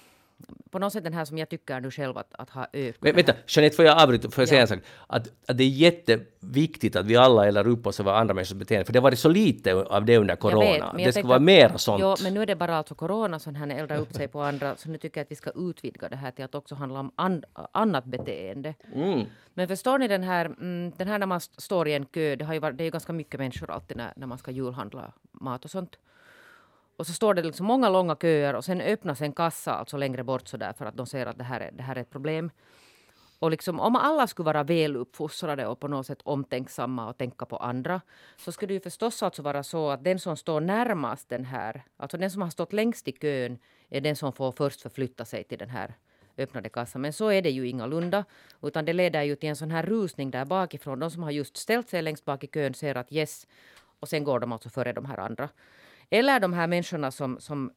på 0.71 0.79
något 0.79 0.93
sätt 0.93 1.05
den 1.05 1.13
här 1.13 1.25
som 1.25 1.39
jag 1.39 1.49
tycker 1.49 1.81
nu 1.81 1.91
själv 1.91 2.19
att, 2.19 2.35
att 2.39 2.51
ha 2.51 2.67
ökat. 2.73 3.03
Men, 3.03 3.15
vänta, 3.17 3.35
Jeanette, 3.47 3.77
får 3.77 3.85
jag 3.85 4.03
avbryta? 4.03 4.31
Får 4.31 4.43
jag 4.43 4.47
ja. 4.47 4.51
säga 4.51 4.63
en 4.63 4.69
sak? 4.69 4.79
Att, 5.07 5.29
att 5.47 5.59
det 5.59 5.65
är 5.65 5.69
jätteviktigt 5.69 6.97
att 6.97 7.07
vi 7.07 7.17
alla 7.17 7.47
eldar 7.47 7.67
upp 7.67 7.87
oss 7.87 8.01
över 8.01 8.13
andra 8.13 8.35
människors 8.35 8.59
beteende, 8.59 8.85
för 8.85 8.93
det 8.93 8.99
har 8.99 9.03
varit 9.03 9.19
så 9.19 9.29
lite 9.29 9.75
av 9.75 10.05
det 10.05 10.19
under 10.19 10.37
corona. 10.37 10.93
Vet, 10.93 11.05
det 11.05 11.13
ska 11.13 11.27
vara 11.27 11.39
mera 11.39 11.79
sånt. 11.79 12.01
Jo, 12.03 12.17
men 12.23 12.35
nu 12.35 12.43
är 12.43 12.47
det 12.47 12.57
bara 12.57 12.77
alltså 12.77 12.95
corona 12.95 13.39
som 13.39 13.55
här 13.55 13.69
eldar 13.69 13.97
upp 13.97 14.13
sig 14.13 14.29
på 14.29 14.41
andra, 14.41 14.77
så 14.77 14.89
nu 14.89 14.99
tycker 14.99 15.21
jag 15.21 15.25
att 15.25 15.31
vi 15.31 15.37
ska 15.37 15.51
utvidga 15.51 16.09
det 16.09 16.17
här 16.17 16.31
till 16.31 16.45
att 16.45 16.55
också 16.55 16.75
handla 16.75 17.01
om 17.01 17.13
an, 17.17 17.45
annat 17.73 18.05
beteende. 18.05 18.75
Mm. 18.95 19.27
Men 19.55 19.69
förstår 19.69 19.99
ni 19.99 20.09
den 20.09 20.23
här, 20.23 20.45
mm, 20.45 20.93
den 20.97 21.09
här 21.09 21.19
när 21.19 21.27
man 21.27 21.41
står 21.41 21.89
i 21.89 21.95
en 21.95 22.07
kö, 22.07 22.37
det, 22.37 22.45
har 22.45 22.55
ju 22.55 22.61
varit, 22.61 22.79
det 22.79 22.83
är 22.83 22.87
ju 22.87 22.91
ganska 22.91 23.13
mycket 23.13 23.41
människor 23.41 23.71
alltid 23.71 23.97
när, 23.97 24.13
när 24.17 24.27
man 24.27 24.39
ska 24.39 24.51
julhandla 24.51 25.13
mat 25.33 25.65
och 25.65 25.71
sånt. 25.71 25.99
Och 26.97 27.07
så 27.07 27.13
står 27.13 27.35
det 27.35 27.43
liksom 27.43 27.67
många 27.67 27.89
långa 27.89 28.17
köer 28.17 28.55
och 28.55 28.65
sen 28.65 28.81
öppnas 28.81 29.21
en 29.21 29.33
kassa 29.33 29.75
alltså 29.75 29.97
längre 29.97 30.25
bort 30.25 30.49
så 30.49 30.57
där 30.57 30.73
för 30.73 30.87
att 30.87 30.97
de 30.97 31.07
ser 31.07 31.27
att 31.27 31.39
det 31.39 31.45
här 31.45 31.61
är, 31.61 31.73
det 31.73 31.83
här 31.83 31.97
är 31.97 32.01
ett 32.01 32.11
problem. 32.11 32.51
Och 33.39 33.51
liksom, 33.51 33.81
om 33.81 33.97
alla 33.97 34.27
skulle 34.27 34.47
vara 34.47 34.63
väluppfostrade 34.63 35.67
och 35.67 35.81
på 35.81 35.89
något 35.89 36.07
sätt 36.07 36.23
omtänksamma 36.23 37.09
och 37.09 37.19
tänka 37.19 37.47
på 37.47 37.57
andra 37.57 38.01
så 38.37 38.53
skulle 38.53 38.69
det 38.69 38.75
ju 38.75 38.81
förstås 38.81 39.23
alltså 39.23 39.43
vara 39.43 39.63
så 39.63 39.91
att 39.91 40.05
den 40.05 40.19
som 40.19 40.37
står 40.37 40.61
närmast 40.61 41.29
den 41.29 41.45
här, 41.45 41.83
alltså 41.97 42.17
den 42.17 42.31
som 42.31 42.43
har 42.43 42.51
stått 42.51 42.73
längst 42.73 43.09
i 43.09 43.13
kön 43.13 43.59
är 43.91 44.01
den 44.01 44.17
som 44.17 44.33
får 44.33 44.53
först 44.53 44.81
förflytta 44.81 45.25
sig 45.25 45.45
till 45.45 45.59
den 45.59 45.71
här 45.71 45.95
öppnade 46.39 46.69
kassan. 46.69 47.03
Men 47.03 47.13
så 47.13 47.29
är 47.29 47.43
det 47.43 47.51
ju 47.51 47.69
ingalunda. 47.69 48.25
Utan 48.63 48.85
det 48.85 48.93
leder 48.93 49.23
ju 49.23 49.37
till 49.37 49.49
en 49.49 49.57
sån 49.57 49.71
här 49.71 49.83
rusning 49.83 50.31
där 50.31 50.45
bakifrån. 50.45 50.99
De 50.99 51.11
som 51.11 51.23
har 51.23 51.31
just 51.31 51.57
ställt 51.57 51.89
sig 51.89 52.03
längst 52.03 52.25
bak 52.25 52.45
i 52.45 52.47
kön 52.47 52.75
ser 52.75 52.95
att 52.97 53.13
yes, 53.13 53.47
och 54.01 54.09
sen 54.09 54.25
går 54.25 54.41
de 54.41 54.53
alltså 54.53 54.69
före 54.69 54.93
de 54.93 55.05
här 55.05 55.19
andra. 55.19 55.49
Eller 56.15 56.41
de 56.41 56.53
här 56.53 56.67
människorna 56.67 57.11
som, 57.11 57.41
som 57.41 57.73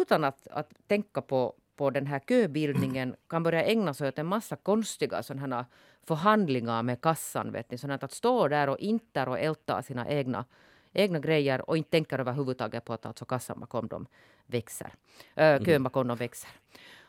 utan 0.00 0.24
att, 0.24 0.48
att 0.50 0.72
tänka 0.86 1.20
på, 1.20 1.54
på 1.76 1.90
den 1.90 2.06
här 2.06 2.20
köbildningen 2.28 3.16
kan 3.28 3.42
börja 3.42 3.64
ägna 3.64 3.94
sig 3.94 4.08
åt 4.08 4.18
en 4.18 4.26
massa 4.26 4.56
konstiga 4.56 5.22
sådana 5.22 5.66
förhandlingar 6.06 6.82
med 6.82 7.00
kassan. 7.00 7.52
Vet 7.52 7.70
ni, 7.70 7.78
sådant 7.78 8.02
att 8.02 8.12
stå 8.12 8.48
där 8.48 8.68
och 8.68 8.78
inte 8.78 9.26
och 9.26 9.38
älta 9.38 9.82
sina 9.82 10.08
egna, 10.08 10.44
egna 10.92 11.18
grejer 11.18 11.70
och 11.70 11.76
inte 11.76 11.90
tänker 11.90 12.18
överhuvudtaget 12.18 12.84
på 12.84 12.92
att 12.92 13.06
alltså 13.06 13.24
kassan 13.24 13.60
bakom 13.60 13.88
dem 13.88 14.06
växer. 14.46 14.94
Äh, 15.34 15.64
kön 15.64 15.82
bakom 15.82 16.08
dem 16.08 16.16
växer. 16.16 16.50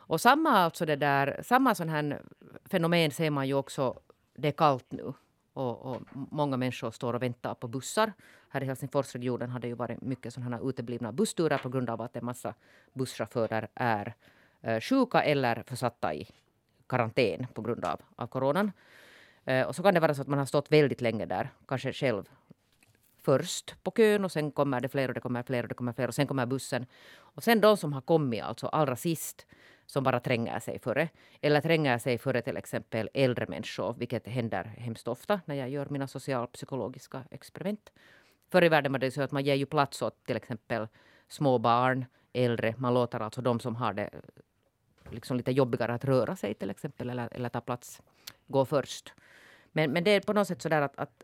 Och 0.08 0.22
samma, 0.22 0.50
alltså 0.50 0.86
det 0.86 0.96
där, 0.96 1.42
samma 1.44 1.76
sån 1.76 1.90
här 1.90 2.22
fenomen 2.66 3.12
ser 3.12 3.30
man 3.30 3.48
ju 3.48 3.54
också, 3.54 4.00
det 4.34 4.48
är 4.48 4.52
kallt 4.52 4.92
nu. 4.92 5.14
Och, 5.54 5.86
och, 5.86 6.02
många 6.12 6.58
människor 6.58 6.92
står 6.92 7.14
och 7.14 7.22
väntar 7.22 7.54
på 7.54 7.68
bussar. 7.68 8.14
Här 8.56 8.64
i 8.64 8.66
Helsingforsregionen 8.66 9.50
har 9.50 9.60
det 9.60 9.68
ju 9.68 9.74
varit 9.74 10.02
mycket 10.02 10.34
sådana 10.34 10.60
uteblivna 10.60 11.12
bussturer 11.12 11.58
på 11.58 11.70
grund 11.70 11.90
av 11.90 12.02
att 12.02 12.16
en 12.16 12.26
massa 12.26 12.54
busschaufförer 12.94 13.68
är 13.76 14.16
eh, 14.62 14.80
sjuka 14.80 15.24
eller 15.24 15.64
försatta 15.68 16.14
i 16.14 16.28
karantän 16.88 17.48
på 17.54 17.62
grund 17.62 17.86
av, 17.86 18.02
av 18.16 18.28
coronan. 18.28 18.72
Eh, 19.46 19.68
och 19.68 19.76
så 19.76 19.84
kan 19.84 19.94
det 19.94 20.00
vara 20.00 20.14
så 20.14 20.22
att 20.22 20.28
man 20.28 20.40
har 20.40 20.46
stått 20.46 20.72
väldigt 20.72 21.02
länge 21.02 21.26
där, 21.26 21.50
kanske 21.68 21.94
själv 21.94 22.30
först 23.22 23.84
på 23.84 23.92
kön 23.92 24.26
och 24.26 24.32
sen 24.32 24.52
kommer 24.52 24.82
det 24.82 24.90
fler 24.90 25.08
och 25.08 25.14
det 25.14 25.22
kommer 25.22 25.44
fler 25.44 25.64
och 25.64 25.70
det 25.70 25.76
kommer 25.76 25.94
fler 25.94 26.08
och 26.08 26.16
sen 26.16 26.28
kommer 26.28 26.46
bussen. 26.46 26.86
Och 27.16 27.44
sen 27.44 27.62
de 27.62 27.78
som 27.78 27.94
har 27.94 28.02
kommit 28.02 28.44
alltså 28.44 28.68
allra 28.68 28.96
sist 28.96 29.46
som 29.86 30.04
bara 30.04 30.20
tränger 30.20 30.60
sig 30.60 30.80
före. 30.80 31.10
Eller 31.42 31.62
tränger 31.62 31.98
sig 31.98 32.18
före 32.18 32.42
till 32.42 32.58
exempel 32.58 33.10
äldre 33.14 33.46
människor, 33.50 33.96
vilket 33.98 34.28
händer 34.28 34.64
hemskt 34.64 35.08
ofta 35.08 35.42
när 35.46 35.56
jag 35.56 35.70
gör 35.70 35.88
mina 35.90 36.08
socialpsykologiska 36.08 37.24
experiment. 37.32 37.92
Förr 38.52 38.64
i 38.64 38.70
världen 38.70 38.92
var 38.92 39.00
det 39.00 39.12
så 39.12 39.22
att 39.22 39.32
man 39.32 39.44
ger 39.44 39.56
ju 39.56 39.66
plats 39.66 40.02
åt 40.02 40.26
till 40.26 40.36
exempel 40.36 40.88
små 41.28 41.58
barn, 41.58 42.06
äldre. 42.34 42.76
Man 42.78 42.94
låter 42.94 43.20
alltså 43.20 43.42
de 43.42 43.60
som 43.60 43.76
har 43.76 43.94
det 43.94 44.10
liksom 45.10 45.38
lite 45.38 45.52
jobbigare 45.52 45.94
att 45.94 46.06
röra 46.06 46.36
sig 46.36 46.54
till 46.54 46.70
exempel 46.70 47.10
eller, 47.10 47.30
eller 47.32 47.50
ta 47.50 47.62
plats 47.62 48.02
gå 48.48 48.66
först. 48.66 49.14
Men, 49.72 49.92
men 49.92 50.04
det 50.04 50.12
är 50.12 50.22
på 50.22 50.34
något 50.34 50.48
sätt 50.48 50.62
så 50.62 50.70
där 50.70 50.82
att, 50.82 50.98
att 50.98 51.24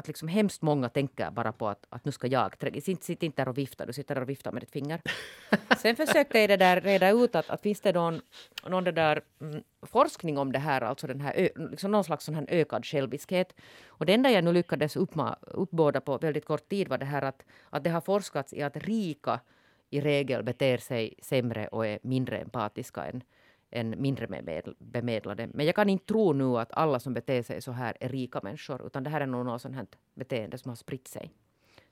att 0.00 0.08
liksom 0.08 0.28
hemskt 0.28 0.62
många 0.62 0.88
tänker 0.88 1.30
bara 1.30 1.52
på 1.52 1.68
att, 1.68 1.86
att 1.88 2.04
nu 2.04 2.12
ska 2.12 2.26
jag 2.26 2.54
Sitt, 2.82 3.04
sitt 3.04 3.22
inte 3.22 3.42
där 3.42 3.48
och 3.48 3.58
vifta, 3.58 3.86
du 3.86 3.92
sitter 3.92 4.14
där 4.14 4.22
och 4.22 4.28
viftar 4.28 4.52
med 4.52 4.62
ditt 4.62 4.70
finger. 4.70 5.00
Sen 5.78 5.96
försökte 5.96 6.38
jag 6.38 6.48
det 6.48 6.56
där 6.56 6.80
reda 6.80 7.10
ut 7.10 7.34
att, 7.34 7.50
att 7.50 7.62
finns 7.62 7.80
det 7.80 7.92
någon, 7.92 8.20
någon 8.66 8.84
det 8.84 8.92
där, 8.92 9.22
mm, 9.40 9.62
forskning 9.82 10.38
om 10.38 10.52
det 10.52 10.58
här, 10.58 10.80
alltså 10.80 11.06
den 11.06 11.20
här, 11.20 11.50
liksom 11.70 11.90
någon 11.90 12.04
slags 12.04 12.24
sån 12.24 12.34
här 12.34 12.46
ökad 12.48 12.86
själviskhet. 12.86 13.54
Och 13.88 14.06
det 14.06 14.14
enda 14.14 14.30
jag 14.30 14.44
nu 14.44 14.52
lyckades 14.52 14.96
uppma, 14.96 15.36
uppbåda 15.42 16.00
på 16.00 16.18
väldigt 16.18 16.44
kort 16.44 16.68
tid 16.68 16.88
var 16.88 16.98
det 16.98 17.04
här 17.04 17.22
att, 17.22 17.42
att 17.70 17.84
det 17.84 17.90
har 17.90 18.00
forskats 18.00 18.52
i 18.52 18.62
att 18.62 18.76
rika 18.76 19.40
i 19.90 20.00
regel 20.00 20.42
beter 20.42 20.78
sig 20.78 21.14
sämre 21.22 21.68
och 21.68 21.86
är 21.86 21.98
mindre 22.02 22.38
empatiska 22.38 23.04
än, 23.04 23.22
än 23.70 23.94
mindre 24.02 24.42
bemedlade. 24.78 25.48
Men 25.54 25.66
jag 25.66 25.74
kan 25.74 25.88
inte 25.88 26.06
tro 26.06 26.32
nu 26.32 26.58
att 26.58 26.72
alla 26.72 27.00
som 27.00 27.14
beter 27.14 27.42
sig 27.42 27.62
så 27.62 27.72
här 27.72 27.96
är 28.00 28.08
rika 28.08 28.40
människor, 28.42 28.86
utan 28.86 29.02
det 29.02 29.10
här 29.10 29.20
är 29.20 29.26
nog 29.26 29.46
något 29.46 29.62
sånt 29.62 29.74
här 29.74 29.86
beteende 30.14 30.58
som 30.58 30.68
har 30.68 30.76
spritt 30.76 31.08
sig, 31.08 31.32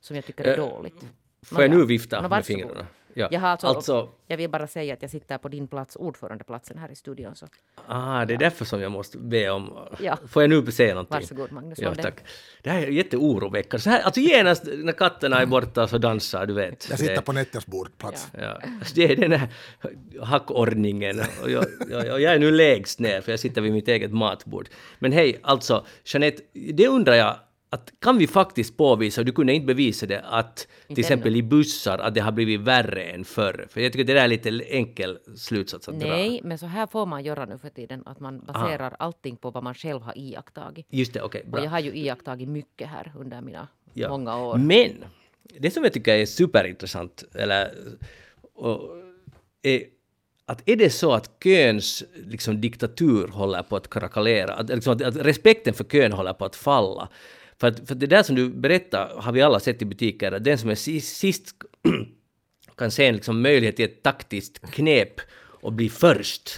som 0.01 0.17
jag 0.17 0.25
tycker 0.25 0.45
är 0.45 0.59
äh, 0.59 0.71
dåligt. 0.71 1.07
Får 1.43 1.63
jag 1.63 1.71
nu 1.71 1.87
vifta 1.87 2.29
med 2.29 2.45
fingrarna? 2.47 2.87
Ja. 3.19 3.29
Jag, 3.31 3.45
alltså, 3.45 3.67
alltså, 3.67 4.09
jag 4.27 4.37
vill 4.37 4.51
bara 4.51 4.67
säga 4.67 4.95
att 4.95 5.03
jag 5.03 5.11
sitter 5.11 5.39
på 5.39 5.49
din 5.49 5.69
plats, 5.69 5.97
ordförandeplatsen 5.97 6.79
här 6.79 6.91
i 6.91 6.95
studion. 6.95 7.37
Så. 7.37 7.47
Ah, 7.87 8.25
det 8.25 8.33
är 8.33 8.35
ja. 8.35 8.39
därför 8.39 8.65
som 8.65 8.81
jag 8.81 8.93
måste 8.93 9.19
be 9.19 9.51
om... 9.51 9.79
Ja. 10.01 10.19
Får 10.29 10.43
jag 10.43 10.51
nu 10.51 10.73
säga 10.73 10.95
någonting? 10.95 11.15
Varsågod 11.21 11.53
Magnus. 11.53 11.79
Ja, 11.79 11.95
tack. 11.95 12.15
Det 12.63 12.71
här 12.71 12.83
är 12.83 12.87
jätteoroväckande. 12.87 13.83
Så 13.83 13.91
här, 13.91 14.01
alltså 14.01 14.21
genast 14.21 14.65
när 14.67 14.93
katterna 14.93 15.41
är 15.43 15.47
borta 15.47 15.89
så 15.89 15.99
dansar, 15.99 16.47
du 16.47 16.55
vet. 16.55 16.91
Jag 16.91 16.99
sitter 16.99 17.15
det, 17.15 17.23
på 17.23 17.33
Netters 17.33 17.67
bordplats. 17.67 18.29
Ja. 18.33 18.41
Ja. 18.41 18.69
Det 18.95 19.13
är 19.13 19.17
den 19.17 19.33
här 19.33 19.49
hackordningen. 20.21 21.21
Och 21.43 21.51
jag, 21.51 21.65
jag, 21.91 22.21
jag, 22.21 22.35
är 22.35 22.39
nu 22.39 22.51
lägst 22.51 23.01
ner 23.01 23.21
för 23.21 23.33
jag 23.33 23.41
sitter 23.41 23.61
vid 23.61 23.73
mitt 23.73 23.89
eget 23.89 24.13
matbord. 24.13 24.69
Men 24.99 25.13
hej, 25.13 25.41
alltså 25.43 25.87
Jeanette, 26.05 26.43
det 26.53 26.89
undrar 26.89 27.15
jag 27.15 27.37
att 27.71 27.93
kan 27.99 28.19
vi 28.19 28.27
faktiskt 28.27 28.77
påvisa, 28.77 29.21
och 29.21 29.25
du 29.25 29.33
kunde 29.33 29.53
inte 29.53 29.67
bevisa 29.67 30.07
det, 30.07 30.21
att 30.21 30.69
till 30.87 30.99
exempel 30.99 31.37
i 31.37 31.43
bussar 31.43 31.99
att 31.99 32.15
det 32.15 32.21
har 32.21 32.33
blivit 32.33 32.61
värre 32.61 33.03
än 33.03 33.25
förr? 33.25 33.67
För 33.71 33.81
jag 33.81 33.93
tycker 33.93 34.05
det 34.05 34.15
där 34.15 34.25
är 34.25 34.29
lite 34.29 34.63
enkel 34.69 35.19
slutsats 35.37 35.89
att 35.89 35.95
Nej, 35.95 36.09
dra. 36.09 36.17
Nej, 36.17 36.41
men 36.45 36.59
så 36.59 36.67
här 36.67 36.87
får 36.87 37.07
man 37.07 37.25
göra 37.25 37.45
nu 37.45 37.59
för 37.59 37.69
tiden, 37.69 38.03
att 38.07 38.21
man 38.21 38.41
baserar 38.41 38.87
Aha. 38.87 38.97
allting 38.99 39.37
på 39.37 39.51
vad 39.51 39.63
man 39.63 39.75
själv 39.75 40.03
har 40.03 40.19
iakttagit. 40.19 40.87
Just 40.91 41.13
det, 41.13 41.23
okej. 41.23 41.45
Okay, 41.47 41.61
och 41.61 41.67
jag 41.67 41.71
har 41.71 41.81
ju 41.81 41.97
iakttagit 41.97 42.49
mycket 42.49 42.89
här 42.89 43.13
under 43.19 43.41
mina 43.41 43.69
ja. 43.93 44.09
många 44.09 44.39
år. 44.39 44.57
Men, 44.57 45.05
det 45.59 45.71
som 45.71 45.85
jag 45.85 45.93
tycker 45.93 46.15
är 46.15 46.27
superintressant, 46.27 47.25
eller 47.35 47.71
och, 48.55 48.81
är 49.63 49.83
att 50.49 50.69
är 50.69 50.77
det 50.77 50.91
så 50.91 51.13
att 51.13 51.31
köns 51.45 52.05
liksom, 52.15 52.61
diktatur 52.61 53.29
håller 53.29 53.63
på 53.63 53.77
att 53.77 53.91
krakalera, 53.91 54.55
att, 54.55 54.69
liksom, 54.69 54.93
att, 54.93 55.03
att 55.03 55.17
respekten 55.17 55.75
för 55.75 55.85
kön 55.85 56.13
håller 56.13 56.33
på 56.33 56.45
att 56.45 56.57
falla, 56.57 57.09
för, 57.61 57.69
att, 57.69 57.89
för 57.89 57.95
det 57.95 58.07
där 58.07 58.23
som 58.23 58.37
du 58.37 58.49
berättar 58.49 59.15
har 59.17 59.33
vi 59.33 59.43
alla 59.43 59.61
sett 59.61 59.83
i 59.83 59.85
butiker, 59.85 60.33
att 60.33 60.45
den 60.45 60.59
som 60.59 60.71
är 60.71 60.75
sist, 61.01 61.55
kan 62.77 62.91
se 62.91 63.07
en 63.07 63.15
liksom 63.15 63.43
möjlighet 63.43 63.77
till 63.77 63.85
ett 63.85 64.03
taktiskt 64.03 64.71
knep 64.71 65.21
och 65.61 65.73
bli 65.73 65.89
först. 65.89 66.51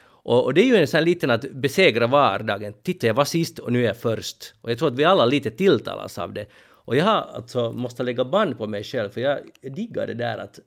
Och, 0.00 0.44
och, 0.44 0.54
det 0.54 0.60
är 0.60 0.64
ju 0.64 0.76
en 0.76 0.86
sån 0.86 0.98
här 0.98 1.04
liten 1.04 1.30
att 1.30 1.52
besegra 1.52 2.06
vardagen. 2.06 2.74
Titta, 2.82 3.06
jag 3.06 3.14
var 3.14 3.24
sist 3.24 3.58
och 3.58 3.72
nu 3.72 3.82
är 3.82 3.86
jag 3.86 3.96
först. 3.96 4.54
Och 4.60 4.70
jag 4.70 4.78
tror 4.78 4.88
att 4.88 4.98
vi 4.98 5.04
alla 5.04 5.26
lite 5.26 5.50
tilltalas 5.50 6.18
av 6.18 6.32
det. 6.32 6.46
Och 6.60 6.96
jag 6.96 7.04
har 7.04 7.30
alltså 7.34 7.72
måste 7.72 8.02
lägga 8.02 8.24
band 8.24 8.58
på 8.58 8.66
mig 8.66 8.84
själv, 8.84 9.10
för 9.10 9.20
jag, 9.20 9.38
jag 9.60 9.74
diggar 9.74 10.06
det 10.06 10.14
där 10.14 10.38
att 10.38 10.60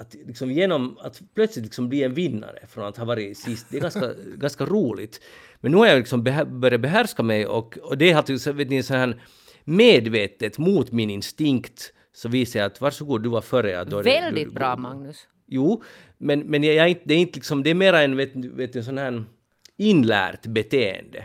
att 0.00 0.14
liksom 0.26 0.50
genom 0.50 0.98
att 1.00 1.22
plötsligt 1.34 1.64
liksom 1.64 1.88
bli 1.88 2.02
en 2.02 2.14
vinnare 2.14 2.58
från 2.68 2.84
att 2.84 2.96
ha 2.96 3.04
varit 3.04 3.38
sist, 3.38 3.66
det 3.70 3.76
är 3.76 3.80
ganska, 3.80 4.12
ganska 4.36 4.64
roligt. 4.64 5.20
Men 5.60 5.72
nu 5.72 5.78
har 5.78 5.86
jag 5.86 5.98
liksom 5.98 6.22
behär, 6.22 6.44
börjat 6.44 6.80
behärska 6.80 7.22
mig 7.22 7.46
och, 7.46 7.78
och 7.78 7.98
det 7.98 8.10
är 8.10 8.16
alltså, 8.16 8.52
vet 8.52 8.70
ni, 8.70 8.82
så 8.82 8.94
här 8.94 9.22
medvetet 9.64 10.58
mot 10.58 10.92
min 10.92 11.10
instinkt 11.10 11.92
så 12.12 12.28
visar 12.28 12.60
jag 12.60 12.66
att 12.66 12.80
varsågod, 12.80 13.22
du 13.22 13.28
var 13.28 13.40
före. 13.40 13.84
Då 13.84 14.02
Väldigt 14.02 14.48
du, 14.48 14.54
bra, 14.54 14.76
Magnus. 14.76 15.26
Jo, 15.46 15.82
men, 16.18 16.40
men 16.40 16.64
jag, 16.64 16.74
jag, 16.74 17.02
det 17.04 17.14
är 17.14 17.18
inte 17.18 17.38
liksom, 17.38 17.62
det 17.62 17.70
är 17.70 17.74
mer 17.74 17.92
en, 17.92 18.16
vet, 18.16 18.36
vet, 18.36 18.76
en 18.76 18.84
sån 18.84 18.98
här 18.98 19.24
inlärt 19.76 20.46
beteende 20.46 21.24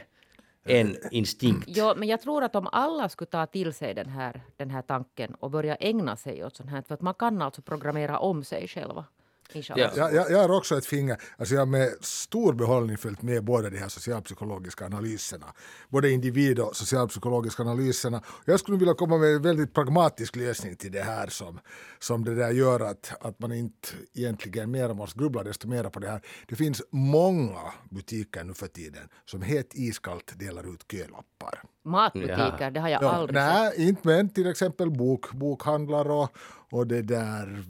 än 0.65 0.95
instinkt. 1.11 1.67
Ja, 1.67 1.93
men 1.97 2.07
jag 2.07 2.21
tror 2.21 2.43
att 2.43 2.55
om 2.55 2.67
alla 2.71 3.09
skulle 3.09 3.29
ta 3.29 3.45
till 3.45 3.73
sig 3.73 3.93
den 3.93 4.09
här, 4.09 4.41
den 4.57 4.69
här 4.69 4.81
tanken 4.81 5.35
och 5.35 5.51
börja 5.51 5.75
ägna 5.75 6.15
sig 6.15 6.45
åt 6.45 6.55
sånt 6.55 6.69
här, 6.69 6.81
för 6.81 6.93
att 6.93 7.01
man 7.01 7.13
kan 7.13 7.41
alltså 7.41 7.61
programmera 7.61 8.19
om 8.19 8.43
sig 8.43 8.67
själva. 8.67 9.05
Ja. 9.53 9.77
Jag, 9.77 10.13
jag, 10.13 10.31
jag, 10.31 10.39
har 10.39 10.57
också 10.57 10.77
ett 10.77 10.85
finger, 10.85 11.17
alltså 11.37 11.55
jag 11.55 11.61
har 11.61 11.65
med 11.65 11.89
stor 12.01 12.53
behållning 12.53 12.97
följt 12.97 13.21
med 13.21 13.43
båda 13.43 13.69
de 13.69 13.77
här 13.77 13.89
socialpsykologiska 13.89 14.85
analyserna. 14.85 15.45
Både 15.89 16.11
individ 16.11 16.59
och 16.59 16.75
socialpsykologiska 16.75 17.63
analyserna. 17.63 18.21
Jag 18.45 18.59
skulle 18.59 18.77
vilja 18.77 18.93
komma 18.93 19.17
med 19.17 19.29
en 19.29 19.41
väldigt 19.41 19.73
pragmatisk 19.73 20.35
lösning 20.35 20.75
till 20.75 20.91
det 20.91 21.03
här 21.03 21.27
som, 21.27 21.59
som 21.99 22.23
det 22.23 22.35
där 22.35 22.51
gör 22.51 22.79
att, 22.79 23.13
att 23.21 23.39
man 23.39 23.53
inte 23.53 23.87
egentligen 24.13 24.71
mer 24.71 24.93
måste 24.93 25.19
grubbla 25.19 25.43
desto 25.43 25.67
mer 25.67 25.83
på 25.83 25.99
det 25.99 26.09
här. 26.09 26.21
Det 26.47 26.55
finns 26.55 26.81
många 26.89 27.73
butiker 27.89 28.43
nu 28.43 28.53
för 28.53 28.67
tiden 28.67 29.09
som 29.25 29.41
helt 29.41 29.71
iskallt 29.73 30.39
delar 30.39 30.73
ut 30.73 30.85
kölappar. 30.91 31.63
Matbutiker, 31.85 32.57
ja. 32.59 32.69
det 32.69 32.79
har 32.79 32.89
jag 32.89 33.03
ja, 33.03 33.09
aldrig 33.09 33.35
nej, 33.35 33.71
sett. 33.71 33.79
inte 33.79 34.07
men 34.07 34.29
till 34.29 34.47
exempel 34.47 34.91
bok, 34.91 35.31
bokhandlar 35.31 36.09
och, 36.11 36.29
och 36.75 36.87
det 36.87 37.01
där 37.01 37.63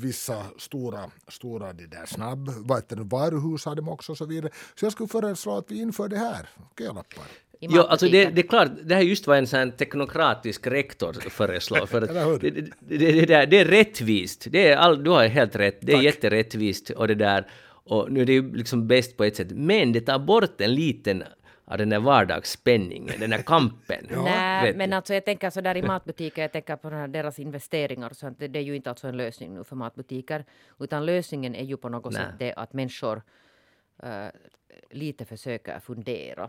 vissa 0.00 0.44
stora, 0.58 1.10
stora 1.28 1.72
det 1.72 1.86
där 1.86 2.06
snabb, 2.06 2.48
varuhus 3.10 3.64
har 3.64 3.74
de 3.74 3.88
också 3.88 4.12
och 4.12 4.18
så 4.18 4.26
vidare. 4.26 4.52
Så 4.74 4.84
jag 4.84 4.92
skulle 4.92 5.08
föreslå 5.08 5.56
att 5.56 5.70
vi 5.70 5.80
inför 5.80 6.08
det 6.08 6.18
här, 6.18 6.48
kölappar. 6.78 7.24
Jo, 7.60 7.82
alltså 7.82 8.06
det, 8.06 8.24
det, 8.24 8.40
är 8.40 8.48
klart, 8.48 8.68
det 8.84 8.94
här 8.94 9.02
just 9.02 9.26
vad 9.26 9.38
en 9.38 9.46
sån 9.46 9.72
teknokratisk 9.72 10.66
rektor 10.66 11.12
föreslår. 11.12 11.86
För 11.86 12.00
det, 12.40 12.50
det, 12.50 12.70
det, 12.98 13.26
det, 13.26 13.46
det 13.46 13.58
är 13.58 13.64
rättvist. 13.64 14.46
Det 14.50 14.68
är 14.68 14.76
all, 14.76 15.04
du 15.04 15.10
har 15.10 15.26
helt 15.26 15.56
rätt. 15.56 15.78
Det 15.80 15.92
är 15.92 15.96
Tack. 15.96 16.04
jätterättvist 16.04 16.90
och 16.90 17.08
det 17.08 17.14
där. 17.14 17.46
Och 17.66 18.12
nu 18.12 18.20
är 18.22 18.26
det 18.26 18.32
ju 18.32 18.56
liksom 18.56 18.86
bäst 18.86 19.16
på 19.16 19.24
ett 19.24 19.36
sätt. 19.36 19.50
Men 19.50 19.92
det 19.92 20.00
tar 20.00 20.18
bort 20.18 20.60
en 20.60 20.74
liten 20.74 21.24
av 21.64 21.78
den 21.78 21.88
där 21.88 22.00
vardagsspänningen, 22.00 23.20
den 23.20 23.30
där 23.30 23.42
kampen. 23.42 24.06
ja. 24.10 24.22
Nej, 24.24 24.74
men 24.74 24.92
alltså 24.92 25.14
jag 25.14 25.24
tänker 25.24 25.50
så 25.50 25.60
där 25.60 25.76
i 25.76 25.82
matbutiker, 25.82 26.42
jag 26.42 26.52
tänker 26.52 26.76
på 26.76 26.90
deras 26.90 27.38
investeringar 27.38 28.10
och 28.10 28.16
sånt, 28.16 28.38
det 28.38 28.56
är 28.56 28.62
ju 28.62 28.76
inte 28.76 28.90
alltså 28.90 29.08
en 29.08 29.16
lösning 29.16 29.54
nu 29.54 29.64
för 29.64 29.76
matbutiker, 29.76 30.44
utan 30.78 31.06
lösningen 31.06 31.54
är 31.54 31.64
ju 31.64 31.76
på 31.76 31.88
något 31.88 32.12
Nej. 32.12 32.22
sätt 32.22 32.34
det 32.38 32.54
att 32.54 32.72
människor 32.72 33.22
uh, 34.04 34.28
lite 34.90 35.24
försöker 35.24 35.80
fundera. 35.80 36.48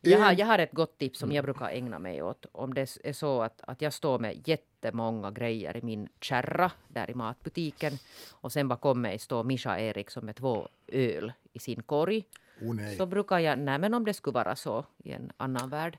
Jag 0.00 0.18
har, 0.18 0.32
jag 0.32 0.46
har 0.46 0.58
ett 0.58 0.72
gott 0.72 0.98
tips 0.98 1.18
som 1.18 1.32
jag 1.32 1.44
brukar 1.44 1.68
ägna 1.68 1.98
mig 1.98 2.22
åt. 2.22 2.46
Om 2.52 2.74
det 2.74 2.98
är 3.04 3.12
så 3.12 3.42
att, 3.42 3.60
att 3.62 3.82
jag 3.82 3.92
står 3.92 4.18
med 4.18 4.48
jättemånga 4.48 5.30
grejer 5.30 5.76
i 5.76 5.82
min 5.82 6.08
kärra 6.20 6.70
där 6.88 7.10
i 7.10 7.14
matbutiken 7.14 7.92
och 8.30 8.52
sen 8.52 8.68
bakom 8.68 9.00
mig 9.00 9.18
står 9.18 9.44
Mischa 9.44 9.78
Eriksson 9.78 10.24
med 10.26 10.36
två 10.36 10.68
öl 10.86 11.32
i 11.52 11.58
sin 11.58 11.82
korg 11.82 12.24
Oh, 12.60 12.96
så 12.96 13.06
brukar 13.06 13.38
jag, 13.38 13.58
nej 13.58 13.78
men 13.78 13.94
om 13.94 14.04
det 14.04 14.14
skulle 14.14 14.34
vara 14.34 14.56
så 14.56 14.84
i 15.04 15.12
en 15.12 15.32
annan 15.36 15.70
värld, 15.70 15.98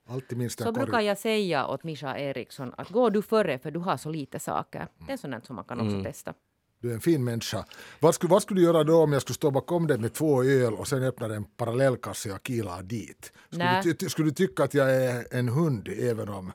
så 0.49 0.63
korg. 0.63 0.73
brukar 0.73 1.01
jag 1.01 1.17
säga 1.17 1.67
åt 1.67 1.83
Mischa 1.83 2.17
Eriksson 2.17 2.73
att 2.77 2.89
gå 2.89 3.09
du 3.09 3.21
före 3.21 3.59
för 3.59 3.71
du 3.71 3.79
har 3.79 3.97
så 3.97 4.09
lite 4.09 4.39
saker. 4.39 4.79
Mm. 4.79 4.89
Det 5.07 5.13
är 5.13 5.17
sånt 5.17 5.45
som 5.45 5.55
man 5.55 5.65
kan 5.65 5.79
också 5.79 5.93
mm. 5.93 6.03
testa. 6.03 6.33
Du 6.79 6.89
är 6.89 6.93
en 6.93 7.01
fin 7.01 7.23
människa. 7.23 7.65
Vad 7.99 8.15
skulle, 8.15 8.31
vad 8.31 8.41
skulle 8.41 8.59
du 8.59 8.65
göra 8.65 8.83
då 8.83 9.03
om 9.03 9.13
jag 9.13 9.21
skulle 9.21 9.35
stå 9.35 9.51
bakom 9.51 9.87
dig 9.87 9.97
med 9.97 10.13
två 10.13 10.43
öl 10.43 10.73
och 10.73 10.87
sen 10.87 11.03
öppna 11.03 11.35
en 11.35 11.43
parallellkasse 11.43 12.33
och 12.33 12.47
kilar 12.47 12.83
dit? 12.83 13.33
Skulle 13.49 13.81
du, 13.83 13.93
ty- 13.93 14.09
skulle 14.09 14.27
du 14.27 14.33
tycka 14.33 14.63
att 14.63 14.73
jag 14.73 14.95
är 14.95 15.25
en 15.31 15.49
hund 15.49 15.87
även 15.87 16.29
om 16.29 16.51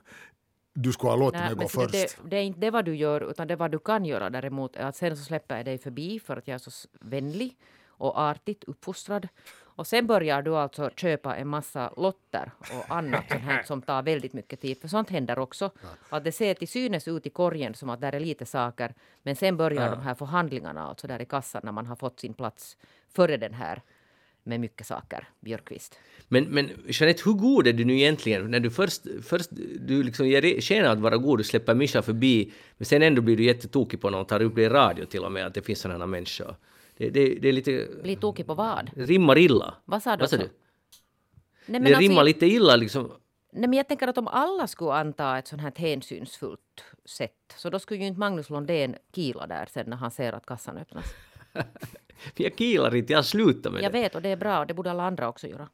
du 0.73 0.91
skulle 0.91 1.11
ha 1.11 1.17
låtit 1.17 1.39
Nej, 1.39 1.55
mig 1.55 1.65
gå 1.65 1.69
först? 1.69 1.91
det, 1.91 2.17
det 2.29 2.37
är 2.37 2.41
inte 2.41 2.59
det 2.59 2.71
vad 2.71 2.85
du 2.85 2.95
gör, 2.95 3.31
utan 3.31 3.47
det 3.47 3.55
vad 3.55 3.71
du 3.71 3.79
kan 3.79 4.05
göra 4.05 4.29
däremot 4.29 4.75
är 4.75 4.85
att 4.85 4.95
sen 4.95 5.17
så 5.17 5.23
släpper 5.23 5.57
jag 5.57 5.65
dig 5.65 5.77
förbi 5.77 6.19
för 6.19 6.37
att 6.37 6.47
jag 6.47 6.55
är 6.55 6.59
så 6.59 6.87
vänlig 6.99 7.57
och 7.87 8.19
artigt 8.19 8.63
uppfostrad. 8.63 9.27
Och 9.75 9.87
sen 9.87 10.07
börjar 10.07 10.41
du 10.41 10.55
alltså 10.55 10.89
köpa 10.95 11.35
en 11.35 11.47
massa 11.47 11.93
lotter 11.97 12.51
och 12.59 12.95
annat 12.95 13.23
sånt 13.29 13.41
här 13.41 13.63
som 13.63 13.81
tar 13.81 14.03
väldigt 14.03 14.33
mycket 14.33 14.61
tid. 14.61 14.77
För 14.81 14.87
sånt 14.87 15.09
händer 15.09 15.39
också. 15.39 15.71
Att 16.09 16.23
det 16.23 16.31
ser 16.31 16.53
till 16.53 16.67
synes 16.67 17.07
ut 17.07 17.25
i 17.25 17.29
korgen 17.29 17.73
som 17.73 17.89
att 17.89 18.01
där 18.01 18.15
är 18.15 18.19
lite 18.19 18.45
saker. 18.45 18.93
Men 19.23 19.35
sen 19.35 19.57
börjar 19.57 19.91
de 19.91 20.01
här 20.01 20.15
förhandlingarna 20.15 20.87
alltså 20.87 21.07
där 21.07 21.21
i 21.21 21.25
kassan 21.25 21.61
när 21.63 21.71
man 21.71 21.85
har 21.85 21.95
fått 21.95 22.19
sin 22.19 22.33
plats 22.33 22.77
före 23.15 23.37
den 23.37 23.53
här 23.53 23.81
med 24.43 24.59
mycket 24.59 24.87
saker, 24.87 25.27
Björkqvist. 25.39 25.99
Men, 26.27 26.43
men 26.43 26.69
Jeanette, 26.87 27.21
hur 27.25 27.33
god 27.33 27.67
är 27.67 27.73
du 27.73 27.85
nu 27.85 27.93
egentligen? 27.93 28.51
När 28.51 28.59
du 28.59 28.71
först, 28.71 29.01
först 29.23 29.49
du 29.79 30.03
liksom 30.03 30.27
ger 30.27 30.61
sken 30.61 30.85
att 30.85 30.99
vara 30.99 31.17
god, 31.17 31.39
du 31.39 31.43
släpper 31.43 31.75
Mischa 31.75 32.01
förbi, 32.01 32.51
men 32.77 32.85
sen 32.85 33.01
ändå 33.01 33.21
blir 33.21 33.37
du 33.37 33.43
jättetokig 33.43 34.01
på 34.01 34.09
någon, 34.09 34.25
tar 34.25 34.41
upp 34.41 34.55
det 34.55 34.63
i 34.63 34.69
radio 34.69 35.05
till 35.05 35.23
och 35.23 35.31
med, 35.31 35.45
att 35.45 35.53
det 35.53 35.61
finns 35.61 35.79
sådana 35.79 36.05
människor. 36.05 36.55
Det, 36.97 37.09
det, 37.09 37.35
det 37.35 37.47
är 37.49 37.53
lite... 37.53 37.87
Blir 38.03 38.15
tokig 38.15 38.47
på 38.47 38.53
vad? 38.53 38.89
rimmar 38.95 39.37
illa. 39.37 39.73
Vad 39.85 40.03
sa 40.03 40.15
du? 40.15 40.19
Vad 40.21 40.29
sa 40.29 40.37
du? 40.37 40.49
Nej, 41.65 41.81
Det 41.81 41.87
alltså, 41.87 42.01
rimmar 42.01 42.23
lite 42.23 42.45
illa 42.45 42.75
liksom. 42.75 43.11
Nej, 43.51 43.69
men 43.69 43.73
jag 43.73 43.87
tänker 43.87 44.07
att 44.07 44.17
om 44.17 44.27
alla 44.27 44.67
skulle 44.67 44.91
anta 44.93 45.37
ett 45.37 45.47
sånt 45.47 45.61
här 45.61 45.73
hänsynsfullt 45.75 46.83
sätt 47.05 47.53
så 47.57 47.69
då 47.69 47.79
skulle 47.79 47.99
ju 47.99 48.05
inte 48.07 48.19
Magnus 48.19 48.49
Lundén 48.49 48.95
kila 49.15 49.47
där 49.47 49.65
sen 49.71 49.89
när 49.89 49.97
han 49.97 50.11
ser 50.11 50.33
att 50.33 50.45
kassan 50.45 50.77
öppnas. 50.77 51.13
Jag 52.35 52.55
kilar 52.57 52.95
inte, 52.95 53.13
jag 53.13 53.17
har 53.17 53.23
slutat 53.23 53.73
med 53.73 53.81
Jag 53.83 53.91
det. 53.91 53.99
vet 54.01 54.15
och 54.15 54.21
det 54.21 54.29
är 54.29 54.35
bra 54.37 54.59
och 54.59 54.67
det 54.67 54.73
borde 54.73 54.91
alla 54.91 55.03
andra 55.03 55.29
också 55.29 55.47
göra. 55.47 55.69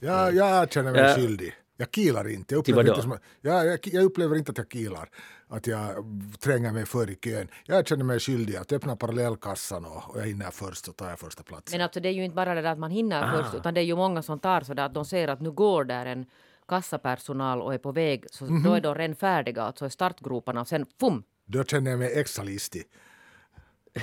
Jag, 0.00 0.34
jag 0.34 0.72
känner 0.72 0.92
mig 0.92 1.00
Ja. 1.00 1.14
skyldig. 1.16 1.52
Jag 1.80 1.90
kilar 1.90 2.28
inte. 2.28 2.54
Jag 2.54 2.58
upplever, 2.60 2.88
inte 2.88 3.02
som, 3.02 3.18
jag, 3.40 3.66
jag, 3.66 3.78
jag 3.82 4.04
upplever 4.04 4.36
inte 4.36 4.50
att 4.50 4.58
jag 4.58 4.70
kilar. 4.72 5.08
Att 5.48 5.66
jag 5.66 6.04
tränger 6.40 6.72
mig 6.72 6.86
för 6.86 7.10
i 7.10 7.14
kön. 7.14 7.48
Jag 7.64 7.86
känner 7.88 8.04
mig 8.04 8.20
skyldig 8.20 8.56
att 8.56 8.72
öppna 8.72 8.96
parallellkassan 8.96 9.84
och, 9.84 10.10
och 10.10 10.20
jag 10.20 10.26
hinner 10.26 10.50
först 10.50 10.84
så 10.84 10.92
tar 10.92 11.08
jag 11.08 11.18
första 11.18 11.42
platsen. 11.42 11.78
Men 11.78 11.84
alltså 11.84 12.00
det 12.00 12.08
är 12.08 12.12
ju 12.12 12.24
inte 12.24 12.34
bara 12.34 12.54
det 12.54 12.62
där 12.62 12.72
att 12.72 12.78
man 12.78 12.90
hinner 12.90 13.22
Ah. 13.22 13.42
först 13.42 13.54
utan 13.54 13.74
det 13.74 13.80
är 13.80 13.84
ju 13.84 13.96
många 13.96 14.22
som 14.22 14.38
tar 14.38 14.60
så 14.60 14.74
där 14.74 14.84
att 14.86 14.94
de 14.94 15.04
ser 15.04 15.28
att 15.28 15.40
nu 15.40 15.50
går 15.50 15.84
där 15.84 16.06
en 16.06 16.26
kassapersonal 16.68 17.62
och 17.62 17.74
är 17.74 17.78
på 17.78 17.92
väg 17.92 18.24
så 18.30 18.44
Mhm. 18.44 18.62
då 18.62 18.72
är 18.74 18.80
de 18.80 18.94
redan 18.94 19.16
färdiga 19.16 19.62
alltså 19.62 19.86
i 19.86 19.90
startgroparna 19.90 20.60
och 20.60 20.68
sen 20.68 20.86
fum! 21.00 21.22
Då 21.46 21.64
känner 21.64 21.90
jag 21.90 21.98
mig 22.00 22.18
extra 22.20 22.44
listig. 22.44 22.82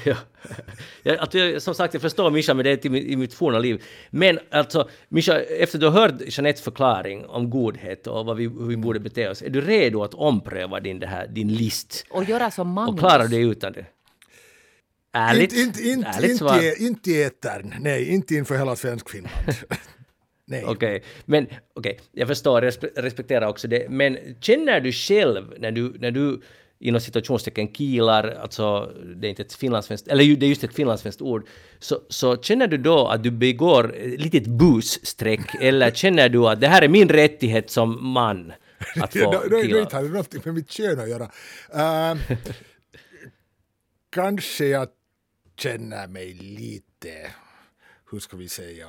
Ja. 0.06 0.16
Jag, 1.04 1.18
alltså, 1.18 1.38
jag, 1.38 1.62
som 1.62 1.76
sagt, 1.76 1.94
jag 1.94 2.02
förstår 2.02 2.32
Mischa 2.32 2.54
med 2.54 2.66
det 2.66 2.86
i, 2.86 2.90
mitt- 2.90 3.06
i 3.08 3.16
mitt 3.16 3.34
forna 3.34 3.60
liv. 3.60 3.84
Men 4.10 4.40
alltså, 4.52 4.90
Mischa, 5.10 5.40
efter 5.40 5.80
du 5.80 5.86
har 5.88 6.02
hört 6.02 6.14
Jeanettes 6.28 6.62
förklaring 6.62 7.26
om 7.26 7.50
godhet 7.50 8.08
och 8.08 8.26
vad 8.26 8.38
vi, 8.38 8.44
hur 8.44 8.68
vi 8.68 8.78
borde 8.78 9.00
bete 9.00 9.30
oss, 9.30 9.42
är 9.42 9.50
du 9.50 9.62
redo 9.62 10.04
att 10.04 10.14
ompröva 10.14 10.80
din, 10.80 11.00
det 11.00 11.08
här, 11.08 11.28
din 11.28 11.54
list? 11.56 12.06
Och 12.10 12.24
göra 12.24 12.52
som 12.52 12.70
Magnus. 12.72 12.94
Och 12.94 13.00
klarar 13.00 13.28
dig 13.28 13.42
utan 13.42 13.74
det? 13.74 13.86
Ärligt? 15.14 15.54
Inte, 15.54 15.60
inte, 15.82 15.82
inte, 15.90 16.08
Ärligt 16.10 16.24
inte, 16.32 16.38
svar. 16.38 16.64
i- 16.64 16.86
inte 16.88 17.12
i 17.12 17.24
etern. 17.24 17.74
Nej, 17.80 18.10
inte 18.14 18.36
inför 18.36 18.58
hela 18.58 18.76
Svenskfinland. 18.76 19.34
Nej. 20.50 20.64
Okej, 20.66 21.04
men 21.26 21.48
okej, 21.76 22.00
jag 22.12 22.28
förstår, 22.28 22.62
respe- 22.62 22.92
respekterar 23.02 23.48
också 23.48 23.68
det. 23.68 23.90
Men 23.90 24.18
känner 24.42 24.82
du 24.82 24.92
själv 24.92 25.54
när 25.60 25.72
du, 25.72 25.96
när 26.00 26.12
du 26.12 26.42
inom 26.80 27.02
situationstecken 27.02 27.74
kilar, 27.74 28.38
alltså 28.42 28.94
det 29.16 29.28
är 29.28 29.30
inte 29.30 29.42
ett 29.42 29.54
finlandssvenskt, 29.54 30.08
eller 30.08 30.36
det 30.36 30.46
är 30.46 30.50
just 30.50 30.64
ett 30.64 30.76
finlandssvenskt 30.76 31.22
ord, 31.22 31.48
så, 31.80 32.02
så 32.10 32.38
känner 32.38 32.68
du 32.68 32.78
då 32.78 33.08
att 33.08 33.24
du 33.24 33.32
begår 33.32 33.96
ett 33.96 34.22
litet 34.22 34.48
busstreck, 34.48 35.56
eller 35.62 35.92
känner 35.92 36.30
du 36.30 36.48
att 36.48 36.62
det 36.62 36.68
här 36.68 36.82
är 36.82 36.88
min 36.88 37.10
rättighet 37.10 37.70
som 37.70 38.14
man 38.14 38.54
att 38.96 39.14
få 39.14 39.20
Ja, 39.20 39.32
då, 39.32 39.40
då, 39.50 39.58
då 39.58 39.62
kila? 39.62 39.80
inte 39.80 39.96
har 39.96 40.04
det 40.04 40.10
något 40.10 40.46
med 40.46 40.54
mitt 40.54 40.72
kön 40.72 41.00
att 41.00 41.10
göra. 41.10 41.32
Uh, 42.14 42.22
kanske 44.10 44.66
jag 44.66 44.88
känner 45.60 46.08
mig 46.08 46.34
lite, 46.34 47.32
hur 48.12 48.20
ska 48.20 48.38
vi 48.38 48.50
säga, 48.50 48.88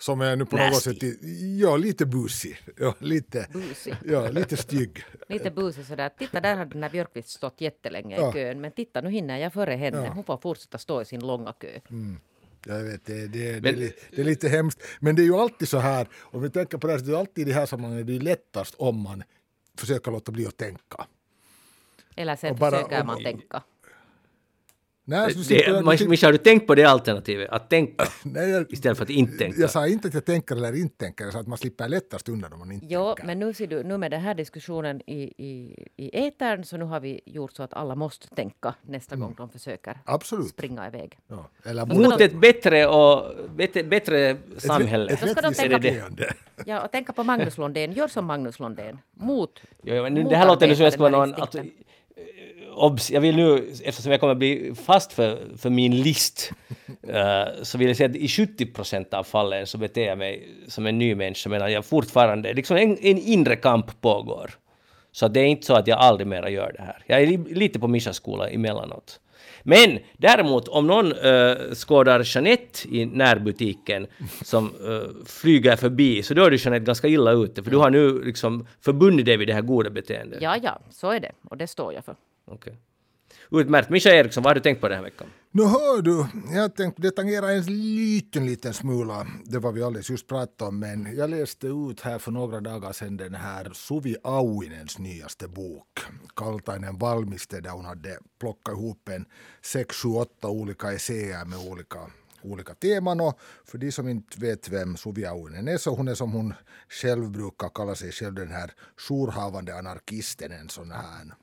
som 0.00 0.20
är 0.20 0.36
nu 0.36 0.44
på 0.44 0.56
något 0.56 0.72
Nasty. 0.72 0.94
sätt, 0.94 1.02
i- 1.02 1.58
ja 1.62 1.76
lite 1.76 2.06
busig, 2.06 2.58
ja 2.76 2.94
lite, 2.98 3.46
Busig. 3.52 3.94
ja 4.04 4.30
lite 4.30 4.56
stygg. 4.56 5.04
Lite 5.28 5.50
busig 5.50 5.86
sådär. 5.86 6.10
Titta 6.18 6.40
där 6.40 6.56
hade 6.56 6.70
den 6.70 6.82
här 6.82 6.90
Björkqvist 6.90 7.28
stått 7.28 7.60
jättelänge 7.60 8.16
Ja. 8.16 8.30
i 8.30 8.32
kön. 8.32 8.60
Men 8.60 8.72
titta 8.72 9.00
nu 9.00 9.10
hinner 9.10 9.38
jag 9.38 9.52
före 9.52 9.74
henne. 9.74 10.08
Hon 10.14 10.24
får 10.24 10.36
fortsätta 10.36 10.78
stå 10.78 11.02
i 11.02 11.04
sin 11.04 11.20
långa 11.26 11.52
kö. 11.52 11.80
Jag 12.66 12.84
vet, 12.84 13.06
det, 13.06 13.26
det, 13.26 13.52
det, 13.52 13.60
Men- 13.60 13.74
li- 13.74 13.92
det 14.10 14.20
är 14.20 14.24
lite 14.24 14.48
hemskt. 14.48 14.82
Men 15.00 15.16
det 15.16 15.22
är 15.22 15.24
ju 15.24 15.34
alltid 15.34 15.68
så 15.68 15.78
här, 15.78 16.08
om 16.20 16.42
vi 16.42 16.50
tänker 16.50 16.78
på 16.78 16.86
det 16.86 16.92
här, 16.92 17.00
det 17.00 17.12
är 17.12 17.16
alltid 17.16 17.48
i 17.48 17.50
det 17.50 17.54
här 17.58 17.66
sammanhanget 17.66 18.06
det 18.06 18.16
är 18.16 18.20
lättast 18.20 18.74
om 18.78 19.00
man 19.00 19.22
försöker 19.78 20.10
låta 20.10 20.32
bli 20.32 20.46
att 20.46 20.56
tänka. 20.56 21.06
Eller 22.16 22.36
sen 22.36 22.50
Och 22.52 22.56
bara- 22.58 22.70
försöker 22.70 23.00
om- 23.00 23.06
man 23.06 23.22
tänka. 23.22 23.62
Nej, 25.10 25.34
Det, 25.48 25.54
jag- 25.66 25.84
Mich- 25.84 26.08
Mischa, 26.08 26.26
har 26.26 26.32
du 26.32 26.38
tänkt 26.38 26.66
på 26.66 26.74
det 26.74 26.84
alternativet? 26.84 27.48
Att 27.50 27.70
tänka 27.70 28.04
Nej, 28.22 28.50
jag, 28.50 28.72
istället 28.72 28.98
för 28.98 29.04
att 29.04 29.10
inte 29.10 29.38
tänka? 29.38 29.60
jag 29.60 29.70
sa 29.70 29.86
inte 29.88 30.08
att 30.08 30.14
jag 30.14 30.24
tänker 30.24 30.56
eller 30.56 30.76
inte 30.76 30.96
tänker, 31.04 31.24
jag 31.24 31.32
sa 31.32 31.40
att 31.40 31.46
man 31.46 31.58
slipper 31.58 31.88
lättast 31.88 32.28
undan 32.28 32.52
om 32.52 32.58
man 32.58 32.72
inte 32.72 32.86
Jo, 32.90 33.06
tänker. 33.06 33.24
men 33.26 33.38
nu 33.38 33.54
ser 33.54 33.66
du, 33.66 33.82
nu 33.82 33.98
med 33.98 34.10
den 34.10 34.20
här 34.20 34.34
diskussionen 34.34 35.00
i, 35.06 35.22
i, 35.38 35.86
i 35.96 36.26
etern 36.26 36.64
så 36.64 36.76
nu 36.76 36.84
har 36.84 37.00
vi 37.00 37.20
gjort 37.26 37.52
så 37.56 37.62
att 37.62 37.74
alla 37.74 37.94
måste 37.94 38.28
tänka 38.28 38.74
nästa 38.82 39.16
gång 39.16 39.34
de 39.36 39.50
försöker 39.50 39.98
Absolut. 40.04 40.48
springa 40.48 40.86
iväg. 40.86 41.18
Ja. 41.28 41.50
Eller 41.64 41.86
Mot 41.86 42.18
de- 42.18 42.24
ett 42.24 42.40
bättre, 42.40 42.86
och, 42.86 43.34
bättre, 43.56 43.82
bättre 43.84 44.36
samhälle. 44.58 45.12
Ett, 45.12 45.22
ett 45.22 45.30
ska 45.30 45.40
de 45.40 45.46
rättvist 45.48 45.60
tänka- 45.60 45.78
beteende. 45.78 46.32
Ja, 46.64 46.84
och 46.84 46.92
tänka 46.92 47.12
på 47.12 47.24
Magnus 47.24 47.58
Lundén. 47.58 47.92
Gör 47.92 48.08
som 48.08 48.24
Magnus 48.26 48.60
Lundén. 48.60 48.98
Mot. 49.14 49.60
Jo, 49.82 49.94
jo, 49.94 50.02
men 50.02 50.14
nu, 50.14 50.22
det 50.22 50.36
här 50.36 50.46
låter 50.46 50.68
nu 50.68 50.76
som 50.76 50.84
jag 50.84 50.92
obs, 52.78 53.10
jag 53.10 53.20
vill 53.20 53.36
nu, 53.36 53.72
eftersom 53.84 54.12
jag 54.12 54.20
kommer 54.20 54.34
bli 54.34 54.72
fast 54.84 55.12
för, 55.12 55.38
för 55.58 55.70
min 55.70 56.02
list, 56.02 56.52
eh, 57.08 57.44
så 57.62 57.78
vill 57.78 57.88
jag 57.88 57.96
säga 57.96 58.08
att 58.08 58.16
i 58.16 58.28
70 58.28 58.66
procent 58.66 59.14
av 59.14 59.24
fallen 59.24 59.66
så 59.66 59.78
beter 59.78 60.06
jag 60.06 60.18
mig 60.18 60.48
som 60.68 60.86
en 60.86 60.98
ny 60.98 61.14
människa, 61.14 61.50
medan 61.50 61.72
jag 61.72 61.84
fortfarande, 61.84 62.52
liksom 62.52 62.76
en, 62.76 62.90
en 62.90 63.18
inre 63.18 63.56
kamp 63.56 64.00
pågår. 64.00 64.50
Så 65.12 65.28
det 65.28 65.40
är 65.40 65.46
inte 65.46 65.66
så 65.66 65.74
att 65.74 65.86
jag 65.86 65.98
aldrig 65.98 66.26
mera 66.26 66.50
gör 66.50 66.72
det 66.76 66.82
här. 66.82 67.02
Jag 67.06 67.22
är 67.22 67.26
li, 67.26 67.36
lite 67.36 67.78
på 67.78 67.88
Mishas 67.88 68.16
skola 68.16 68.48
emellanåt. 68.48 69.20
Men 69.62 69.98
däremot, 70.16 70.68
om 70.68 70.86
någon 70.86 71.12
uh, 71.12 71.74
skådar 71.74 72.22
Jeanette 72.24 72.88
i 72.88 73.06
närbutiken 73.06 74.06
som 74.44 74.74
uh, 74.74 75.02
flyger 75.26 75.76
förbi, 75.76 76.22
så 76.22 76.34
då 76.34 76.44
är 76.44 76.50
du 76.50 76.56
Jeanette 76.56 76.84
ganska 76.84 77.08
illa 77.08 77.32
ute, 77.32 77.62
för 77.62 77.70
du 77.70 77.76
har 77.76 77.90
nu 77.90 78.24
liksom 78.24 78.66
förbundit 78.80 79.26
dig 79.26 79.36
vid 79.36 79.48
det 79.48 79.54
här 79.54 79.62
goda 79.62 79.90
beteendet. 79.90 80.42
Ja, 80.42 80.56
ja, 80.62 80.78
så 80.90 81.10
är 81.10 81.20
det. 81.20 81.32
Och 81.44 81.56
det 81.56 81.66
står 81.66 81.94
jag 81.94 82.04
för. 82.04 82.16
Okej. 82.48 82.78
Utmärkt. 83.50 83.90
Mischa 83.90 84.10
Eriksson, 84.10 84.42
vad 84.42 84.50
har 84.50 84.54
du 84.54 84.60
tänkt 84.60 84.80
på 84.80 84.88
den 84.88 84.96
här 84.96 85.04
veckan? 85.04 85.26
Nu 85.50 85.62
hör 85.62 86.02
du, 86.02 86.26
jag 86.54 86.76
tänkte 86.76 87.02
det 87.02 87.10
tangerar 87.10 87.48
en 87.48 87.94
liten, 87.96 88.46
liten 88.46 88.74
smula 88.74 89.26
det 89.44 89.58
var 89.58 89.72
vi 89.72 89.82
alldeles 89.82 90.10
just 90.10 90.26
pratade 90.26 90.68
om, 90.68 90.78
men 90.78 91.16
jag 91.16 91.30
läste 91.30 91.66
ut 91.66 92.00
här 92.00 92.18
för 92.18 92.30
några 92.30 92.60
dagar 92.60 92.92
sedan 92.92 93.16
den 93.16 93.34
här 93.34 93.70
Suvi 93.74 94.16
Auinens 94.22 94.98
nyaste 94.98 95.48
bok, 95.48 96.00
Kaltainen 96.36 96.98
valmiste, 96.98 97.60
där 97.60 97.70
hon 97.70 97.84
hade 97.84 98.18
plockat 98.40 98.74
ihop 98.74 99.08
en 99.08 99.26
sex, 99.62 99.96
sju, 99.96 100.08
åtta 100.08 100.48
olika 100.48 100.92
essäer 100.92 101.44
med 101.44 101.58
olika 101.58 101.98
olika 102.42 102.74
teman 102.74 103.20
och 103.20 103.38
för 103.64 103.78
de 103.78 103.92
som 103.92 104.08
inte 104.08 104.40
vet 104.40 104.68
vem 104.68 104.96
Suvi 104.96 105.24
Auinen 105.26 105.68
är 105.68 105.78
så 105.78 105.94
hon 105.94 106.08
är 106.08 106.14
som 106.14 106.32
hon 106.32 106.54
själv 106.88 107.30
brukar 107.30 107.68
kalla 107.68 107.94
sig 107.94 108.12
själv 108.12 108.34
den 108.34 108.50
här 108.50 108.72
jourhavande 109.08 109.78
anarkisten, 109.78 110.52
en 110.52 110.68
sån 110.68 110.90
här 110.90 111.34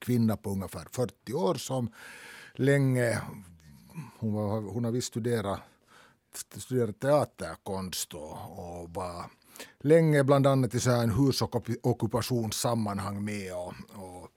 kvinna 0.00 0.36
på 0.36 0.50
ungefär 0.50 0.86
40 0.92 1.34
år 1.34 1.54
som 1.54 1.90
länge, 2.54 3.20
hon, 4.18 4.34
var, 4.34 4.60
hon 4.60 4.84
har 4.84 4.92
visst 4.92 5.08
studerat, 5.08 5.60
studerat 6.56 7.00
teaterkonst 7.00 8.14
och, 8.14 8.32
och 8.32 8.90
var 8.90 9.24
länge 9.80 10.24
bland 10.24 10.46
annat 10.46 10.74
i 10.74 10.80
så 10.80 10.90
här 10.90 11.02
en 11.02 11.10
husockupationssammanhang 11.10 13.24
med 13.24 13.54
och, 13.54 13.74
och 13.88 14.28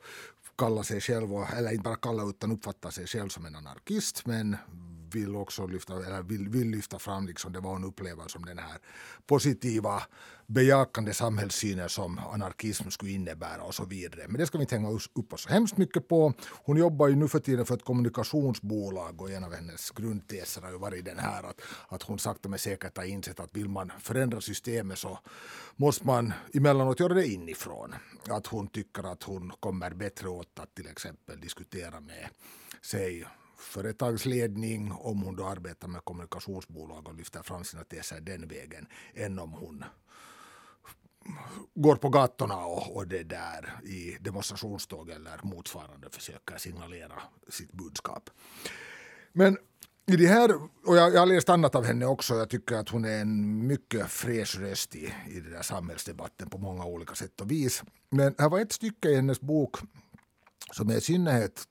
kalla 0.57 0.83
sig 0.83 1.01
själv, 1.01 1.29
eller 1.57 1.71
inte 1.71 1.83
bara 1.83 1.95
kalla 1.95 2.23
utan 2.23 2.51
uppfatta 2.51 2.91
sig 2.91 3.07
själv 3.07 3.29
som 3.29 3.45
en 3.45 3.55
anarkist 3.55 4.25
men 4.25 4.57
vill 5.15 5.35
också 5.35 5.67
lyfta, 5.67 5.93
eller 5.93 6.23
vill, 6.23 6.49
vill 6.49 6.69
lyfta 6.69 6.99
fram 6.99 7.27
liksom 7.27 7.53
det 7.53 7.59
var 7.59 7.71
hon 7.71 7.83
upplever 7.83 8.27
som 8.27 8.45
den 8.45 8.57
här 8.57 8.77
positiva 9.25 10.03
bejakande 10.47 11.13
samhällssynen 11.13 11.89
som 11.89 12.19
anarkism 12.33 12.89
skulle 12.89 13.11
innebära 13.11 13.63
och 13.63 13.75
så 13.75 13.85
vidare. 13.85 14.21
Men 14.27 14.37
det 14.37 14.45
ska 14.45 14.57
vi 14.57 14.61
inte 14.61 14.75
hänga 14.75 14.89
upp 15.13 15.33
oss 15.33 15.41
så 15.41 15.49
hemskt 15.49 15.77
mycket 15.77 16.07
på. 16.07 16.33
Hon 16.49 16.77
jobbar 16.77 17.07
ju 17.07 17.15
nu 17.15 17.27
för 17.27 17.39
tiden 17.39 17.65
för 17.65 17.75
ett 17.75 17.85
kommunikationsbolag 17.85 19.21
och 19.21 19.31
en 19.31 19.43
av 19.43 19.53
hennes 19.53 19.91
grundteser 19.91 20.61
har 20.61 20.71
ju 20.71 20.77
varit 20.77 21.05
den 21.05 21.19
här 21.19 21.43
att, 21.43 21.61
att 21.87 22.03
hon 22.03 22.19
sakta 22.19 22.49
men 22.49 22.59
säkert 22.59 22.97
har 22.97 23.03
insett 23.03 23.39
att 23.39 23.55
vill 23.55 23.69
man 23.69 23.91
förändra 23.99 24.41
systemet 24.41 24.99
så 24.99 25.19
måste 25.75 26.07
man 26.07 26.33
emellanåt 26.53 26.99
göra 26.99 27.13
det 27.13 27.27
inifrån. 27.27 27.95
Att 28.29 28.47
hon 28.47 28.67
tycker 28.67 29.03
att 29.03 29.23
hon 29.23 29.51
kommer 29.59 29.93
bättre 29.93 30.29
åt 30.29 30.59
att 30.59 30.75
till 30.75 30.87
exempel 30.87 31.39
diskutera 31.39 31.99
med 31.99 32.29
sig 32.81 33.25
företagsledning 33.63 34.91
om 34.91 35.21
hon 35.21 35.35
då 35.35 35.45
arbetar 35.45 35.87
med 35.87 36.05
kommunikationsbolag 36.05 37.07
och 37.07 37.15
lyfter 37.15 37.43
fram 37.43 37.63
sina 37.63 37.83
teser 37.83 38.21
den 38.21 38.47
vägen 38.47 38.87
än 39.13 39.39
om 39.39 39.51
hon 39.51 39.83
går 41.75 41.95
på 41.95 42.09
gatorna 42.09 42.65
och, 42.65 42.95
och 42.95 43.07
det 43.07 43.23
där 43.23 43.79
i 43.83 44.17
demonstrationståg 44.21 45.09
eller 45.09 45.39
motsvarande 45.43 46.09
försöker 46.09 46.57
signalera 46.57 47.21
sitt 47.49 47.71
budskap. 47.71 48.29
Men 49.33 49.57
i 50.05 50.15
det 50.15 50.27
här, 50.27 50.55
och 50.85 50.97
jag, 50.97 51.13
jag 51.13 51.19
har 51.19 51.25
läst 51.25 51.49
annat 51.49 51.75
av 51.75 51.85
henne 51.85 52.05
också, 52.05 52.35
jag 52.35 52.49
tycker 52.49 52.75
att 52.75 52.89
hon 52.89 53.05
är 53.05 53.21
en 53.21 53.67
mycket 53.67 54.07
fräsch 54.07 54.59
röst 54.59 54.95
i, 54.95 55.13
i 55.29 55.39
den 55.39 55.51
där 55.51 55.61
samhällsdebatten 55.61 56.49
på 56.49 56.57
många 56.57 56.85
olika 56.85 57.15
sätt 57.15 57.41
och 57.41 57.51
vis. 57.51 57.83
Men 58.09 58.35
här 58.37 58.49
var 58.49 58.59
ett 58.59 58.71
stycke 58.71 59.09
i 59.09 59.15
hennes 59.15 59.41
bok 59.41 59.75
som 60.71 60.89
jag 60.89 60.97
i 60.97 61.01
synnerhet 61.01 61.63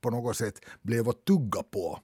på 0.00 0.10
något 0.10 0.36
sätt 0.36 0.60
blev 0.82 1.08
att 1.08 1.24
tugga 1.24 1.62
på. 1.62 2.00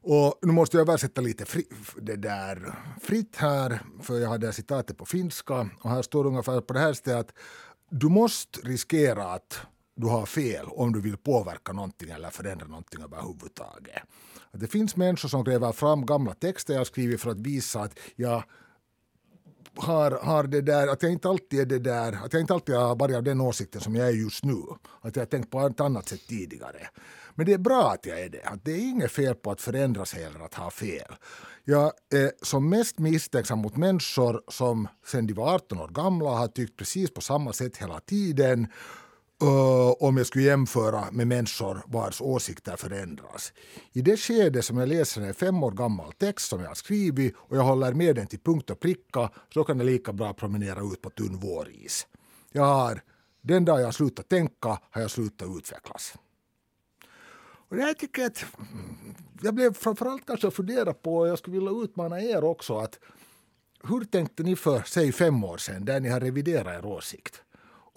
Och 0.00 0.38
nu 0.42 0.52
måste 0.52 0.76
jag 0.76 0.88
översätta 0.88 1.20
lite 1.20 1.44
fri, 1.44 1.64
det 1.96 2.16
där 2.16 2.74
fritt 3.02 3.36
här, 3.36 3.82
för 4.02 4.18
jag 4.18 4.28
hade 4.28 4.52
citatet 4.52 4.96
på 4.96 5.04
finska. 5.04 5.70
Och 5.80 5.90
här 5.90 6.02
står 6.02 6.24
det 6.24 6.30
ungefär 6.30 6.60
på 6.60 6.72
det 6.72 6.80
här 6.80 6.92
stället 6.92 7.20
att 7.20 7.34
du 7.90 8.08
måste 8.08 8.60
riskera 8.60 9.24
att 9.24 9.60
du 9.96 10.06
har 10.06 10.26
fel 10.26 10.66
om 10.68 10.92
du 10.92 11.00
vill 11.00 11.16
påverka 11.16 11.72
någonting 11.72 12.10
eller 12.10 12.30
förändra 12.30 12.66
någonting 12.66 13.02
överhuvudtaget. 13.02 14.02
Att 14.50 14.60
det 14.60 14.66
finns 14.66 14.96
människor 14.96 15.28
som 15.28 15.44
gräver 15.44 15.72
fram 15.72 16.06
gamla 16.06 16.34
texter 16.34 16.74
jag 16.74 16.86
skrivit 16.86 17.20
för 17.20 17.30
att 17.30 17.40
visa 17.40 17.80
att 17.80 17.98
jag 18.16 18.42
har, 19.78 20.10
har 20.10 20.42
det 20.42 20.60
där, 20.60 20.88
att 20.88 21.02
jag 21.02 21.12
inte 21.12 21.28
alltid 21.28 21.60
är 21.60 21.66
det 21.66 21.78
där, 21.78 22.12
att 22.24 22.32
jag 22.32 22.42
inte 22.42 22.54
alltid 22.54 22.74
har 22.74 22.96
varit 22.96 23.16
av 23.16 23.22
den 23.22 23.40
åsikten 23.40 23.80
som 23.80 23.94
jag 23.94 24.08
är 24.08 24.12
just 24.12 24.44
nu. 24.44 24.62
Att 25.00 25.16
jag 25.16 25.20
har 25.20 25.26
tänkt 25.26 25.50
på 25.50 25.60
ett 25.60 25.80
annat 25.80 26.08
sätt 26.08 26.26
tidigare. 26.28 26.88
Men 27.34 27.46
det 27.46 27.52
är 27.52 27.58
bra 27.58 27.90
att 27.90 28.06
jag 28.06 28.20
är 28.20 28.28
det. 28.28 28.42
Att 28.42 28.64
det 28.64 28.72
är 28.72 28.90
inget 28.90 29.12
fel 29.12 29.34
på 29.34 29.50
att 29.50 29.60
förändra 29.60 30.04
sig 30.04 30.24
eller 30.24 30.40
att 30.40 30.54
ha 30.54 30.70
fel. 30.70 31.14
Jag 31.64 31.92
är 32.14 32.32
som 32.42 32.68
mest 32.68 32.98
misstänksam 32.98 33.58
mot 33.58 33.76
människor 33.76 34.42
som 34.48 34.88
sedan 35.06 35.26
de 35.26 35.32
var 35.32 35.54
18 35.54 35.80
år 35.80 35.88
gamla 35.88 36.30
har 36.30 36.48
tyckt 36.48 36.76
precis 36.76 37.14
på 37.14 37.20
samma 37.20 37.52
sätt 37.52 37.76
hela 37.76 38.00
tiden 38.00 38.66
Uh, 39.42 39.94
om 40.00 40.16
jag 40.16 40.26
skulle 40.26 40.44
jämföra 40.44 41.10
med 41.12 41.26
människor 41.26 41.82
vars 41.86 42.20
åsikter 42.20 42.76
förändras. 42.76 43.52
I 43.92 44.02
det 44.02 44.16
skede 44.16 44.62
som 44.62 44.78
jag 44.78 44.88
läser 44.88 45.22
en 45.22 45.34
fem 45.34 45.62
år 45.62 45.70
gammal 45.70 46.12
text 46.12 46.48
som 46.48 46.60
jag 46.60 46.68
har 46.68 46.74
skrivit 46.74 47.34
och 47.36 47.56
jag 47.56 47.62
håller 47.62 47.92
med 47.92 48.16
den 48.16 48.26
till 48.26 48.38
punkt 48.38 48.70
och 48.70 48.80
pricka 48.80 49.30
så 49.54 49.64
kan 49.64 49.78
jag 49.78 49.86
lika 49.86 50.12
bra 50.12 50.32
promenera 50.32 50.80
ut 50.80 51.02
på 51.02 51.10
tunn 51.10 51.36
våris. 51.36 52.06
Jag 52.52 52.64
har, 52.64 53.02
den 53.40 53.64
dag 53.64 53.80
jag 53.80 53.94
slutar 53.94 54.22
tänka 54.22 54.78
har 54.90 55.00
jag 55.00 55.10
slutat 55.10 55.48
utvecklas. 55.56 56.14
Och 57.68 57.76
det 57.76 57.82
här 57.82 57.94
tycker 57.94 58.22
jag 58.22 58.30
att 58.30 58.46
mm, 58.58 59.14
jag 59.42 59.54
blev 59.54 59.74
framförallt 59.74 60.26
kanske 60.26 60.50
fundera 60.50 60.94
på, 60.94 61.16
och 61.16 61.28
jag 61.28 61.38
skulle 61.38 61.58
vilja 61.58 61.84
utmana 61.84 62.20
er 62.20 62.44
också, 62.44 62.78
att 62.78 62.98
hur 63.82 64.04
tänkte 64.04 64.42
ni 64.42 64.56
för, 64.56 64.82
säg 64.82 65.12
fem 65.12 65.44
år 65.44 65.56
sedan, 65.56 65.84
där 65.84 66.00
ni 66.00 66.08
har 66.08 66.20
reviderat 66.20 66.84
er 66.84 66.86
åsikt? 66.86 67.42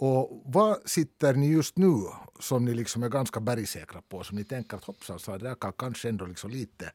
Och 0.03 0.41
vad 0.45 0.89
sitter 0.89 1.33
ni 1.33 1.47
just 1.47 1.77
nu 1.77 1.93
som 2.39 2.65
ni 2.65 2.73
liksom 2.73 3.03
är 3.03 3.09
ganska 3.09 3.39
bergsäkra 3.39 4.01
på, 4.09 4.23
som 4.23 4.37
ni 4.37 4.43
tänker 4.43 4.77
att 4.77 4.83
hoppsan, 4.83 5.19
så 5.19 5.31
det 5.31 5.37
där 5.37 5.55
kan 5.55 5.73
kanske 5.73 6.09
ändå 6.09 6.25
liksom 6.25 6.51
lite 6.51 6.91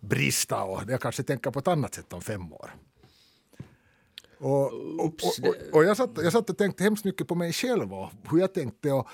brista 0.00 0.62
och 0.62 0.82
jag 0.88 1.00
kanske 1.00 1.22
tänker 1.22 1.50
på 1.50 1.58
ett 1.58 1.68
annat 1.68 1.94
sätt 1.94 2.12
om 2.12 2.20
fem 2.20 2.52
år. 2.52 2.74
Och, 4.38 4.72
och, 5.00 5.04
och, 5.04 5.54
och, 5.72 5.84
jag, 5.84 5.96
satt, 5.96 6.10
jag 6.16 6.32
satt 6.32 6.50
och 6.50 6.58
tänkte 6.58 6.84
hemskt 6.84 7.04
mycket 7.04 7.28
på 7.28 7.34
mig 7.34 7.52
själv 7.52 7.94
och 7.94 8.10
hur 8.30 8.38
jag 8.38 8.54
tänkte. 8.54 8.92
Och 8.92 9.08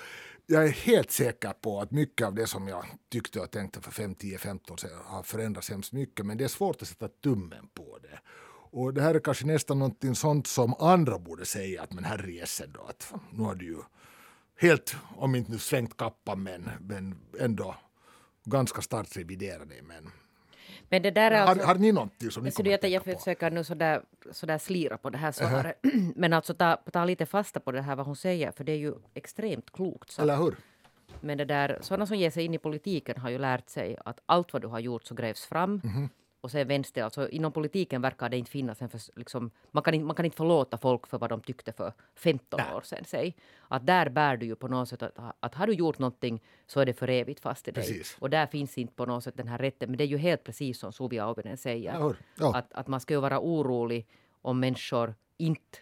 jag 0.45 0.63
är 0.63 0.71
helt 0.71 1.11
säker 1.11 1.53
på 1.61 1.81
att 1.81 1.91
mycket 1.91 2.27
av 2.27 2.35
det 2.35 2.47
som 2.47 2.67
jag 2.67 2.85
tyckte 3.11 3.39
och 3.39 3.51
tänkte 3.51 3.81
för 3.81 3.91
5, 3.91 4.15
10, 4.15 4.37
15 4.37 4.73
år 4.73 4.77
sedan 4.77 4.89
har 5.03 5.23
förändrats 5.23 5.69
hemskt 5.69 5.93
mycket. 5.93 6.25
Men 6.25 6.37
det 6.37 6.43
är 6.43 6.47
svårt 6.47 6.81
att 6.81 6.87
sätta 6.87 7.07
tummen 7.07 7.69
på 7.73 7.97
det. 8.01 8.19
Och 8.71 8.93
det 8.93 9.01
här 9.01 9.15
är 9.15 9.19
kanske 9.19 9.45
nästan 9.45 9.79
någonting 9.79 10.15
sånt 10.15 10.47
som 10.47 10.75
andra 10.79 11.19
borde 11.19 11.45
säga 11.45 11.81
att 11.81 11.93
men 11.93 12.03
herrejösses 12.03 12.69
då 12.73 12.81
att 12.81 13.13
nu 13.31 13.43
har 13.43 13.55
du 13.55 13.65
ju 13.65 13.77
helt, 14.59 14.95
om 15.15 15.35
inte 15.35 15.51
nu 15.51 15.57
svängt 15.57 15.97
kappan 15.97 16.43
men, 16.43 16.69
men 16.79 17.15
ändå 17.39 17.75
ganska 18.43 18.81
starkt 18.81 19.17
reviderat 19.17 19.69
det. 19.69 19.81
Men, 19.81 20.11
men 20.89 21.01
det 21.01 21.11
där 21.11 21.31
alltså, 21.31 21.65
har, 21.65 21.73
har 21.73 21.79
ni 21.79 21.91
någonting 21.91 22.31
som 22.31 22.43
ni 22.43 22.51
kommer 22.51 22.73
att 22.73 22.89
Jag 22.89 23.03
försöker 23.03 23.51
nu 23.51 23.63
sådär, 23.63 24.01
sådär 24.31 24.57
slira 24.57 24.97
på 24.97 25.09
det 25.09 25.17
här 25.17 25.31
svaret. 25.31 25.85
Uh 25.85 25.91
-huh. 25.91 26.13
Men 26.15 26.33
alltså 26.33 26.53
ta, 26.53 26.75
ta 26.91 27.05
lite 27.05 27.25
fasta 27.25 27.59
på 27.59 27.71
det 27.71 27.81
här 27.81 27.95
vad 27.95 28.05
hon 28.05 28.15
säger, 28.15 28.51
för 28.51 28.63
det 28.63 28.71
är 28.71 28.77
ju 28.77 28.93
extremt 29.13 29.71
klokt. 29.71 30.11
Så. 30.11 30.21
Eller 30.21 30.37
hur? 30.37 30.55
Men 31.21 31.37
det 31.37 31.45
där, 31.45 31.77
sådana 31.81 32.05
som 32.05 32.17
ger 32.17 32.31
sig 32.31 32.45
in 32.45 32.53
i 32.53 32.57
politiken 32.57 33.17
har 33.17 33.29
ju 33.29 33.37
lärt 33.37 33.69
sig 33.69 33.97
att 34.05 34.19
allt 34.25 34.53
vad 34.53 34.61
du 34.61 34.67
har 34.67 34.79
gjort 34.79 35.03
så 35.03 35.15
grävs 35.15 35.45
fram. 35.45 35.81
Mm 35.83 35.95
-hmm. 35.95 36.09
Och 36.41 36.51
sen 36.51 36.67
vänster, 36.67 37.03
alltså 37.03 37.29
inom 37.29 37.51
politiken 37.51 38.01
verkar 38.01 38.29
det 38.29 38.37
inte 38.37 38.51
finnas 38.51 38.81
en 38.81 38.89
för, 38.89 39.01
liksom, 39.15 39.51
man, 39.71 39.83
kan 39.83 39.93
inte, 39.93 40.05
man 40.05 40.15
kan 40.15 40.25
inte 40.25 40.37
förlåta 40.37 40.77
folk 40.77 41.07
för 41.07 41.17
vad 41.17 41.29
de 41.29 41.41
tyckte 41.41 41.73
för 41.73 41.93
15 42.15 42.59
Nä. 42.59 42.75
år 42.75 42.81
sedan. 42.81 43.03
Säg. 43.05 43.35
Att 43.67 43.85
där 43.85 44.09
bär 44.09 44.37
du 44.37 44.45
ju 44.45 44.55
på 44.55 44.67
något 44.67 44.89
sätt 44.89 45.03
att, 45.03 45.35
att 45.39 45.55
har 45.55 45.67
du 45.67 45.73
gjort 45.73 45.99
någonting 45.99 46.41
så 46.67 46.79
är 46.79 46.85
det 46.85 46.93
för 46.93 47.07
evigt 47.09 47.39
fast 47.39 47.67
i 47.67 47.71
dig. 47.71 47.83
Precis. 47.83 48.17
Och 48.19 48.29
där 48.29 48.47
finns 48.47 48.77
inte 48.77 48.93
på 48.93 49.05
något 49.05 49.23
sätt 49.23 49.37
den 49.37 49.47
här 49.47 49.57
rätten. 49.57 49.89
Men 49.89 49.97
det 49.97 50.03
är 50.03 50.07
ju 50.07 50.17
helt 50.17 50.43
precis 50.43 50.79
som 50.79 50.93
Suvia 50.93 51.25
Auvinen 51.25 51.57
säger. 51.57 51.93
Ja, 51.93 52.13
ja. 52.35 52.57
Att, 52.57 52.73
att 52.73 52.87
man 52.87 52.99
ska 52.99 53.13
ju 53.13 53.19
vara 53.19 53.39
orolig 53.39 54.07
om 54.41 54.59
människor 54.59 55.15
inte 55.37 55.77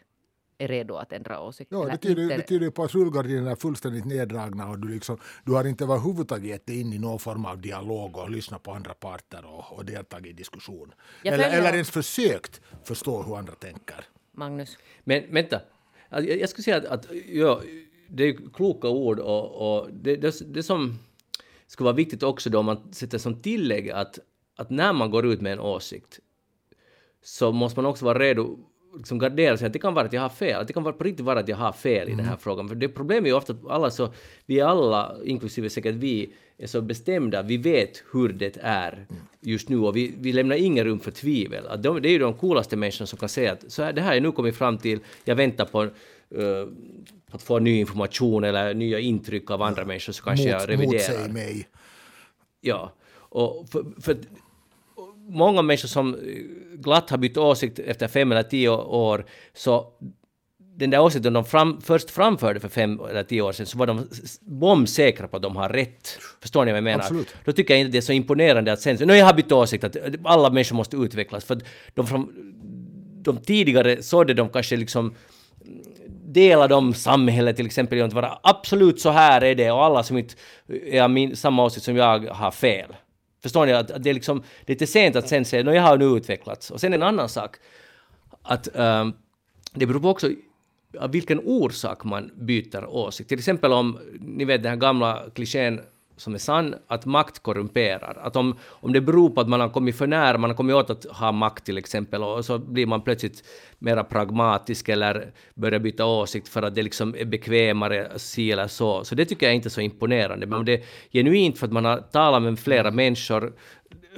är 0.60 0.68
redo 0.68 0.96
att 0.96 1.14
ändra 1.14 1.42
åsikt. 1.42 1.72
Ja, 1.72 1.86
det 1.86 1.98
tyder, 1.98 2.24
inte... 2.24 2.38
det 2.38 2.44
tyder 2.44 2.70
på 2.70 2.84
att 2.84 2.94
rullgardinerna 2.94 3.52
är 3.52 3.56
fullständigt 3.56 4.06
neddragna 4.06 4.70
och 4.70 4.80
du, 4.80 4.88
liksom, 4.88 5.18
du 5.46 5.52
har 5.52 5.68
inte 5.68 5.84
överhuvudtaget 5.84 6.46
gett 6.46 6.66
dig 6.66 6.82
in 6.82 6.94
i 6.94 7.00
någon 7.00 7.20
form 7.20 7.46
av 7.46 7.62
dialog 7.62 8.18
och 8.18 8.30
lyssnat 8.30 8.64
på 8.64 8.72
andra 8.72 8.94
parter 8.94 9.46
och, 9.46 9.78
och 9.78 9.86
deltagit 9.86 10.30
i 10.30 10.34
diskussion. 10.34 10.94
Eller, 11.24 11.58
eller 11.58 11.74
ens 11.74 11.90
försökt 11.90 12.62
förstå 12.84 13.22
hur 13.24 13.38
andra 13.38 13.54
tänker. 13.54 14.06
Magnus? 14.32 14.78
Men 15.04 15.34
vänta, 15.34 15.62
alltså, 16.10 16.30
jag, 16.30 16.40
jag 16.40 16.50
skulle 16.50 16.64
säga 16.64 16.78
att, 16.78 16.86
att 16.86 17.06
ja, 17.28 17.62
det 18.08 18.24
är 18.24 18.54
kloka 18.54 18.88
ord 18.88 19.20
och, 19.20 19.78
och 19.80 19.94
det, 19.94 20.16
det, 20.16 20.54
det 20.54 20.64
som 20.64 21.00
skulle 21.68 21.86
vara 21.86 21.96
viktigt 21.96 22.24
också 22.24 22.50
då 22.50 22.60
om 22.60 22.66
man 22.66 22.94
sätter 22.94 23.18
som 23.18 23.42
tillägg 23.42 23.90
att, 23.90 24.20
att 24.56 24.70
när 24.70 24.94
man 24.94 25.12
går 25.12 25.26
ut 25.26 25.42
med 25.42 25.54
en 25.54 25.60
åsikt 25.60 26.20
så 27.22 27.52
måste 27.52 27.80
man 27.80 27.86
också 27.86 28.06
vara 28.06 28.20
redo 28.20 28.60
liksom 28.98 29.20
gardera 29.20 29.58
sig 29.58 29.68
att 29.68 29.74
det 29.74 29.80
kan 29.80 29.94
vara 29.94 30.06
att 30.06 30.14
jag 30.14 30.22
har 30.22 30.30
fel, 30.30 30.62
att 30.62 30.68
det 30.68 30.74
kan 30.74 30.84
vara 30.84 30.94
på 30.94 31.04
riktigt 31.04 31.26
vara 31.26 31.40
att 31.40 31.48
jag 31.48 31.58
har 31.58 31.72
fel 31.72 32.08
i 32.08 32.12
mm. 32.12 32.18
den 32.18 32.26
här 32.26 32.34
mm. 32.34 32.40
frågan. 32.40 32.68
För 32.68 32.76
det 32.76 32.90
problemet 32.90 33.24
är 33.24 33.28
ju 33.28 33.34
ofta 33.34 33.54
att 33.54 33.68
alla 33.70 33.92
så, 33.92 34.14
vi 34.46 34.60
är 34.60 34.66
alla, 34.66 35.16
inklusive 35.26 35.70
säkert 35.70 35.96
vi, 35.96 36.30
är 36.58 36.68
så 36.68 36.82
bestämda, 36.82 37.42
vi 37.42 37.58
vet 37.58 38.04
hur 38.12 38.30
det 38.30 38.58
är 38.62 39.06
just 39.42 39.70
nu 39.70 39.78
och 39.78 39.96
vi, 39.96 40.14
vi 40.20 40.34
lämnar 40.34 40.56
ingen 40.56 40.86
rum 40.86 41.00
för 41.00 41.12
tvivel. 41.12 41.68
Att 41.68 41.84
de, 41.84 42.02
det 42.02 42.10
är 42.10 42.12
ju 42.12 42.20
de 42.20 42.34
coolaste 42.34 42.78
människorna 42.78 43.08
som 43.08 43.20
kan 43.20 43.30
säga 43.30 43.52
att 43.52 43.72
så 43.72 43.84
här, 43.84 43.94
det 43.94 44.02
här 44.02 44.14
jag 44.14 44.24
nu 44.24 44.32
kommit 44.32 44.56
fram 44.56 44.78
till, 44.78 45.00
jag 45.24 45.36
väntar 45.36 45.66
på 45.66 45.84
uh, 45.84 45.92
att 47.32 47.42
få 47.42 47.60
ny 47.60 47.80
information 47.80 48.44
eller 48.44 48.74
nya 48.74 49.00
intryck 49.00 49.52
av 49.52 49.62
andra 49.62 49.86
människor 49.86 50.14
så 50.14 50.24
kanske 50.24 50.54
Mot, 50.54 50.62
jag 50.62 50.70
reviderar. 50.70 51.22
Mot 51.24 51.32
mig. 51.32 51.68
Ja, 52.62 52.94
och 53.16 53.70
för, 53.70 53.86
för 54.02 54.18
många 55.30 55.62
människor 55.62 55.88
som 55.88 56.18
glatt 56.74 57.10
har 57.10 57.18
bytt 57.18 57.38
åsikt 57.38 57.80
efter 57.80 58.08
fem 58.08 58.32
eller 58.32 58.44
tio 58.44 58.70
år, 58.70 59.26
så 59.54 59.88
den 60.80 60.90
där 60.90 61.00
åsikten 61.00 61.34
de 61.34 61.46
fram, 61.46 61.82
först 61.82 62.12
framförde 62.12 62.60
för 62.60 62.70
fem 62.70 63.00
eller 63.10 63.24
tio 63.24 63.42
år 63.42 63.52
sedan 63.52 63.66
så 63.66 63.78
var 63.78 63.88
de 63.88 64.08
bombsäkra 64.42 65.28
på 65.28 65.36
att 65.36 65.44
de 65.44 65.56
har 65.56 65.70
rätt. 65.70 66.20
Förstår 66.42 66.66
ni 66.66 66.72
vad 66.72 66.78
jag 66.78 66.84
menar? 66.84 67.00
Absolut. 67.00 67.36
Då 67.46 67.52
tycker 67.52 67.74
jag 67.74 67.82
inte 67.82 67.92
det 67.92 67.98
är 67.98 68.02
så 68.02 68.14
imponerande 68.14 68.74
att 68.74 68.82
sen 68.82 68.98
nu 69.00 69.16
jag 69.16 69.26
har 69.26 69.34
bytt 69.34 69.52
åsikt 69.52 69.84
att 69.84 69.98
alla 70.24 70.50
människor 70.50 70.76
måste 70.76 70.98
utvecklas 70.98 71.46
för 71.46 71.62
de, 71.94 72.08
från, 72.08 72.30
de 73.24 73.38
tidigare 73.38 74.04
sådde 74.04 74.34
de 74.34 74.50
kanske 74.50 74.78
liksom 74.78 75.16
delade 76.26 76.76
om 76.76 76.94
samhället 76.94 77.56
till 77.56 77.66
exempel 77.66 77.98
genom 77.98 78.08
att 78.08 78.14
vara 78.14 78.40
absolut 78.44 79.02
så 79.02 79.10
här 79.10 79.44
är 79.44 79.56
det 79.56 79.72
och 79.72 79.84
alla 79.84 80.04
som 80.04 80.18
inte 80.18 80.34
är 80.92 81.02
av 81.02 81.10
min, 81.10 81.36
samma 81.36 81.64
åsikt 81.64 81.86
som 81.86 81.96
jag 81.96 82.20
har 82.28 82.52
fel. 82.52 82.96
Förstår 83.42 83.66
ni? 83.66 83.74
Att, 83.74 83.92
att 83.92 84.04
det 84.04 84.10
är 84.10 84.14
liksom 84.14 84.44
det 84.66 84.72
är 84.72 84.76
lite 84.76 84.88
sent 84.88 85.16
att 85.16 85.30
sen 85.30 85.46
säga 85.46 85.70
att 85.70 85.76
jag 85.76 85.82
har 85.82 85.98
nu 85.98 86.06
utvecklats. 86.06 86.72
Och 86.72 86.82
sen 86.82 86.94
en 86.94 87.04
annan 87.04 87.30
sak, 87.30 87.56
att 88.42 88.68
um, 88.74 89.14
det 89.74 89.86
beror 89.86 90.00
på 90.00 90.10
också 90.10 90.30
av 91.00 91.12
vilken 91.12 91.40
orsak 91.40 92.04
man 92.04 92.32
byter 92.36 92.86
åsikt. 92.86 93.30
Till 93.30 93.38
exempel 93.38 93.74
om, 93.74 94.00
ni 94.20 94.46
vet 94.46 94.64
den 94.64 94.70
här 94.70 94.78
gamla 94.78 95.30
klichén 95.36 95.82
som 96.20 96.34
är 96.34 96.38
sann, 96.38 96.76
att 96.88 97.06
makt 97.06 97.40
korrumperar. 97.40 98.18
Att 98.24 98.36
om, 98.36 98.58
om 98.70 98.94
det 98.94 99.02
beror 99.02 99.30
på 99.30 99.42
att 99.42 99.50
man 99.50 99.60
har 99.60 99.70
kommit 99.70 99.96
för 99.96 100.08
nära, 100.08 100.38
man 100.38 100.50
har 100.50 100.58
kommit 100.58 100.76
åt 100.76 100.90
att 100.90 101.06
ha 101.06 101.32
makt 101.32 101.66
till 101.66 101.78
exempel, 101.78 102.24
och 102.24 102.46
så 102.46 102.58
blir 102.58 102.86
man 102.86 103.02
plötsligt 103.02 103.44
mera 103.80 104.04
pragmatisk 104.04 104.90
eller 104.90 105.32
börjar 105.54 105.80
byta 105.80 106.06
åsikt 106.06 106.48
för 106.48 106.62
att 106.62 106.76
det 106.76 106.84
liksom 106.84 107.16
är 107.18 107.26
bekvämare 107.26 108.20
si 108.20 108.52
eller 108.52 108.68
så. 108.68 109.04
Så 109.04 109.16
det 109.16 109.26
tycker 109.26 109.46
jag 109.46 109.52
är 109.52 109.56
inte 109.56 109.70
så 109.70 109.82
imponerande. 109.82 110.46
Men 110.46 110.60
om 110.60 110.66
det 110.66 110.74
är 110.74 110.84
genuint 111.12 111.58
för 111.58 111.66
att 111.68 111.74
man 111.74 111.86
har 111.86 111.98
talat 111.98 112.42
med 112.42 112.60
flera 112.60 112.92
människor, 112.92 113.54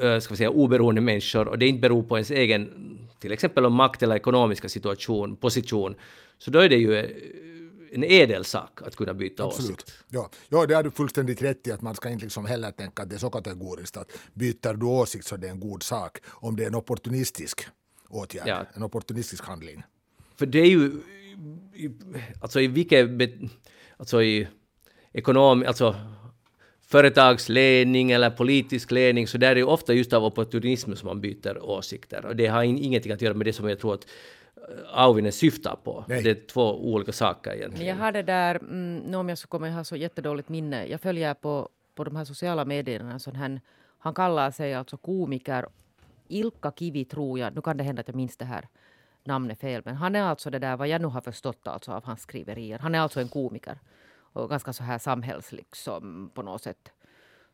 eh, 0.02 0.20
ska 0.20 0.34
vi 0.34 0.38
säga 0.38 0.50
oberoende 0.50 1.02
människor, 1.02 1.48
och 1.48 1.58
det 1.58 1.68
inte 1.68 1.82
beror 1.82 2.04
på 2.04 2.18
ens 2.18 2.32
egen, 2.32 2.70
till 3.20 3.32
exempel 3.32 3.66
om 3.66 3.74
makt 3.74 4.04
eller 4.04 4.16
ekonomiska 4.16 4.70
situation, 4.70 5.36
position, 5.36 5.96
så 6.38 6.52
då 6.52 6.60
är 6.60 6.70
det 6.70 6.76
ju 6.76 6.96
eh, 6.96 7.06
en 7.92 8.04
ädel 8.04 8.46
sak 8.46 8.82
att 8.82 8.96
kunna 8.96 9.14
byta 9.14 9.44
Absolut. 9.44 9.72
åsikt. 9.72 9.94
Ja. 10.10 10.30
ja, 10.50 10.66
det 10.66 10.74
har 10.74 10.84
du 10.84 10.92
fullständigt 10.92 11.42
rätt 11.42 11.68
i 11.68 11.72
att 11.72 11.82
man 11.82 11.96
ska 11.96 12.10
inte 12.10 12.26
liksom 12.26 12.46
heller 12.46 12.72
tänka 12.72 13.04
att 13.04 13.10
det 13.10 13.16
är 13.16 13.20
så 13.20 13.30
kategoriskt 13.30 13.98
att 13.98 14.12
byter 14.34 14.74
du 14.74 14.86
åsikt 14.86 15.26
så 15.26 15.38
det 15.38 15.48
är 15.48 15.52
en 15.52 15.60
god 15.60 15.84
sak 15.84 16.18
om 16.28 16.56
det 16.56 16.64
är 16.64 16.68
en 16.68 16.76
opportunistisk 16.76 17.68
åtgärd, 18.10 18.48
Ja. 18.48 18.66
en 18.74 18.84
opportunistisk 18.84 19.46
handling. 19.46 19.84
För 20.36 20.46
det 20.46 20.60
är 20.60 20.66
ju, 20.70 20.92
alltså 22.42 22.62
i 22.62 22.68
vilket, 22.68 23.10
alltså 23.98 24.24
i 24.24 24.48
ekonom, 25.14 25.64
alltså 25.68 25.96
företagsledning 26.88 28.12
eller 28.12 28.30
politisk 28.30 28.92
ledning, 28.92 29.28
så 29.28 29.38
där 29.38 29.52
är 29.52 29.56
det 29.56 29.64
ofta 29.64 29.94
just 29.94 30.14
av 30.14 30.24
opportunism 30.26 30.94
som 30.96 31.08
man 31.08 31.22
byter 31.22 31.64
åsikter. 31.64 32.26
Och 32.26 32.36
det 32.36 32.48
har 32.48 32.64
in, 32.64 32.78
ingenting 32.78 33.12
att 33.12 33.22
göra 33.22 33.34
med 33.34 33.48
det 33.48 33.54
som 33.54 33.70
jag 33.70 33.80
tror 33.80 33.94
att 33.94 34.08
Auvinen 34.94 35.32
syftar 35.32 35.76
på. 35.84 36.06
Nej. 36.08 36.24
Det 36.24 36.30
är 36.30 36.48
två 36.48 36.94
olika 36.94 37.12
saker 37.12 37.50
Men 37.52 37.60
egentligen. 37.60 37.88
jag 37.88 37.96
har 38.04 38.12
det 38.12 38.24
där, 38.24 38.56
mm, 38.56 38.98
nu 38.98 39.18
om 39.18 39.30
jag 39.30 39.38
så 39.38 39.48
kommer 39.48 39.68
jag 39.68 39.76
ha 39.76 39.84
så 39.84 39.96
jättedåligt 39.96 40.50
minne. 40.50 40.86
Jag 40.86 41.02
följer 41.02 41.34
på, 41.34 41.70
på 41.96 42.04
de 42.04 42.16
här 42.16 42.26
sociala 42.26 42.66
medierna 42.66 43.20
sån 43.20 43.36
här, 43.36 43.62
han 44.00 44.14
kallar 44.14 44.52
sig 44.52 44.74
alltså 44.74 44.98
komiker 44.98 45.66
Ilkka 46.28 46.72
Kivi 46.72 47.06
tror 47.06 47.40
jag, 47.40 47.56
nu 47.56 47.62
kan 47.62 47.78
det 47.78 47.84
hända 47.84 48.00
att 48.00 48.08
jag 48.08 48.16
minns 48.16 48.38
det 48.38 48.46
här 48.46 48.68
namnet 49.24 49.60
fel, 49.60 49.82
men 49.86 49.96
han 49.96 50.16
är 50.16 50.22
alltså 50.24 50.50
det 50.50 50.60
där 50.60 50.78
vad 50.78 50.88
jag 50.88 51.02
nu 51.02 51.08
har 51.08 51.22
förstått 51.22 51.68
alltså 51.68 51.92
av 51.92 52.04
hans 52.06 52.22
skriverier. 52.22 52.80
Han 52.80 52.96
är 52.96 53.00
alltså 53.00 53.20
en 53.22 53.28
komiker 53.28 53.80
och 54.34 54.50
ganska 54.50 54.74
så 54.74 54.84
här 54.84 54.98
samhällslikssom 54.98 56.32
på 56.34 56.42
något 56.42 56.64
sätt. 56.64 56.92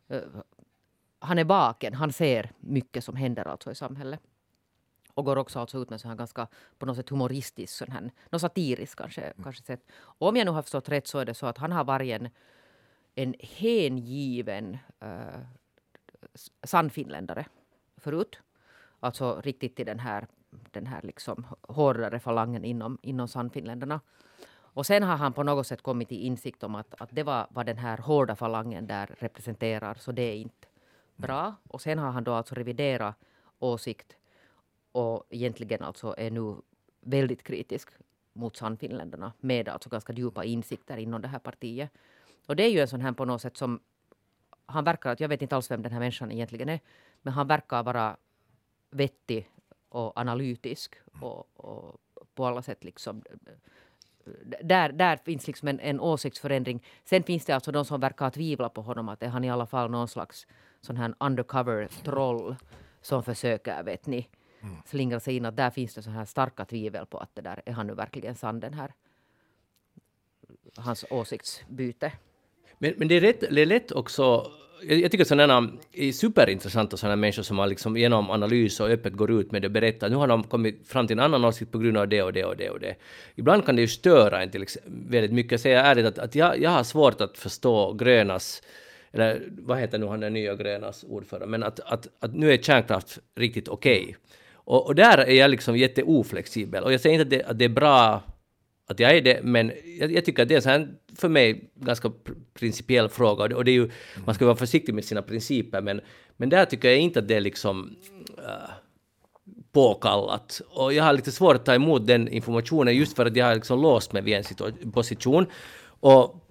Eh, 0.07 0.19
Han 1.19 1.39
är 1.39 1.43
vaken, 1.43 1.93
han 1.93 2.13
ser 2.13 2.51
mycket 2.59 3.03
som 3.03 3.15
händer 3.15 3.47
alltså 3.47 3.71
i 3.71 3.75
samhället. 3.75 4.19
Och 5.17 5.25
går 5.25 5.35
också 5.35 5.59
alltså 5.59 5.77
ut 5.77 5.89
med 5.89 6.01
så 6.01 6.07
här 6.07 6.15
ganska 6.15 6.47
på 6.77 6.85
något 6.85 6.95
sätt 6.95 7.09
humoristisk, 7.09 7.73
sån 7.73 7.91
här, 7.91 8.11
något 8.29 8.41
satiriskt 8.41 8.95
kanske, 8.95 9.33
kanske 9.43 9.63
sätt. 9.63 9.91
Och 9.97 10.27
om 10.27 10.35
jag 10.35 10.45
nu 10.45 10.51
har 10.51 10.61
förstått 10.61 10.89
rätt 10.89 11.07
så 11.07 11.19
är 11.19 11.25
det 11.25 11.33
så 11.33 11.45
att 11.45 11.57
han 11.57 11.71
har 11.71 11.83
varit 11.83 12.21
en, 12.21 12.29
en 13.15 13.35
hängiven 13.39 14.77
uh, 15.03 15.39
sannfinländare 16.63 17.45
förut. 17.97 18.39
Alltså 18.99 19.41
riktigt 19.41 19.75
till 19.75 19.85
den 19.85 19.99
här, 19.99 20.27
den 20.49 20.85
här 20.85 21.01
liksom 21.01 21.47
hårdare 21.61 22.19
falangen 22.19 22.65
inom, 22.65 22.97
inom 23.01 23.27
sannfinländarna. 23.27 24.01
Och 24.49 24.85
sen 24.85 25.03
har 25.03 25.17
han 25.17 25.33
på 25.33 25.43
något 25.43 25.67
sätt 25.67 25.81
kommit 25.81 26.09
till 26.09 26.21
insikt 26.21 26.63
om 26.63 26.75
att, 26.75 27.01
att 27.01 27.09
det 27.11 27.23
var 27.23 27.47
vad 27.49 27.65
den 27.65 27.77
här 27.77 27.97
hårda 27.97 28.35
falangen 28.35 28.87
där 28.87 29.15
representerar, 29.19 29.95
så 29.95 30.11
det 30.11 30.21
är 30.21 30.35
inte 30.35 30.67
bra. 31.15 31.55
Och 31.67 31.81
sen 31.81 31.99
har 31.99 32.11
han 32.11 32.23
då 32.23 32.33
alltså 32.33 32.55
reviderat 32.55 33.15
åsikt 33.59 34.16
och 34.97 35.23
egentligen 35.29 35.83
alltså 35.83 36.15
är 36.17 36.31
nu 36.31 36.55
väldigt 37.01 37.43
kritisk 37.43 37.89
mot 38.33 38.57
Sannfinländarna 38.57 39.33
med 39.39 39.69
alltså 39.69 39.89
ganska 39.89 40.13
djupa 40.13 40.43
insikter 40.43 40.97
inom 40.97 41.21
det 41.21 41.27
här 41.27 41.39
partiet. 41.39 41.89
Och 42.47 42.55
det 42.55 42.63
är 42.63 42.69
ju 42.69 42.79
en 42.79 42.87
sån 42.87 43.01
här 43.01 43.11
på 43.11 43.25
något 43.25 43.41
sätt 43.41 43.57
som 43.57 43.79
han 44.65 44.83
verkar, 44.83 45.15
jag 45.19 45.29
vet 45.29 45.41
inte 45.41 45.55
alls 45.55 45.71
vem 45.71 45.81
den 45.81 45.91
här 45.91 45.99
människan 45.99 46.31
egentligen 46.31 46.69
är, 46.69 46.79
men 47.21 47.33
han 47.33 47.47
verkar 47.47 47.83
vara 47.83 48.17
vettig 48.89 49.49
och 49.89 50.19
analytisk 50.19 50.95
och, 51.21 51.47
och 51.55 52.01
på 52.35 52.45
alla 52.45 52.61
sätt 52.61 52.83
liksom 52.83 53.23
där, 54.61 54.91
där 54.91 55.17
finns 55.17 55.47
liksom 55.47 55.67
en, 55.67 55.79
en 55.79 55.99
åsiktsförändring. 55.99 56.83
Sen 57.05 57.23
finns 57.23 57.45
det 57.45 57.53
alltså 57.53 57.71
de 57.71 57.85
som 57.85 57.99
verkar 57.99 58.29
tvivla 58.29 58.69
på 58.69 58.81
honom 58.81 59.09
att 59.09 59.23
är 59.23 59.27
han 59.27 59.43
i 59.43 59.49
alla 59.49 59.65
fall 59.65 59.91
någon 59.91 60.07
slags 60.07 60.47
sån 60.81 60.97
här 60.97 61.13
undercover 61.19 61.87
troll 62.03 62.55
som 63.01 63.23
försöker, 63.23 63.83
vet 63.83 64.05
ni, 64.05 64.27
slingra 64.85 65.19
sig 65.19 65.35
in. 65.35 65.45
Att 65.45 65.55
där 65.55 65.69
finns 65.69 65.93
det 65.93 66.03
så 66.03 66.09
här 66.09 66.25
starka 66.25 66.65
tvivel 66.65 67.05
på 67.05 67.17
att 67.17 67.35
det 67.35 67.41
där 67.41 67.61
är 67.65 67.71
han 67.71 67.87
nu 67.87 67.93
verkligen 67.93 68.35
sann 68.35 68.59
den 68.59 68.73
här 68.73 68.93
hans 70.75 71.05
åsiktsbyte. 71.09 72.11
Men, 72.77 72.93
men 72.97 73.07
det, 73.07 73.15
är 73.15 73.21
rätt, 73.21 73.39
det 73.39 73.61
är 73.61 73.65
lätt 73.65 73.91
också... 73.91 74.51
Jag, 74.83 74.99
jag 74.99 75.11
tycker 75.11 75.25
sådana 75.25 75.71
är 75.93 76.11
superintressanta 76.11 76.97
sådana 76.97 77.15
människor 77.15 77.43
som 77.43 77.59
har 77.59 77.67
liksom 77.67 77.97
genom 77.97 78.29
analys 78.29 78.79
och 78.79 78.89
öppet 78.89 79.13
går 79.13 79.31
ut 79.31 79.51
med 79.51 79.61
det 79.61 79.67
och 79.67 79.71
berättar. 79.71 80.09
Nu 80.09 80.15
har 80.15 80.27
de 80.27 80.43
kommit 80.43 80.87
fram 80.87 81.07
till 81.07 81.19
en 81.19 81.23
annan 81.23 81.45
åsikt 81.45 81.71
på 81.71 81.79
grund 81.79 81.97
av 81.97 82.07
det 82.07 82.23
och 82.23 82.33
det 82.33 82.45
och 82.45 82.57
det 82.57 82.69
och 82.69 82.79
det. 82.79 82.95
Ibland 83.35 83.65
kan 83.65 83.75
det 83.75 83.81
ju 83.81 83.87
störa 83.87 84.43
en 84.43 84.51
till 84.51 84.61
exempel, 84.61 84.93
väldigt 85.09 85.31
mycket. 85.31 85.51
Jag 85.51 85.59
säger 85.59 85.83
ärligt 85.83 86.05
att, 86.05 86.19
att 86.19 86.35
jag, 86.35 86.61
jag 86.61 86.69
har 86.69 86.83
svårt 86.83 87.21
att 87.21 87.37
förstå 87.37 87.93
Grönas 87.93 88.61
eller 89.11 89.41
vad 89.49 89.77
heter 89.79 89.97
nu 89.97 90.05
han 90.05 90.19
den 90.19 90.33
nya 90.33 90.55
Grönas 90.55 91.03
ordförande, 91.03 91.47
men 91.47 91.63
att, 91.63 91.79
att, 91.79 92.07
att 92.19 92.35
nu 92.35 92.51
är 92.51 92.57
kärnkraft 92.57 93.19
riktigt 93.35 93.67
okej. 93.67 94.15
Och, 94.67 94.85
och 94.85 94.95
där 94.95 95.17
är 95.17 95.33
jag 95.33 95.51
liksom 95.51 95.77
jätteoflexibel. 95.77 96.83
Och 96.83 96.93
jag 96.93 97.01
säger 97.01 97.13
inte 97.19 97.23
att 97.23 97.29
det, 97.29 97.51
att 97.51 97.59
det 97.59 97.65
är 97.65 97.69
bra 97.69 98.23
att 98.87 98.99
jag 98.99 99.17
är 99.17 99.21
det, 99.21 99.43
men 99.43 99.71
jag, 99.99 100.11
jag 100.11 100.25
tycker 100.25 100.43
att 100.43 100.49
det 100.49 100.53
är 100.53 100.55
en 100.55 100.61
sån 100.61 100.71
här, 100.71 100.87
för 101.15 101.29
mig, 101.29 101.71
ganska 101.75 102.07
pr- 102.07 102.35
principiell 102.53 103.09
fråga. 103.09 103.43
Och 103.43 103.49
det, 103.49 103.55
och 103.55 103.65
det 103.65 103.71
är 103.71 103.73
ju, 103.73 103.89
man 104.25 104.35
ska 104.35 104.45
vara 104.45 104.55
försiktig 104.55 104.93
med 104.93 105.05
sina 105.05 105.21
principer, 105.21 105.81
men, 105.81 106.01
men 106.37 106.49
där 106.49 106.65
tycker 106.65 106.89
jag 106.89 106.99
inte 106.99 107.19
att 107.19 107.27
det 107.27 107.35
är 107.35 107.41
liksom 107.41 107.95
äh, 108.37 108.69
påkallat. 109.71 110.61
Och 110.69 110.93
jag 110.93 111.03
har 111.03 111.13
lite 111.13 111.31
svårt 111.31 111.55
att 111.55 111.65
ta 111.65 111.75
emot 111.75 112.07
den 112.07 112.27
informationen 112.27 112.95
just 112.95 113.15
för 113.15 113.25
att 113.25 113.35
jag 113.35 113.45
har 113.45 113.55
liksom 113.55 113.81
låst 113.81 114.13
mig 114.13 114.21
vid 114.21 114.35
en 114.35 114.91
position. 114.91 115.45
Och 115.99 116.46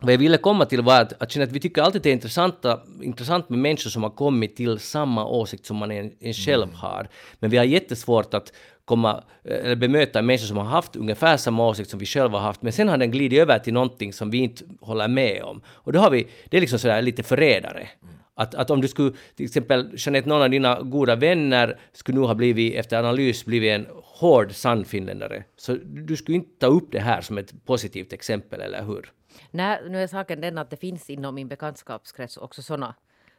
vad 0.00 0.12
jag 0.12 0.18
ville 0.18 0.38
komma 0.38 0.64
till 0.64 0.82
var 0.82 1.00
att, 1.00 1.12
att 1.22 1.36
att 1.36 1.52
vi 1.52 1.60
tycker 1.60 1.82
alltid 1.82 2.02
det 2.02 2.08
är 2.10 2.12
intressanta, 2.12 2.80
intressant 3.02 3.48
med 3.48 3.58
människor 3.58 3.90
som 3.90 4.02
har 4.02 4.10
kommit 4.10 4.56
till 4.56 4.78
samma 4.78 5.26
åsikt 5.26 5.66
som 5.66 5.76
man 5.76 5.90
en, 5.90 6.12
en 6.20 6.34
själv 6.34 6.72
har. 6.74 7.08
Men 7.38 7.50
vi 7.50 7.56
har 7.56 7.64
jättesvårt 7.64 8.34
att 8.34 8.52
komma, 8.84 9.24
eller 9.44 9.76
bemöta 9.76 10.22
människor 10.22 10.46
som 10.46 10.56
har 10.56 10.64
haft 10.64 10.96
ungefär 10.96 11.36
samma 11.36 11.68
åsikt 11.68 11.90
som 11.90 11.98
vi 11.98 12.06
själva 12.06 12.38
har 12.38 12.46
haft, 12.46 12.62
men 12.62 12.72
sen 12.72 12.88
har 12.88 12.96
den 12.96 13.10
glidit 13.10 13.38
över 13.38 13.58
till 13.58 13.72
någonting 13.72 14.12
som 14.12 14.30
vi 14.30 14.38
inte 14.38 14.64
håller 14.80 15.08
med 15.08 15.42
om. 15.42 15.62
Och 15.68 15.92
då 15.92 16.00
har 16.00 16.10
vi, 16.10 16.26
det 16.48 16.56
är 16.56 16.60
liksom 16.60 16.78
sådär 16.78 17.02
lite 17.02 17.22
förrädare. 17.22 17.88
Att, 18.34 18.54
att 18.54 18.70
om 18.70 18.80
du 18.80 18.88
skulle, 18.88 19.12
till 19.36 19.46
exempel, 19.46 19.90
Jeanette, 19.96 20.28
någon 20.28 20.42
av 20.42 20.50
dina 20.50 20.80
goda 20.80 21.16
vänner 21.16 21.78
skulle 21.92 22.18
nu 22.20 22.26
ha 22.26 22.34
blivit, 22.34 22.74
efter 22.74 22.98
analys, 22.98 23.44
blivit 23.44 23.70
en 23.70 23.86
hård 24.02 24.54
sannfinländare, 24.54 25.44
så 25.56 25.76
du 25.84 26.16
skulle 26.16 26.36
inte 26.36 26.58
ta 26.58 26.66
upp 26.66 26.88
det 26.92 27.00
här 27.00 27.20
som 27.20 27.38
ett 27.38 27.64
positivt 27.64 28.12
exempel, 28.12 28.60
eller 28.60 28.84
hur? 28.84 29.12
Nej, 29.50 29.80
nu 29.88 30.02
är 30.02 30.06
saken 30.06 30.40
den 30.40 30.58
att 30.58 30.70
det 30.70 30.76
finns 30.76 31.10
inom 31.10 31.34
min 31.34 31.48
bekantskapskrets 31.48 32.36
också 32.36 32.62
såna 32.62 32.94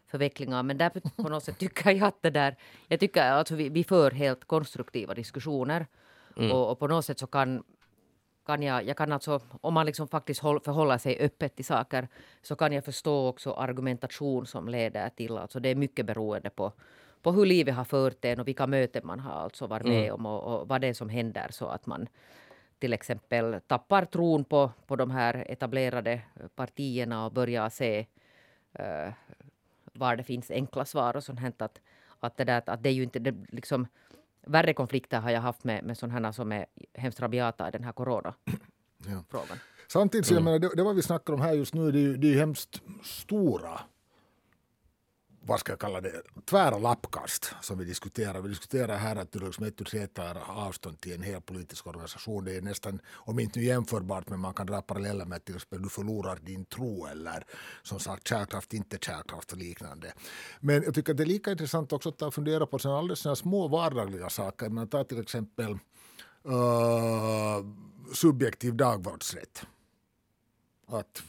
förvecklingar. 0.07 0.63
Men 0.63 0.77
där 0.77 0.91
på 1.23 1.29
något 1.29 1.43
sätt 1.43 1.57
tycker 1.57 1.91
jag 1.91 2.07
att 2.07 2.21
det 2.21 2.29
där... 2.29 2.55
Jag 2.87 2.99
tycker 2.99 3.23
alltså 3.23 3.55
vi, 3.55 3.69
vi 3.69 3.83
för 3.83 4.11
helt 4.11 4.45
konstruktiva 4.45 5.13
diskussioner. 5.13 5.87
Och, 6.51 6.71
och 6.71 6.79
på 6.79 6.87
något 6.87 7.05
sätt 7.05 7.19
så 7.19 7.27
kan, 7.27 7.63
kan 8.45 8.63
jag, 8.63 8.87
jag 8.87 8.97
kan 8.97 9.11
alltså, 9.11 9.39
om 9.61 9.73
man 9.73 9.85
liksom 9.85 10.07
faktiskt 10.07 10.41
håll, 10.41 10.59
förhåller 10.59 10.97
sig 10.97 11.19
öppet 11.19 11.55
till 11.55 11.65
saker, 11.65 12.07
så 12.41 12.55
kan 12.55 12.73
jag 12.73 12.85
förstå 12.85 13.27
också 13.27 13.53
argumentation 13.53 14.45
som 14.45 14.67
leder 14.69 15.09
till, 15.09 15.37
alltså 15.37 15.59
det 15.59 15.69
är 15.69 15.75
mycket 15.75 16.05
beroende 16.05 16.49
på, 16.49 16.71
på 17.21 17.31
hur 17.31 17.45
livet 17.45 17.75
har 17.75 17.85
fört 17.85 18.25
en 18.25 18.39
och 18.39 18.47
vilka 18.47 18.67
möten 18.67 19.01
man 19.05 19.19
har 19.19 19.31
alltså 19.31 19.67
varit 19.67 19.87
med 19.87 20.13
om 20.13 20.25
och, 20.25 20.61
och 20.61 20.67
vad 20.67 20.81
det 20.81 20.87
är 20.87 20.93
som 20.93 21.09
händer 21.09 21.47
så 21.51 21.67
att 21.67 21.85
man 21.85 22.07
till 22.81 22.93
exempel 22.93 23.61
tappar 23.67 24.05
tron 24.05 24.43
på, 24.43 24.71
på 24.87 24.95
de 24.95 25.11
här 25.11 25.45
etablerade 25.49 26.21
partierna 26.55 27.25
och 27.25 27.31
börjar 27.31 27.69
se 27.69 28.05
eh, 28.73 29.13
var 29.93 30.15
det 30.15 30.23
finns 30.23 30.51
enkla 30.51 30.85
svar 30.85 31.15
och 31.15 31.23
sånt 31.23 31.39
här. 31.39 31.53
Att, 31.57 31.81
att, 32.19 32.37
det 32.37 32.43
där, 32.43 32.63
att 32.65 32.83
det 32.83 32.89
är 32.89 32.93
ju 32.93 33.03
inte 33.03 33.19
det, 33.19 33.35
liksom, 33.49 33.87
värre 34.41 34.73
konflikter 34.73 35.19
har 35.19 35.31
jag 35.31 35.41
haft 35.41 35.63
med, 35.63 35.83
med 35.83 35.97
sådana 35.97 36.33
som 36.33 36.51
är 36.51 36.65
hemskt 36.93 37.19
rabiata 37.21 37.67
i 37.67 37.71
den 37.71 37.83
här 37.83 37.91
coronafrågan. 37.91 38.35
Ja. 39.49 39.55
Samtidigt, 39.87 40.27
så 40.27 40.33
jag 40.33 40.43
menar, 40.43 40.59
det, 40.59 40.75
det 40.75 40.83
vad 40.83 40.95
vi 40.95 41.01
snackar 41.01 41.33
om 41.33 41.41
här 41.41 41.53
just 41.53 41.73
nu, 41.73 41.91
det 41.91 41.99
är 41.99 42.01
ju, 42.01 42.17
det 42.17 42.27
är 42.27 42.31
ju 42.31 42.39
hemskt 42.39 42.81
stora 43.03 43.79
vad 45.43 45.59
ska 45.59 45.71
jag 45.71 45.79
kalla 45.79 46.01
det, 46.01 46.21
tvära 46.45 46.77
lappkast 46.77 47.55
som 47.61 47.77
vi 47.77 47.85
diskuterar. 47.85 48.41
Vi 48.41 48.49
diskuterar 48.49 48.97
här 48.97 49.15
att 49.15 49.31
du 49.31 49.39
liksom 49.39 49.65
ett 49.65 50.13
tar 50.13 50.37
avstånd 50.47 51.01
till 51.01 51.13
en 51.13 51.21
hel 51.21 51.41
politisk 51.41 51.87
organisation. 51.87 52.45
Det 52.45 52.57
är 52.57 52.61
nästan, 52.61 52.99
om 53.07 53.39
inte 53.39 53.59
nu 53.59 53.65
jämförbart, 53.65 54.29
men 54.29 54.39
man 54.39 54.53
kan 54.53 54.65
dra 54.65 54.81
paralleller 54.81 55.25
med 55.25 55.35
att 55.35 55.45
till 55.45 55.55
exempel 55.55 55.81
du 55.81 55.89
förlorar 55.89 56.39
din 56.41 56.65
tro 56.65 57.05
eller 57.05 57.45
som 57.83 57.99
sagt 57.99 58.27
kärnkraft, 58.27 58.73
inte 58.73 58.97
kärnkraft 59.01 59.51
och 59.51 59.57
liknande. 59.57 60.13
Men 60.59 60.83
jag 60.83 60.93
tycker 60.93 61.13
att 61.13 61.17
det 61.17 61.23
är 61.23 61.25
lika 61.25 61.51
intressant 61.51 61.93
också 61.93 62.09
att 62.09 62.17
ta 62.17 62.27
och 62.27 62.33
fundera 62.33 62.65
på 62.65 62.79
sådana 62.79 62.99
alldeles 62.99 63.19
sina 63.19 63.35
små 63.35 63.67
vardagliga 63.67 64.29
saker. 64.29 64.69
Man 64.69 64.87
tar 64.87 65.03
till 65.03 65.19
exempel 65.19 65.71
uh, 66.47 67.65
subjektiv 68.13 68.75
dagvårdsrätt. 68.75 69.65
Att 70.87 71.23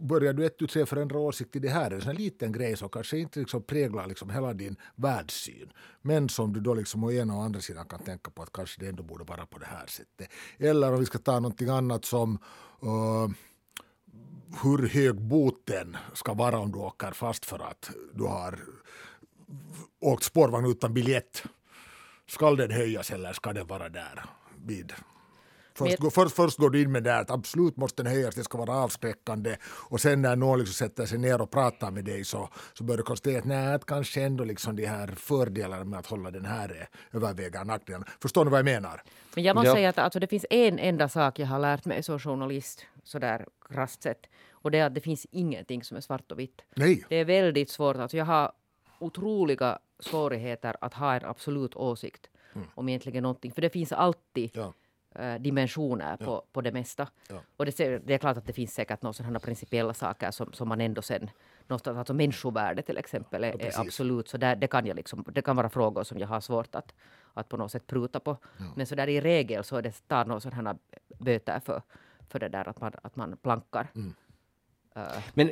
börjar 0.00 0.32
du 0.32 0.46
ett, 0.46 0.58
tu, 0.58 0.66
tre 0.66 0.86
förändra 0.86 1.18
åsikt 1.18 1.56
i 1.56 1.58
det 1.58 1.68
här. 1.68 1.90
Det 1.90 1.96
en 1.96 2.02
sån 2.02 2.10
här 2.10 2.18
liten 2.18 2.52
grej 2.52 2.76
som 2.76 2.88
kanske 2.88 3.18
inte 3.18 3.40
liksom 3.40 3.62
präglar 3.62 4.06
liksom 4.06 4.30
hela 4.30 4.52
din 4.52 4.76
världssyn. 4.94 5.72
Men 6.02 6.28
som 6.28 6.52
du 6.52 6.60
då 6.60 6.74
liksom 6.74 7.04
å 7.04 7.12
ena 7.12 7.36
och 7.36 7.42
andra 7.42 7.60
sidan 7.60 7.86
kan 7.86 8.00
tänka 8.00 8.30
på 8.30 8.42
att 8.42 8.52
kanske 8.52 8.80
det 8.80 8.88
ändå 8.88 9.02
borde 9.02 9.24
vara 9.24 9.46
på 9.46 9.58
det 9.58 9.66
här 9.66 9.86
sättet. 9.86 10.28
Eller 10.58 10.92
om 10.92 11.00
vi 11.00 11.06
ska 11.06 11.18
ta 11.18 11.32
någonting 11.32 11.68
annat 11.68 12.04
som 12.04 12.38
uh, 12.82 13.28
hur 14.62 14.88
hög 14.88 15.20
boten 15.20 15.96
ska 16.14 16.34
vara 16.34 16.58
om 16.58 16.72
du 16.72 16.78
åker 16.78 17.10
fast 17.10 17.44
för 17.44 17.58
att 17.58 17.90
du 18.14 18.24
har 18.24 18.58
åkt 20.00 20.24
spårvagn 20.24 20.66
utan 20.66 20.94
biljett. 20.94 21.42
Ska 22.28 22.50
den 22.50 22.70
höjas 22.70 23.10
eller 23.10 23.32
ska 23.32 23.52
den 23.52 23.66
vara 23.66 23.88
där 23.88 24.24
vid 24.66 24.92
Först, 25.80 26.02
Men... 26.02 26.10
först, 26.10 26.36
först 26.36 26.58
går 26.58 26.70
du 26.70 26.82
in 26.82 26.92
med 26.92 27.02
det 27.02 27.18
att 27.18 27.30
absolut 27.30 27.76
måste 27.76 28.02
den 28.02 28.12
höjas, 28.12 28.34
det 28.34 28.44
ska 28.44 28.58
vara 28.58 28.76
avskräckande 28.76 29.56
och 29.64 30.00
sen 30.00 30.22
när 30.22 30.36
någon 30.36 30.58
liksom 30.58 30.74
sätter 30.74 31.06
sig 31.06 31.18
ner 31.18 31.40
och 31.40 31.50
pratar 31.50 31.90
med 31.90 32.04
dig 32.04 32.24
så, 32.24 32.48
så 32.72 32.84
börjar 32.84 32.96
du 32.96 33.02
konstatera 33.02 33.38
att 33.38 33.44
nej, 33.44 33.74
att 33.74 33.86
kanske 33.86 34.22
ändå 34.22 34.44
liksom 34.44 34.76
de 34.76 34.86
här 34.86 35.06
fördelarna 35.06 35.84
med 35.84 35.98
att 35.98 36.06
hålla 36.06 36.30
den 36.30 36.44
här 36.44 36.88
överväger 37.12 37.64
nackdelarna. 37.64 38.06
Förstår 38.22 38.44
ni 38.44 38.50
vad 38.50 38.58
jag 38.58 38.64
menar? 38.64 39.02
Men 39.34 39.44
jag 39.44 39.54
måste 39.54 39.68
ja. 39.68 39.74
säga 39.74 39.88
att 39.88 39.98
alltså, 39.98 40.20
det 40.20 40.26
finns 40.26 40.46
en 40.50 40.78
enda 40.78 41.08
sak 41.08 41.38
jag 41.38 41.46
har 41.46 41.58
lärt 41.58 41.84
mig 41.84 42.02
som 42.02 42.18
journalist, 42.18 42.86
sådär 43.04 43.46
krasst 43.68 44.02
sett, 44.02 44.26
och 44.52 44.70
det 44.70 44.78
är 44.78 44.86
att 44.86 44.94
det 44.94 45.00
finns 45.00 45.26
ingenting 45.30 45.84
som 45.84 45.96
är 45.96 46.00
svart 46.00 46.32
och 46.32 46.38
vitt. 46.38 46.62
Nej. 46.76 47.04
Det 47.08 47.16
är 47.16 47.24
väldigt 47.24 47.70
svårt. 47.70 47.96
Alltså, 47.96 48.16
jag 48.16 48.24
har 48.24 48.52
otroliga 48.98 49.78
svårigheter 49.98 50.76
att 50.80 50.94
ha 50.94 51.14
en 51.14 51.24
absolut 51.24 51.76
åsikt 51.76 52.30
mm. 52.54 52.66
om 52.74 52.88
egentligen 52.88 53.22
någonting. 53.22 53.52
För 53.52 53.62
det 53.62 53.70
finns 53.70 53.92
alltid 53.92 54.50
ja. 54.54 54.72
Uh, 55.18 55.34
dimensioner 55.34 56.16
ja. 56.20 56.26
på, 56.26 56.44
på 56.52 56.60
det 56.60 56.72
mesta. 56.72 57.08
Ja. 57.28 57.36
Och 57.56 57.66
det, 57.66 57.98
det, 58.06 58.14
är 58.14 58.18
klart 58.18 58.36
att 58.36 58.46
det 58.46 58.52
finns 58.52 58.74
säkert 58.74 59.02
några 59.02 59.12
sådana 59.12 59.40
principiella 59.40 59.94
saker 59.94 60.30
som, 60.30 60.52
som 60.52 60.68
man 60.68 60.80
ändå 60.80 61.02
sen... 61.02 61.30
Någonstans, 61.66 61.98
alltså 61.98 62.14
människovärde 62.14 62.82
till 62.82 62.98
exempel 62.98 63.44
är, 63.44 63.62
är 63.62 63.80
absolut 63.80 64.28
så 64.28 64.36
där, 64.36 64.56
det, 64.56 64.66
kan 64.66 64.86
jag 64.86 64.96
liksom, 64.96 65.24
det 65.28 65.42
kan 65.42 65.56
vara 65.56 65.68
frågor 65.68 66.04
som 66.04 66.18
jag 66.18 66.28
har 66.28 66.40
svårt 66.40 66.74
att, 66.74 66.94
att 67.34 67.48
på 67.48 67.56
något 67.56 67.72
sätt 67.72 67.86
pruta 67.86 68.20
på. 68.20 68.36
Men 68.76 68.86
så 68.86 68.94
där 68.94 69.08
i 69.08 69.20
regel 69.20 69.64
så 69.64 69.76
är 69.76 69.82
det 69.82 70.08
tar 70.08 70.24
några 70.24 70.40
sådana 70.40 70.78
böter 71.18 71.60
för, 71.60 71.82
för 72.28 72.38
det 72.38 72.48
där 72.48 72.68
att 72.68 72.80
man, 72.80 72.92
att 73.02 73.16
man 73.16 73.36
plankar. 73.36 73.88
Mm. 73.94 74.14
Uh. 74.96 75.22
Men 75.34 75.50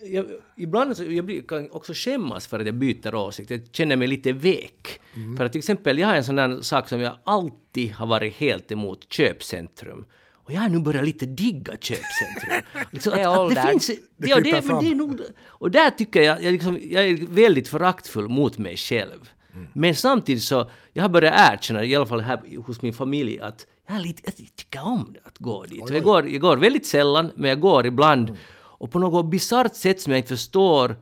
jag, 0.00 0.26
ibland 0.56 0.96
så 0.96 1.04
jag 1.04 1.24
blir, 1.24 1.42
kan 1.42 1.70
också 1.70 1.92
skämmas 1.94 2.46
för 2.46 2.60
att 2.60 2.66
jag 2.66 2.74
byter 2.74 3.14
åsikt. 3.14 3.50
Jag 3.50 3.60
känner 3.72 3.96
mig 3.96 4.08
lite 4.08 4.32
vek. 4.32 5.00
Mm. 5.16 5.36
För 5.36 5.44
att 5.44 5.52
till 5.52 5.58
exempel, 5.58 5.98
jag 5.98 6.08
har 6.08 6.14
en 6.14 6.24
sån 6.24 6.36
där 6.36 6.60
sak 6.60 6.88
som 6.88 7.00
jag 7.00 7.18
alltid 7.24 7.92
har 7.92 8.06
varit 8.06 8.34
helt 8.34 8.72
emot, 8.72 9.12
köpcentrum. 9.12 10.04
Och 10.32 10.52
jag 10.52 10.60
har 10.60 10.68
nu 10.68 10.78
börjat 10.78 11.04
lite 11.04 11.26
digga 11.26 11.72
köpcentrum. 11.80 12.62
liksom 12.90 13.12
det 13.12 13.20
är 13.20 13.40
åldern. 13.40 13.64
Det 13.64 13.70
finns, 13.70 13.90
det, 14.16 14.28
ja, 14.28 14.40
det, 14.40 14.64
men 14.64 14.84
det 14.84 14.90
är 14.90 14.94
nog, 14.94 15.20
och 15.46 15.70
där 15.70 15.90
tycker 15.90 16.22
jag, 16.22 16.42
jag, 16.42 16.52
liksom, 16.52 16.78
jag 16.82 17.08
är 17.08 17.26
väldigt 17.26 17.68
föraktfull 17.68 18.28
mot 18.28 18.58
mig 18.58 18.76
själv. 18.76 19.30
Mm. 19.54 19.68
Men 19.72 19.94
samtidigt 19.94 20.42
så, 20.42 20.70
jag 20.92 21.02
har 21.02 21.08
börjat 21.08 21.52
erkänna, 21.52 21.84
i 21.84 21.96
alla 21.96 22.06
fall 22.06 22.20
här 22.20 22.62
hos 22.66 22.82
min 22.82 22.92
familj, 22.92 23.40
att 23.40 23.66
jag, 23.88 24.02
lite, 24.02 24.22
jag 24.24 24.34
tycker 24.56 24.86
om 24.86 25.14
att 25.24 25.38
gå 25.38 25.64
dit. 25.64 25.90
Jag 25.90 26.02
går, 26.02 26.28
jag 26.28 26.40
går 26.40 26.56
väldigt 26.56 26.86
sällan, 26.86 27.30
men 27.34 27.48
jag 27.50 27.60
går 27.60 27.86
ibland. 27.86 28.28
Mm. 28.28 28.40
Och 28.78 28.90
på 28.90 28.98
något 28.98 29.30
bisarrt 29.30 29.74
sätt 29.74 30.00
som 30.00 30.12
jag 30.12 30.18
inte 30.18 30.28
förstår 30.28 30.96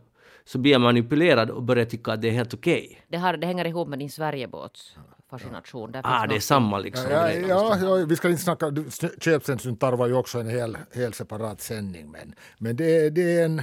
så 0.45 0.59
blir 0.59 0.72
jag 0.72 0.81
manipulerad 0.81 1.51
och 1.51 1.62
börjar 1.62 1.85
tycka 1.85 2.12
att 2.12 2.22
det 2.22 2.29
är 2.29 2.33
helt 2.33 2.55
okej. 2.55 3.03
Okay. 3.09 3.20
Det, 3.20 3.37
det 3.37 3.47
hänger 3.47 3.64
ihop 3.64 3.89
med 3.89 3.99
din 3.99 4.11
Sverigebåts 4.11 4.97
fascination. 5.31 5.93
Där 5.93 6.01
ah, 6.05 6.27
det 6.27 6.37
är 6.37 6.41
samma 6.41 6.79
liksom. 6.79 7.11
Ja, 7.11 7.33
ja, 7.33 7.79
ja, 7.81 7.95
vi 7.95 8.16
ska 8.16 8.29
inte 8.29 8.43
snacka, 8.43 8.72
köpcentrum 9.20 9.77
tarvar 9.77 10.07
ju 10.07 10.14
också 10.14 10.39
en 10.39 10.49
hel, 10.49 10.79
hel 10.93 11.12
separat 11.12 11.61
sändning 11.61 12.11
men, 12.11 12.35
men 12.59 12.77
det, 12.77 13.11
det 13.11 13.39
är 13.39 13.45
en 13.45 13.62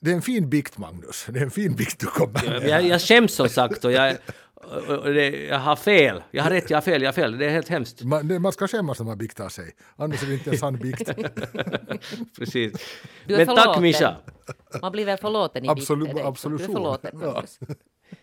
det 0.00 0.10
är 0.10 0.14
en 0.14 0.22
fin 0.22 0.50
bikt, 0.50 0.78
Magnus. 0.78 1.26
Det 1.28 1.38
är 1.38 1.44
en 1.44 1.50
fin 1.50 1.74
bikt 1.74 2.00
du 2.00 2.06
kommer 2.06 2.60
med. 2.60 2.68
Jag, 2.68 2.86
jag 2.86 3.00
skäms 3.00 3.34
som 3.34 3.48
sagt 3.48 3.84
och 3.84 3.92
jag, 3.92 4.16
det, 5.04 5.46
jag 5.46 5.58
har 5.58 5.76
fel. 5.76 6.22
Jag 6.30 6.42
har 6.42 6.50
rätt, 6.50 6.70
jag 6.70 6.76
har 6.76 6.82
fel, 6.82 7.02
jag 7.02 7.08
har 7.08 7.12
fel. 7.12 7.38
Det 7.38 7.46
är 7.46 7.50
helt 7.50 7.68
hemskt. 7.68 8.02
Man, 8.02 8.42
man 8.42 8.52
ska 8.52 8.68
skämmas 8.68 8.98
när 8.98 9.06
man 9.06 9.18
biktar 9.18 9.48
sig. 9.48 9.70
Annars 9.96 10.22
är 10.22 10.26
det 10.26 10.34
inte 10.34 10.50
en 10.50 10.58
sann 10.58 10.76
bikt. 10.76 11.10
Precis. 12.38 12.72
Men 13.26 13.46
tack 13.46 13.80
Mischa. 13.80 14.16
Man 14.82 14.92
blir 14.92 15.04
väl 15.04 15.18
förlåten 15.18 15.64
i 15.64 15.68
Absolut, 15.68 16.08
bikter? 16.08 16.28
Absolution. 16.28 16.74
Förlåten, 16.74 17.18
ja. 17.22 17.44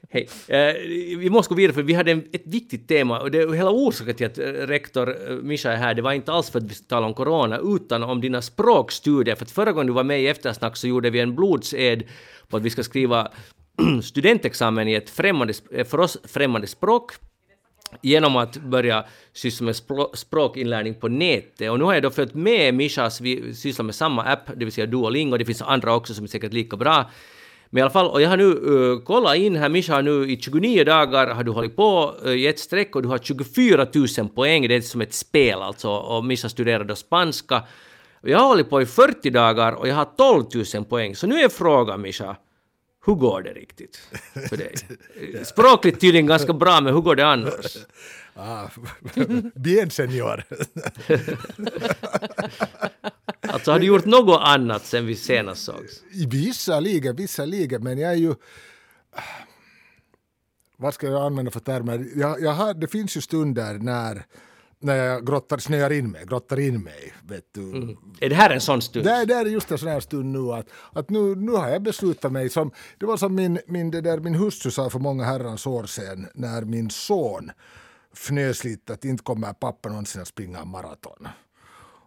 Hej. 0.09 0.29
Eh, 0.47 0.73
vi 1.17 1.29
måste 1.29 1.49
gå 1.49 1.55
vidare 1.55 1.73
för 1.73 1.83
vi 1.83 1.93
hade 1.93 2.11
en, 2.11 2.23
ett 2.33 2.47
viktigt 2.47 2.87
tema 2.87 3.19
och 3.19 3.31
det 3.31 3.41
är 3.41 3.53
hela 3.53 3.71
orsaken 3.71 4.15
till 4.15 4.25
att 4.25 4.37
eh, 4.37 4.43
rektor 4.45 5.31
eh, 5.31 5.35
Mischa 5.35 5.71
är 5.71 5.75
här. 5.75 5.93
Det 5.93 6.01
var 6.01 6.13
inte 6.13 6.31
alls 6.31 6.49
för 6.49 6.59
att 6.59 6.65
vi 6.65 6.73
skulle 6.73 6.87
tala 6.87 7.05
om 7.07 7.13
corona 7.13 7.59
utan 7.63 8.03
om 8.03 8.21
dina 8.21 8.41
språkstudier. 8.41 9.35
För 9.35 9.45
att 9.45 9.51
förra 9.51 9.71
gången 9.71 9.87
du 9.87 9.93
var 9.93 10.03
med 10.03 10.21
i 10.21 10.27
Eftersnack 10.27 10.77
så 10.77 10.87
gjorde 10.87 11.09
vi 11.09 11.19
en 11.19 11.35
blodsed 11.35 12.03
på 12.47 12.57
att 12.57 12.63
vi 12.63 12.69
ska 12.69 12.83
skriva 12.83 13.31
studentexamen 14.03 14.87
i 14.87 14.93
ett 14.93 15.09
främmande, 15.09 15.53
eh, 15.71 15.85
för 15.85 15.99
oss 15.99 16.17
främmande 16.23 16.67
språk 16.67 17.11
genom 18.01 18.37
att 18.37 18.57
börja 18.57 19.05
syssla 19.33 19.65
med 19.65 19.75
språkinlärning 20.13 20.93
på 20.93 21.07
nätet. 21.07 21.71
Och 21.71 21.79
nu 21.79 21.85
har 21.85 21.93
jag 21.93 22.03
då 22.03 22.09
följt 22.09 22.33
med 22.33 22.73
Mishas, 22.73 23.21
vi 23.21 23.53
sysslar 23.53 23.85
med 23.85 23.95
samma 23.95 24.23
app, 24.23 24.49
det 24.55 24.65
vill 24.65 24.71
säga 24.71 24.87
Duolingo, 24.87 25.37
det 25.37 25.45
finns 25.45 25.61
andra 25.61 25.95
också 25.95 26.13
som 26.13 26.23
är 26.23 26.27
säkert 26.27 26.53
lika 26.53 26.77
bra. 26.77 27.09
Men 27.69 27.79
i 27.79 27.81
alla 27.81 27.91
fall, 27.91 28.07
och 28.07 28.21
jag 28.21 28.29
har 28.29 28.37
nu 28.37 28.43
uh, 28.43 28.99
kollat 28.99 29.35
in 29.35 29.55
här, 29.55 29.69
Misha 29.69 29.93
har 29.93 30.01
nu 30.01 30.31
i 30.31 30.37
29 30.41 30.83
dagar 30.83 31.27
har 31.27 31.43
du 31.43 31.51
hållit 31.51 31.75
på 31.75 32.15
uh, 32.25 32.33
i 32.33 32.47
ett 32.47 32.59
streck 32.59 32.95
och 32.95 33.01
du 33.01 33.07
har 33.07 33.17
24 33.17 33.87
000 34.17 34.29
poäng, 34.29 34.67
det 34.67 34.75
är 34.75 34.81
som 34.81 35.01
ett 35.01 35.13
spel 35.13 35.61
alltså, 35.61 35.89
och 35.89 36.25
Misha 36.25 36.49
studerar 36.49 36.83
då 36.83 36.95
spanska. 36.95 37.63
Och 38.21 38.29
jag 38.29 38.39
har 38.39 38.47
hållit 38.47 38.69
på 38.69 38.81
i 38.81 38.85
40 38.85 39.29
dagar 39.29 39.73
och 39.73 39.87
jag 39.87 39.95
har 39.95 40.05
12 40.05 40.45
000 40.75 40.85
poäng, 40.85 41.15
så 41.15 41.27
nu 41.27 41.35
är 41.35 41.49
frågan 41.49 42.01
Misha, 42.01 42.35
hur 43.05 43.15
går 43.15 43.41
det 43.41 43.53
riktigt 43.53 44.01
för 44.49 44.57
dig? 44.57 44.75
Språkligt 45.45 46.01
tydligen 46.01 46.27
ganska 46.27 46.53
bra, 46.53 46.81
men 46.81 46.93
hur 46.93 47.01
går 47.01 47.15
det 47.15 47.25
annars? 47.25 47.77
Ah, 48.33 48.69
bien 49.55 49.89
senior. 49.89 50.43
alltså 53.41 53.71
har 53.71 53.79
du 53.79 53.85
gjort 53.85 54.05
något 54.05 54.41
annat 54.41 54.85
sen 54.85 55.05
vi 55.05 55.15
senast 55.15 55.63
sågs? 55.63 56.01
Vissa 56.27 56.79
ligor, 56.79 57.13
vissa 57.13 57.45
ligor, 57.45 57.79
men 57.79 57.97
jag 57.97 58.11
är 58.11 58.15
ju... 58.15 58.35
Vad 60.77 60.93
ska 60.93 61.07
jag 61.07 61.21
använda 61.21 61.51
för 61.51 61.59
termer? 61.59 62.07
Jag, 62.15 62.41
jag 62.41 62.51
har, 62.51 62.73
det 62.73 62.87
finns 62.87 63.17
ju 63.17 63.21
stunder 63.21 63.73
när 63.73 64.25
när 64.81 64.95
jag 64.95 65.25
grottar, 65.25 65.57
snöar 65.57 65.91
in 65.91 66.11
mig, 66.11 66.25
grottar 66.25 66.59
in 66.59 66.83
mig. 66.83 67.13
Vet 67.23 67.45
du. 67.51 67.61
Mm. 67.61 67.97
Är 68.19 68.29
det 68.29 68.35
här 68.35 68.49
en 68.49 68.61
sån 68.61 68.81
stund? 68.81 69.05
Det, 69.05 69.25
det 69.25 69.33
är 69.33 69.45
just 69.45 69.71
en 69.71 69.77
sån 69.77 69.89
här 69.89 69.99
stund 69.99 70.25
nu 70.25 70.51
att, 70.53 70.67
att 70.93 71.09
nu, 71.09 71.35
nu 71.35 71.51
har 71.51 71.69
jag 71.69 71.81
beslutat 71.81 72.31
mig. 72.31 72.49
Som, 72.49 72.71
det 72.97 73.05
var 73.05 73.17
som 73.17 73.35
min, 73.35 73.59
min, 73.67 73.91
det 73.91 74.01
där, 74.01 74.19
min 74.19 74.35
hustru 74.35 74.71
sa 74.71 74.89
för 74.89 74.99
många 74.99 75.23
herrans 75.23 75.67
år 75.67 75.83
sedan 75.83 76.27
när 76.33 76.61
min 76.61 76.89
son 76.89 77.51
fnös 78.13 78.63
lite 78.63 78.93
att 78.93 79.05
inte 79.05 79.23
kommer 79.23 79.53
pappa 79.53 79.89
någonsin 79.89 80.21
att 80.21 80.27
springa 80.27 80.65
maraton. 80.65 81.27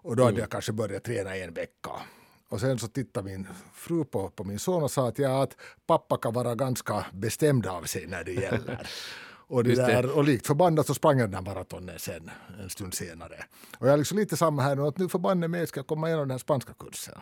Och 0.03 0.16
då 0.16 0.22
hade 0.22 0.33
mm. 0.33 0.41
jag 0.41 0.51
kanske 0.51 0.72
börjat 0.72 1.05
träna 1.05 1.37
en 1.37 1.55
vecka. 1.55 1.91
Och 2.49 2.61
sen 2.61 2.79
så 2.79 2.89
tittade 2.89 3.31
min 3.31 3.47
fru 3.75 4.05
på, 4.05 4.31
på 4.31 4.45
min 4.45 4.59
son 4.59 4.83
och 4.83 4.91
sa 4.91 5.09
att, 5.09 5.18
ja, 5.18 5.43
att 5.43 5.57
pappa 5.87 6.16
kan 6.16 6.33
vara 6.33 6.55
ganska 6.55 7.07
bestämd 7.12 7.66
av 7.66 7.83
sig 7.83 8.07
när 8.07 8.25
det 8.25 8.33
gäller. 8.33 8.89
Och, 9.55 9.64
det 9.64 9.74
där, 9.74 10.16
och 10.16 10.24
likt 10.24 10.46
förbannat 10.46 10.86
så 10.86 10.94
sprang 10.94 11.18
jag 11.18 11.30
den 11.30 11.34
här 11.34 11.55
maratonen 11.55 11.98
sen 11.98 12.30
en 12.62 12.70
stund 12.70 12.94
senare. 12.94 13.44
Och 13.78 13.86
jag 13.86 13.92
är 13.92 13.96
liksom 13.96 14.18
lite 14.18 14.36
samma 14.36 14.62
här 14.62 14.76
nu, 14.76 14.82
att 14.82 14.98
nu 14.98 15.09
förbannat 15.09 15.50
mig 15.50 15.66
ska 15.66 15.78
jag 15.78 15.86
komma 15.86 16.09
igenom 16.09 16.22
den 16.22 16.30
här 16.30 16.38
spanska 16.38 16.72
kursen. 16.78 17.14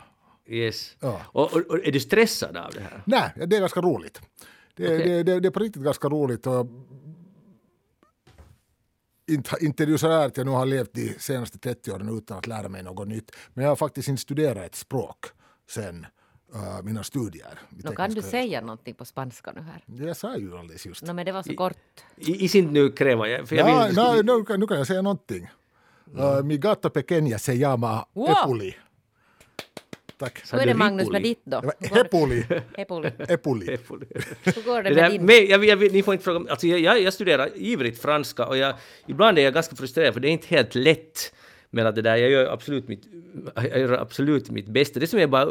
Yes. 0.46 0.96
Ja. 1.00 1.20
Och, 1.24 1.52
och, 1.52 1.60
och, 1.60 1.86
är 1.86 1.92
du 1.92 2.00
stressad 2.00 2.56
av 2.56 2.72
det 2.74 2.80
här? 2.80 3.02
Nej, 3.04 3.32
det 3.46 3.56
är 3.56 3.60
ganska 3.60 3.80
roligt. 3.80 4.20
Det, 4.74 4.84
okay. 4.84 5.08
det, 5.08 5.22
det, 5.22 5.40
det 5.40 5.48
är 5.48 5.50
på 5.50 5.60
riktigt 5.60 5.82
ganska 5.82 6.08
roligt. 6.08 6.46
Och 6.46 6.66
inte, 9.30 9.56
inte 9.60 9.82
är 9.82 9.86
det 9.86 9.98
så 9.98 10.08
här 10.08 10.26
att 10.26 10.36
jag 10.36 10.46
nu 10.46 10.52
har 10.52 10.66
levt 10.66 10.92
de 10.92 11.14
senaste 11.18 11.58
30 11.58 11.92
åren 11.92 12.18
utan 12.18 12.38
att 12.38 12.46
lära 12.46 12.68
mig 12.68 12.82
något 12.82 13.08
nytt. 13.08 13.30
Men 13.54 13.62
jag 13.64 13.70
har 13.70 13.76
faktiskt 13.76 14.08
inte 14.08 14.22
studerat 14.22 14.64
ett 14.64 14.74
språk 14.74 15.26
sen 15.70 16.06
uh, 16.54 16.82
mina 16.82 17.02
studier. 17.02 17.58
No, 17.84 17.92
kan 17.92 18.10
du 18.10 18.22
säga 18.22 18.60
någonting 18.60 18.94
på 18.94 19.04
spanska 19.04 19.52
nu 19.52 19.60
här? 19.60 20.06
Jag 20.06 20.16
sa 20.16 20.36
ju 20.36 20.58
alldeles 20.58 20.86
just. 20.86 21.02
No, 21.02 21.12
men 21.12 21.26
det 21.26 21.32
var 21.32 21.42
så 21.42 21.54
kort. 21.54 21.76
I, 22.16 22.44
i 22.44 22.48
sin 22.48 22.72
nu 22.72 22.90
kräva 22.90 23.28
jag. 23.28 23.48
För 23.48 23.56
jag 23.56 23.68
ja, 23.68 23.86
vill... 23.86 24.26
no, 24.26 24.42
nu, 24.46 24.56
nu, 24.58 24.66
kan 24.66 24.76
jag 24.76 24.86
säga 24.86 25.02
någonting. 25.02 25.50
Mm. 26.12 26.24
Uh, 26.24 26.42
mi 26.42 26.58
gato 26.58 26.88
pequeña 26.88 27.38
se 27.38 27.54
llama 27.54 28.06
wow. 28.12 28.28
Epuli. 28.28 28.76
Tack. 30.18 30.52
Hur 30.52 30.60
är 30.60 30.66
det 30.66 30.74
Magnus 30.74 31.08
med 31.10 31.22
ditt 31.22 31.40
då? 31.44 31.62
Epuli. 31.80 32.44
Epuli. 32.74 33.12
Epuli. 33.18 34.06
Hur 34.44 34.64
går 34.64 34.82
det 34.82 34.94
med 34.94 35.10
din? 35.10 35.24
Med, 35.24 35.44
jag, 35.44 35.64
jag, 35.64 35.92
ni 35.92 36.02
får 36.02 36.14
inte 36.14 36.24
fråga, 36.24 36.50
alltså 36.50 36.66
jag, 36.66 37.00
jag, 37.00 37.12
studerar 37.12 37.50
ivrigt 37.54 38.02
franska 38.02 38.46
och 38.46 38.56
jag, 38.56 38.74
ibland 39.06 39.38
är 39.38 39.42
jag 39.42 39.54
ganska 39.54 39.76
frustrerad 39.76 40.14
för 40.14 40.20
det 40.20 40.28
är 40.28 40.32
inte 40.32 40.46
helt 40.48 40.74
lätt 40.74 41.34
men 41.74 41.86
att 41.86 41.94
det 41.94 42.02
där, 42.02 42.16
jag 42.16 42.30
gör 42.30 42.52
absolut 42.52 42.88
mitt, 42.88 43.02
jag 43.54 43.78
gör 43.78 43.92
absolut 43.92 44.50
mitt 44.50 44.68
bästa. 44.68 45.00
Det 45.00 45.06
som 45.06 45.18
är 45.18 45.26
bara, 45.26 45.48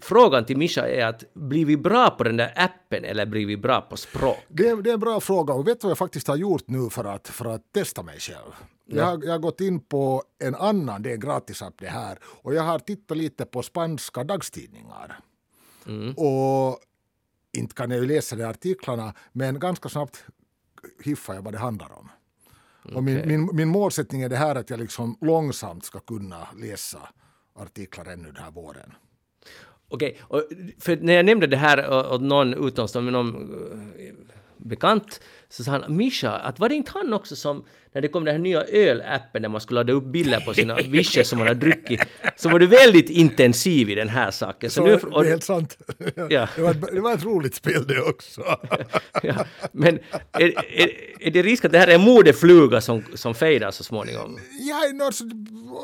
frågan 0.00 0.44
till 0.44 0.56
Mischa 0.56 0.88
är 0.88 1.06
att 1.06 1.34
blir 1.34 1.64
vi 1.66 1.76
bra 1.76 2.10
på 2.10 2.24
den 2.24 2.36
där 2.36 2.52
appen 2.56 3.04
eller 3.04 3.26
blir 3.26 3.46
vi 3.46 3.56
bra 3.56 3.80
på 3.80 3.96
språk? 3.96 4.38
Det 4.48 4.68
är, 4.68 4.76
det 4.76 4.90
är 4.90 4.94
en 4.94 5.00
bra 5.00 5.20
fråga 5.20 5.54
och 5.54 5.68
vet 5.68 5.80
du 5.80 5.84
vad 5.84 5.90
jag 5.90 5.98
faktiskt 5.98 6.28
har 6.28 6.36
gjort 6.36 6.68
nu 6.68 6.90
för 6.90 7.04
att, 7.04 7.28
för 7.28 7.44
att 7.44 7.72
testa 7.72 8.02
mig 8.02 8.20
själv? 8.20 8.52
Jag, 8.86 9.04
har, 9.04 9.24
jag 9.24 9.32
har 9.32 9.38
gått 9.38 9.60
in 9.60 9.80
på 9.80 10.22
en 10.38 10.54
annan, 10.54 11.02
det 11.02 11.10
är 11.10 11.14
en 11.14 11.20
gratisapp 11.20 11.74
det 11.78 11.86
här, 11.86 12.18
och 12.22 12.54
jag 12.54 12.62
har 12.62 12.78
tittat 12.78 13.16
lite 13.16 13.44
på 13.44 13.62
spanska 13.62 14.24
dagstidningar. 14.24 15.20
Och 16.16 16.78
inte 17.52 17.74
kan 17.74 17.90
jag 17.90 18.00
ju 18.00 18.06
läsa 18.06 18.36
de 18.36 18.44
artiklarna, 18.44 19.14
men 19.32 19.58
ganska 19.58 19.88
snabbt 19.88 20.24
hiffar 21.04 21.34
jag 21.34 21.42
vad 21.42 21.54
det 21.54 21.58
handlar 21.58 21.92
om. 21.98 22.08
Och 22.92 23.04
min, 23.04 23.28
min, 23.28 23.48
min 23.52 23.68
målsättning 23.68 24.22
är 24.22 24.28
det 24.28 24.36
här 24.36 24.54
att 24.54 24.70
jag 24.70 24.80
liksom 24.80 25.18
långsamt 25.20 25.84
ska 25.84 26.00
kunna 26.00 26.48
läsa 26.56 27.08
artiklar 27.54 28.04
ännu 28.04 28.32
den 28.32 28.42
här 28.42 28.50
våren. 28.50 28.94
Okej, 29.88 30.20
och 30.22 30.42
för 30.78 30.96
när 30.96 31.12
jag 31.12 31.24
nämnde 31.24 31.46
det 31.46 31.56
här 31.56 32.12
åt 32.12 32.20
någon 32.20 32.54
utomstående, 32.54 33.12
någon 33.12 33.54
bekant, 34.56 35.20
så 35.48 35.64
sa 35.64 35.70
han 35.70 35.96
Mischa, 35.96 36.30
att 36.30 36.58
var 36.58 36.68
det 36.68 36.74
inte 36.74 36.90
han 36.94 37.12
också 37.12 37.36
som, 37.36 37.64
när 37.94 38.00
det 38.00 38.08
kom 38.08 38.24
den 38.24 38.34
här 38.34 38.42
nya 38.42 38.64
ölappen 38.64 39.42
där 39.42 39.48
man 39.48 39.60
skulle 39.60 39.80
ladda 39.80 39.92
upp 39.92 40.04
bilder 40.04 40.40
på 40.40 40.54
sina 40.54 40.76
wishes 40.76 41.28
som 41.28 41.38
man 41.38 41.48
har 41.48 41.54
druckit, 41.54 42.00
så 42.36 42.48
var 42.48 42.58
du 42.58 42.66
väldigt 42.66 43.10
intensiv 43.10 43.90
i 43.90 43.94
den 43.94 44.08
här 44.08 44.30
saken. 44.30 44.70
Så 44.70 44.80
Så 44.80 44.86
nu, 44.86 44.96
det 44.96 45.02
och, 45.06 45.24
är 45.24 45.28
helt 45.28 45.44
sant. 45.44 45.78
Ja. 46.28 46.48
det, 46.56 46.62
var 46.62 46.70
ett, 46.70 46.94
det 46.94 47.00
var 47.00 47.14
ett 47.14 47.24
roligt 47.24 47.54
spel 47.54 47.86
det 47.86 48.00
också. 48.00 48.42
ja, 49.22 49.44
men 49.72 49.98
är, 50.32 50.54
är, 50.80 50.90
är 51.20 51.30
det 51.30 51.42
risk 51.42 51.64
att 51.64 51.72
det 51.72 51.78
här 51.78 51.88
är 51.88 51.94
en 51.94 52.00
modefluga 52.00 52.80
som, 52.80 53.02
som 53.14 53.34
fejdar 53.34 53.70
så 53.70 53.84
småningom? 53.84 54.38
ja, 54.60 55.04
alltså, 55.04 55.24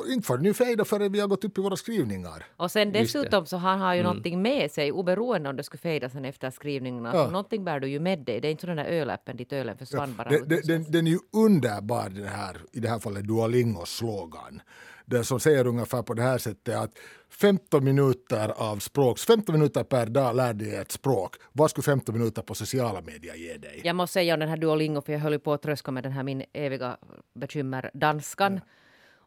inte 0.09 0.37
det 0.37 0.43
nu 0.43 0.55
fejda 0.55 0.85
förrän 0.85 1.13
vi 1.13 1.21
har 1.21 1.29
gått 1.29 1.45
upp 1.45 1.59
i 1.59 1.61
våra 1.61 1.77
skrivningar. 1.77 2.45
Och 2.57 2.71
sen 2.71 2.93
det. 2.93 2.99
dessutom 2.99 3.47
så 3.47 3.57
han 3.57 3.81
har 3.81 3.95
ju 3.95 4.03
någonting 4.03 4.43
med 4.43 4.71
sig 4.71 4.93
oberoende 4.93 5.49
om 5.49 5.57
det 5.57 5.63
skulle 5.63 5.81
fejda 5.81 6.09
sen 6.09 6.25
efter 6.25 6.51
skrivningarna. 6.51 7.11
Ja. 7.15 7.25
Så 7.25 7.31
någonting 7.31 7.65
bär 7.65 7.81
du 7.81 7.89
ju 7.89 8.01
med 8.01 8.19
dig. 8.19 8.41
Det 8.41 8.49
är 8.49 8.51
inte 8.51 8.61
så 8.61 8.67
den 8.67 8.77
där 8.77 8.85
ölappen 8.85 9.37
dit 9.37 9.53
ölen 9.53 9.79
försvann 9.79 10.15
bara. 10.17 10.29
Den, 10.29 10.43
ut. 10.43 10.49
den, 10.49 10.61
den, 10.65 10.93
den 10.93 11.07
är 11.07 11.11
ju 11.11 11.19
underbar 11.33 12.00
den 12.09 12.29
här, 12.29 12.57
i 12.73 12.81
det 12.81 12.89
här 12.89 12.99
fallet 12.99 13.27
Duolingos 13.27 13.97
slogan. 13.97 14.63
Den 15.05 15.25
som 15.25 15.41
säger 15.41 15.67
ungefär 15.67 16.03
på 16.03 16.15
det 16.15 16.23
här 16.23 16.39
sättet 16.39 16.77
att 16.77 16.91
15 17.31 17.85
minuter 17.85 18.49
av 18.57 18.79
språk, 18.79 19.19
15 19.19 19.53
minuter 19.53 19.85
per 19.85 20.07
dag 20.07 20.37
lär 20.37 20.55
dig 20.55 20.75
ett 20.75 20.93
språk. 20.93 21.37
Vad 21.53 21.71
skulle 21.71 21.83
15 21.83 22.19
minuter 22.19 22.43
på 22.43 22.55
sociala 22.55 23.01
medier 23.01 23.35
ge 23.35 23.57
dig? 23.57 23.81
Jag 23.85 23.97
måste 23.97 24.13
säga 24.13 24.35
om 24.35 24.41
den 24.41 24.49
här 24.49 24.57
Duolingo, 24.57 25.03
för 25.03 25.13
jag 25.13 25.21
höll 25.21 25.39
på 25.39 25.53
att 25.53 25.63
tröska 25.63 25.91
med 25.91 26.03
den 26.03 26.13
här 26.13 26.23
min 26.23 26.45
eviga 26.53 26.97
bekymmer, 27.35 27.91
danskan. 27.95 28.61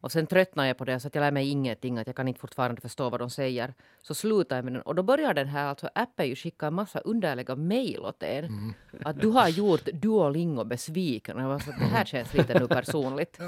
Och 0.04 0.12
sen 0.12 0.28
tröttnade 0.28 0.68
jag 0.68 0.78
på 0.78 0.86
det 0.86 0.99
så 0.99 1.08
att 1.08 1.16
jag 1.16 1.22
lär 1.22 1.32
mig 1.32 1.49
ingenting, 1.49 1.97
att 1.97 2.08
jag 2.08 2.16
kan 2.16 2.28
inte 2.28 2.39
fortfarande 2.39 2.82
förstå 2.82 3.10
vad 3.10 3.20
de 3.20 3.30
säger. 3.30 3.74
Så 4.01 4.14
slutade 4.14 4.56
jag 4.56 4.66
med 4.66 4.74
den 4.74 4.82
och 4.82 4.95
då 4.95 5.04
börjar 5.04 5.34
den 5.34 5.47
här 5.47 5.66
alltså 5.66 5.89
appen 5.95 6.28
ju 6.28 6.36
skicka 6.36 6.68
en 6.68 6.74
massa 6.74 6.99
underliga 6.99 7.56
mejl 7.56 7.99
åt 7.99 8.24
er. 8.24 8.43
Mm. 8.43 8.74
Att 9.04 9.22
du 9.22 9.28
har 9.28 9.49
gjort 9.49 9.86
Duolingo 9.86 10.64
besviken. 10.64 11.38
Och 11.38 11.43
jag 11.43 11.47
var 11.47 11.60
så, 11.60 11.72
det 11.72 11.86
här 11.86 12.06
känns 12.06 12.34
lite 12.34 12.60
nu 12.60 12.68
personligt. 12.68 13.39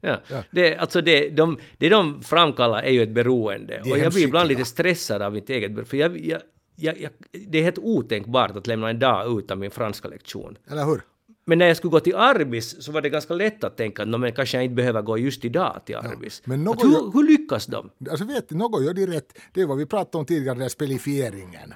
Ja. 0.00 0.18
Det, 0.50 0.76
alltså 0.76 1.00
det, 1.00 1.30
de, 1.30 1.58
det 1.78 1.88
de 1.88 2.22
framkallar 2.22 2.82
är 2.82 2.90
ju 2.90 3.02
ett 3.02 3.14
beroende. 3.14 3.80
Och 3.80 3.98
jag 3.98 4.12
blir 4.12 4.24
ibland 4.24 4.48
lite 4.48 4.64
stressad 4.64 5.22
av 5.22 5.32
mitt 5.32 5.50
eget 5.50 5.70
beroende. 5.70 5.90
För 5.90 5.96
jag, 5.96 6.26
jag, 6.26 6.42
jag, 6.76 7.00
jag, 7.00 7.10
det 7.46 7.58
är 7.58 7.62
helt 7.62 7.78
otänkbart 7.78 8.56
att 8.56 8.66
lämna 8.66 8.90
en 8.90 8.98
dag 8.98 9.38
utan 9.38 9.58
min 9.58 9.70
franska 9.70 10.08
lektion. 10.08 10.58
Eller 10.70 10.84
hur? 10.84 11.00
Men 11.46 11.58
när 11.58 11.66
jag 11.66 11.76
skulle 11.76 11.90
gå 11.90 12.00
till 12.00 12.14
Arbis 12.16 12.82
så 12.84 12.92
var 12.92 13.00
det 13.02 13.08
ganska 13.10 13.34
lätt 13.34 13.64
att 13.64 13.76
tänka 13.76 14.02
att 14.02 14.08
"Nå, 14.08 14.18
men 14.18 14.32
kanske 14.32 14.56
jag 14.56 14.64
inte 14.64 14.74
behöver 14.74 15.02
gå 15.02 15.18
just 15.18 15.44
idag 15.44 15.80
till 15.84 15.96
Arbis. 15.96 16.42
men 16.44 16.60
Att 16.60 16.64
något 16.64 16.84
hur, 16.84 16.92
gör- 16.92 17.10
hur 17.12 17.22
lyckas 17.22 17.66
de? 17.66 17.90
Alltså 18.10 18.24
vet 18.24 18.48
du, 18.48 18.54
något 18.54 18.84
gör 18.84 18.94
de 18.94 19.06
rätt. 19.06 19.38
Det 19.52 19.60
är 19.60 19.66
vad 19.66 19.78
vi 19.78 19.86
pratade 19.86 20.18
om 20.18 20.26
tidigare, 20.26 20.54
den 20.54 20.62
här 20.62 20.68
spelifieringen. 20.68 21.74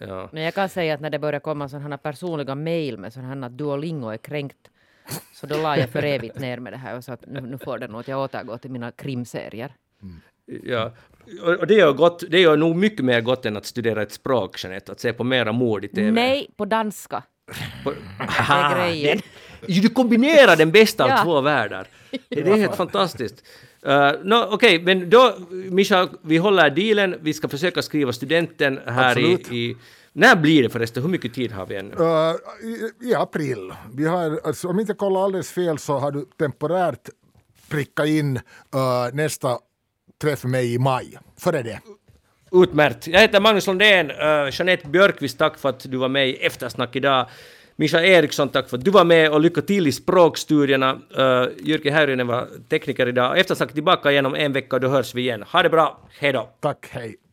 Ja. 0.00 0.28
Men 0.32 0.42
jag 0.42 0.54
kan 0.54 0.68
säga 0.68 0.94
att 0.94 1.00
när 1.00 1.10
det 1.10 1.18
börjar 1.18 1.40
komma 1.40 1.68
sådana 1.68 1.98
personliga 1.98 2.54
mejl 2.54 2.98
med 2.98 3.12
sådana 3.12 3.34
här 3.34 3.42
att 3.46 3.58
Duolingo 3.58 4.08
är 4.08 4.16
kränkt. 4.16 4.70
Så 5.34 5.46
då 5.46 5.56
la 5.56 5.76
jag 5.76 5.90
för 5.90 6.02
evigt 6.02 6.38
ner 6.40 6.58
med 6.58 6.72
det 6.72 6.76
här 6.76 6.96
och 6.96 7.04
sa 7.04 7.12
att 7.12 7.26
nu, 7.26 7.40
nu 7.40 7.58
får 7.58 7.78
det 7.78 7.88
nog 7.88 8.00
att 8.00 8.08
jag 8.08 8.20
återgår 8.20 8.58
till 8.58 8.70
mina 8.70 8.90
krimserier. 8.92 9.74
Ja. 10.62 10.92
Och, 11.42 11.48
och 11.54 11.66
det 11.66 11.74
gör, 11.74 11.92
gott, 11.92 12.24
det 12.30 12.40
gör 12.40 12.56
nog 12.56 12.76
mycket 12.76 13.04
mer 13.04 13.20
gott 13.20 13.46
än 13.46 13.56
att 13.56 13.66
studera 13.66 14.02
ett 14.02 14.12
språk, 14.12 14.64
Jeanette, 14.64 14.92
att 14.92 15.00
se 15.00 15.12
på 15.12 15.24
mera 15.24 15.52
mord 15.52 15.84
i 15.84 15.88
TV. 15.88 16.10
Nej, 16.10 16.50
på 16.56 16.64
danska. 16.64 17.22
På, 17.84 17.92
grejen. 18.74 19.18
det- 19.66 19.80
du 19.80 19.88
kombinerar 19.88 20.56
den 20.56 20.70
bästa 20.70 21.04
av 21.04 21.10
Ja. 21.10 21.22
två 21.24 21.40
världar. 21.40 21.86
Det 22.28 22.40
är 22.40 22.56
helt 22.56 22.76
fantastiskt. 22.76 23.42
Uh, 23.86 24.12
no, 24.24 24.34
Okej, 24.50 24.82
men 24.82 25.10
då, 25.10 25.36
Mischa, 25.50 26.08
vi 26.22 26.36
håller 26.36 26.70
dealen. 26.70 27.16
Vi 27.20 27.32
ska 27.34 27.48
försöka 27.48 27.82
skriva 27.82 28.12
studenten 28.12 28.80
här 28.86 29.18
i, 29.18 29.34
Absolut. 29.34 29.52
i... 29.52 29.76
När 30.12 30.36
blir 30.36 30.62
det 30.62 30.68
förresten? 30.70 31.02
Hur 31.02 31.10
mycket 31.10 31.34
tid 31.34 31.52
har 31.52 31.66
vi 31.66 31.76
ännu? 31.76 31.94
Uh, 31.94 32.34
i, 32.62 33.08
I 33.10 33.14
april. 33.14 33.72
Vi 33.94 34.06
har, 34.06 34.40
alltså, 34.44 34.68
om 34.68 34.80
inte 34.80 34.94
kollar 34.94 35.24
alldeles 35.24 35.50
fel 35.50 35.78
så 35.78 35.98
har 35.98 36.10
du 36.10 36.26
temporärt 36.38 37.08
prickat 37.68 38.06
in 38.06 38.36
uh, 38.36 38.42
nästa 39.12 39.58
träff 40.22 40.42
med 40.44 40.50
mig 40.50 40.74
i 40.74 40.78
maj. 40.78 41.18
Före 41.38 41.62
det. 41.62 41.80
Utmärkt. 42.54 43.06
Jag 43.06 43.20
heter 43.20 43.40
Magnus 43.40 43.66
Lundén. 43.66 44.10
Uh, 44.10 44.16
Jeanette 44.52 44.88
Björkqvist, 44.88 45.38
tack 45.38 45.58
för 45.58 45.68
att 45.68 45.90
du 45.90 45.96
var 45.96 46.08
med 46.08 46.28
i 46.28 46.36
Eftersnack 46.36 46.96
idag. 46.96 47.26
Mischa 47.76 48.02
Eriksson, 48.02 48.48
tack 48.48 48.68
för 48.68 48.78
att 48.78 48.84
du 48.84 48.90
var 48.90 49.04
med 49.04 49.30
och 49.30 49.40
lycka 49.40 49.62
till 49.62 49.86
i 49.86 49.92
språkstudierna. 49.92 50.92
Uh, 51.18 51.48
Jyrki 51.62 51.90
Häyrynen 51.90 52.26
var 52.26 52.48
tekniker 52.68 53.08
idag. 53.08 53.38
Eftersnack 53.38 53.72
tillbaka 53.72 54.10
igen 54.10 54.26
om 54.26 54.34
en 54.34 54.52
vecka 54.52 54.76
och 54.76 54.80
då 54.80 54.88
hörs 54.88 55.14
vi 55.14 55.22
igen. 55.22 55.44
Ha 55.52 55.62
det 55.62 55.70
bra. 55.70 55.98
Hej 56.18 56.32
då. 56.32 56.50
Tack, 56.60 56.88
hej. 56.90 57.23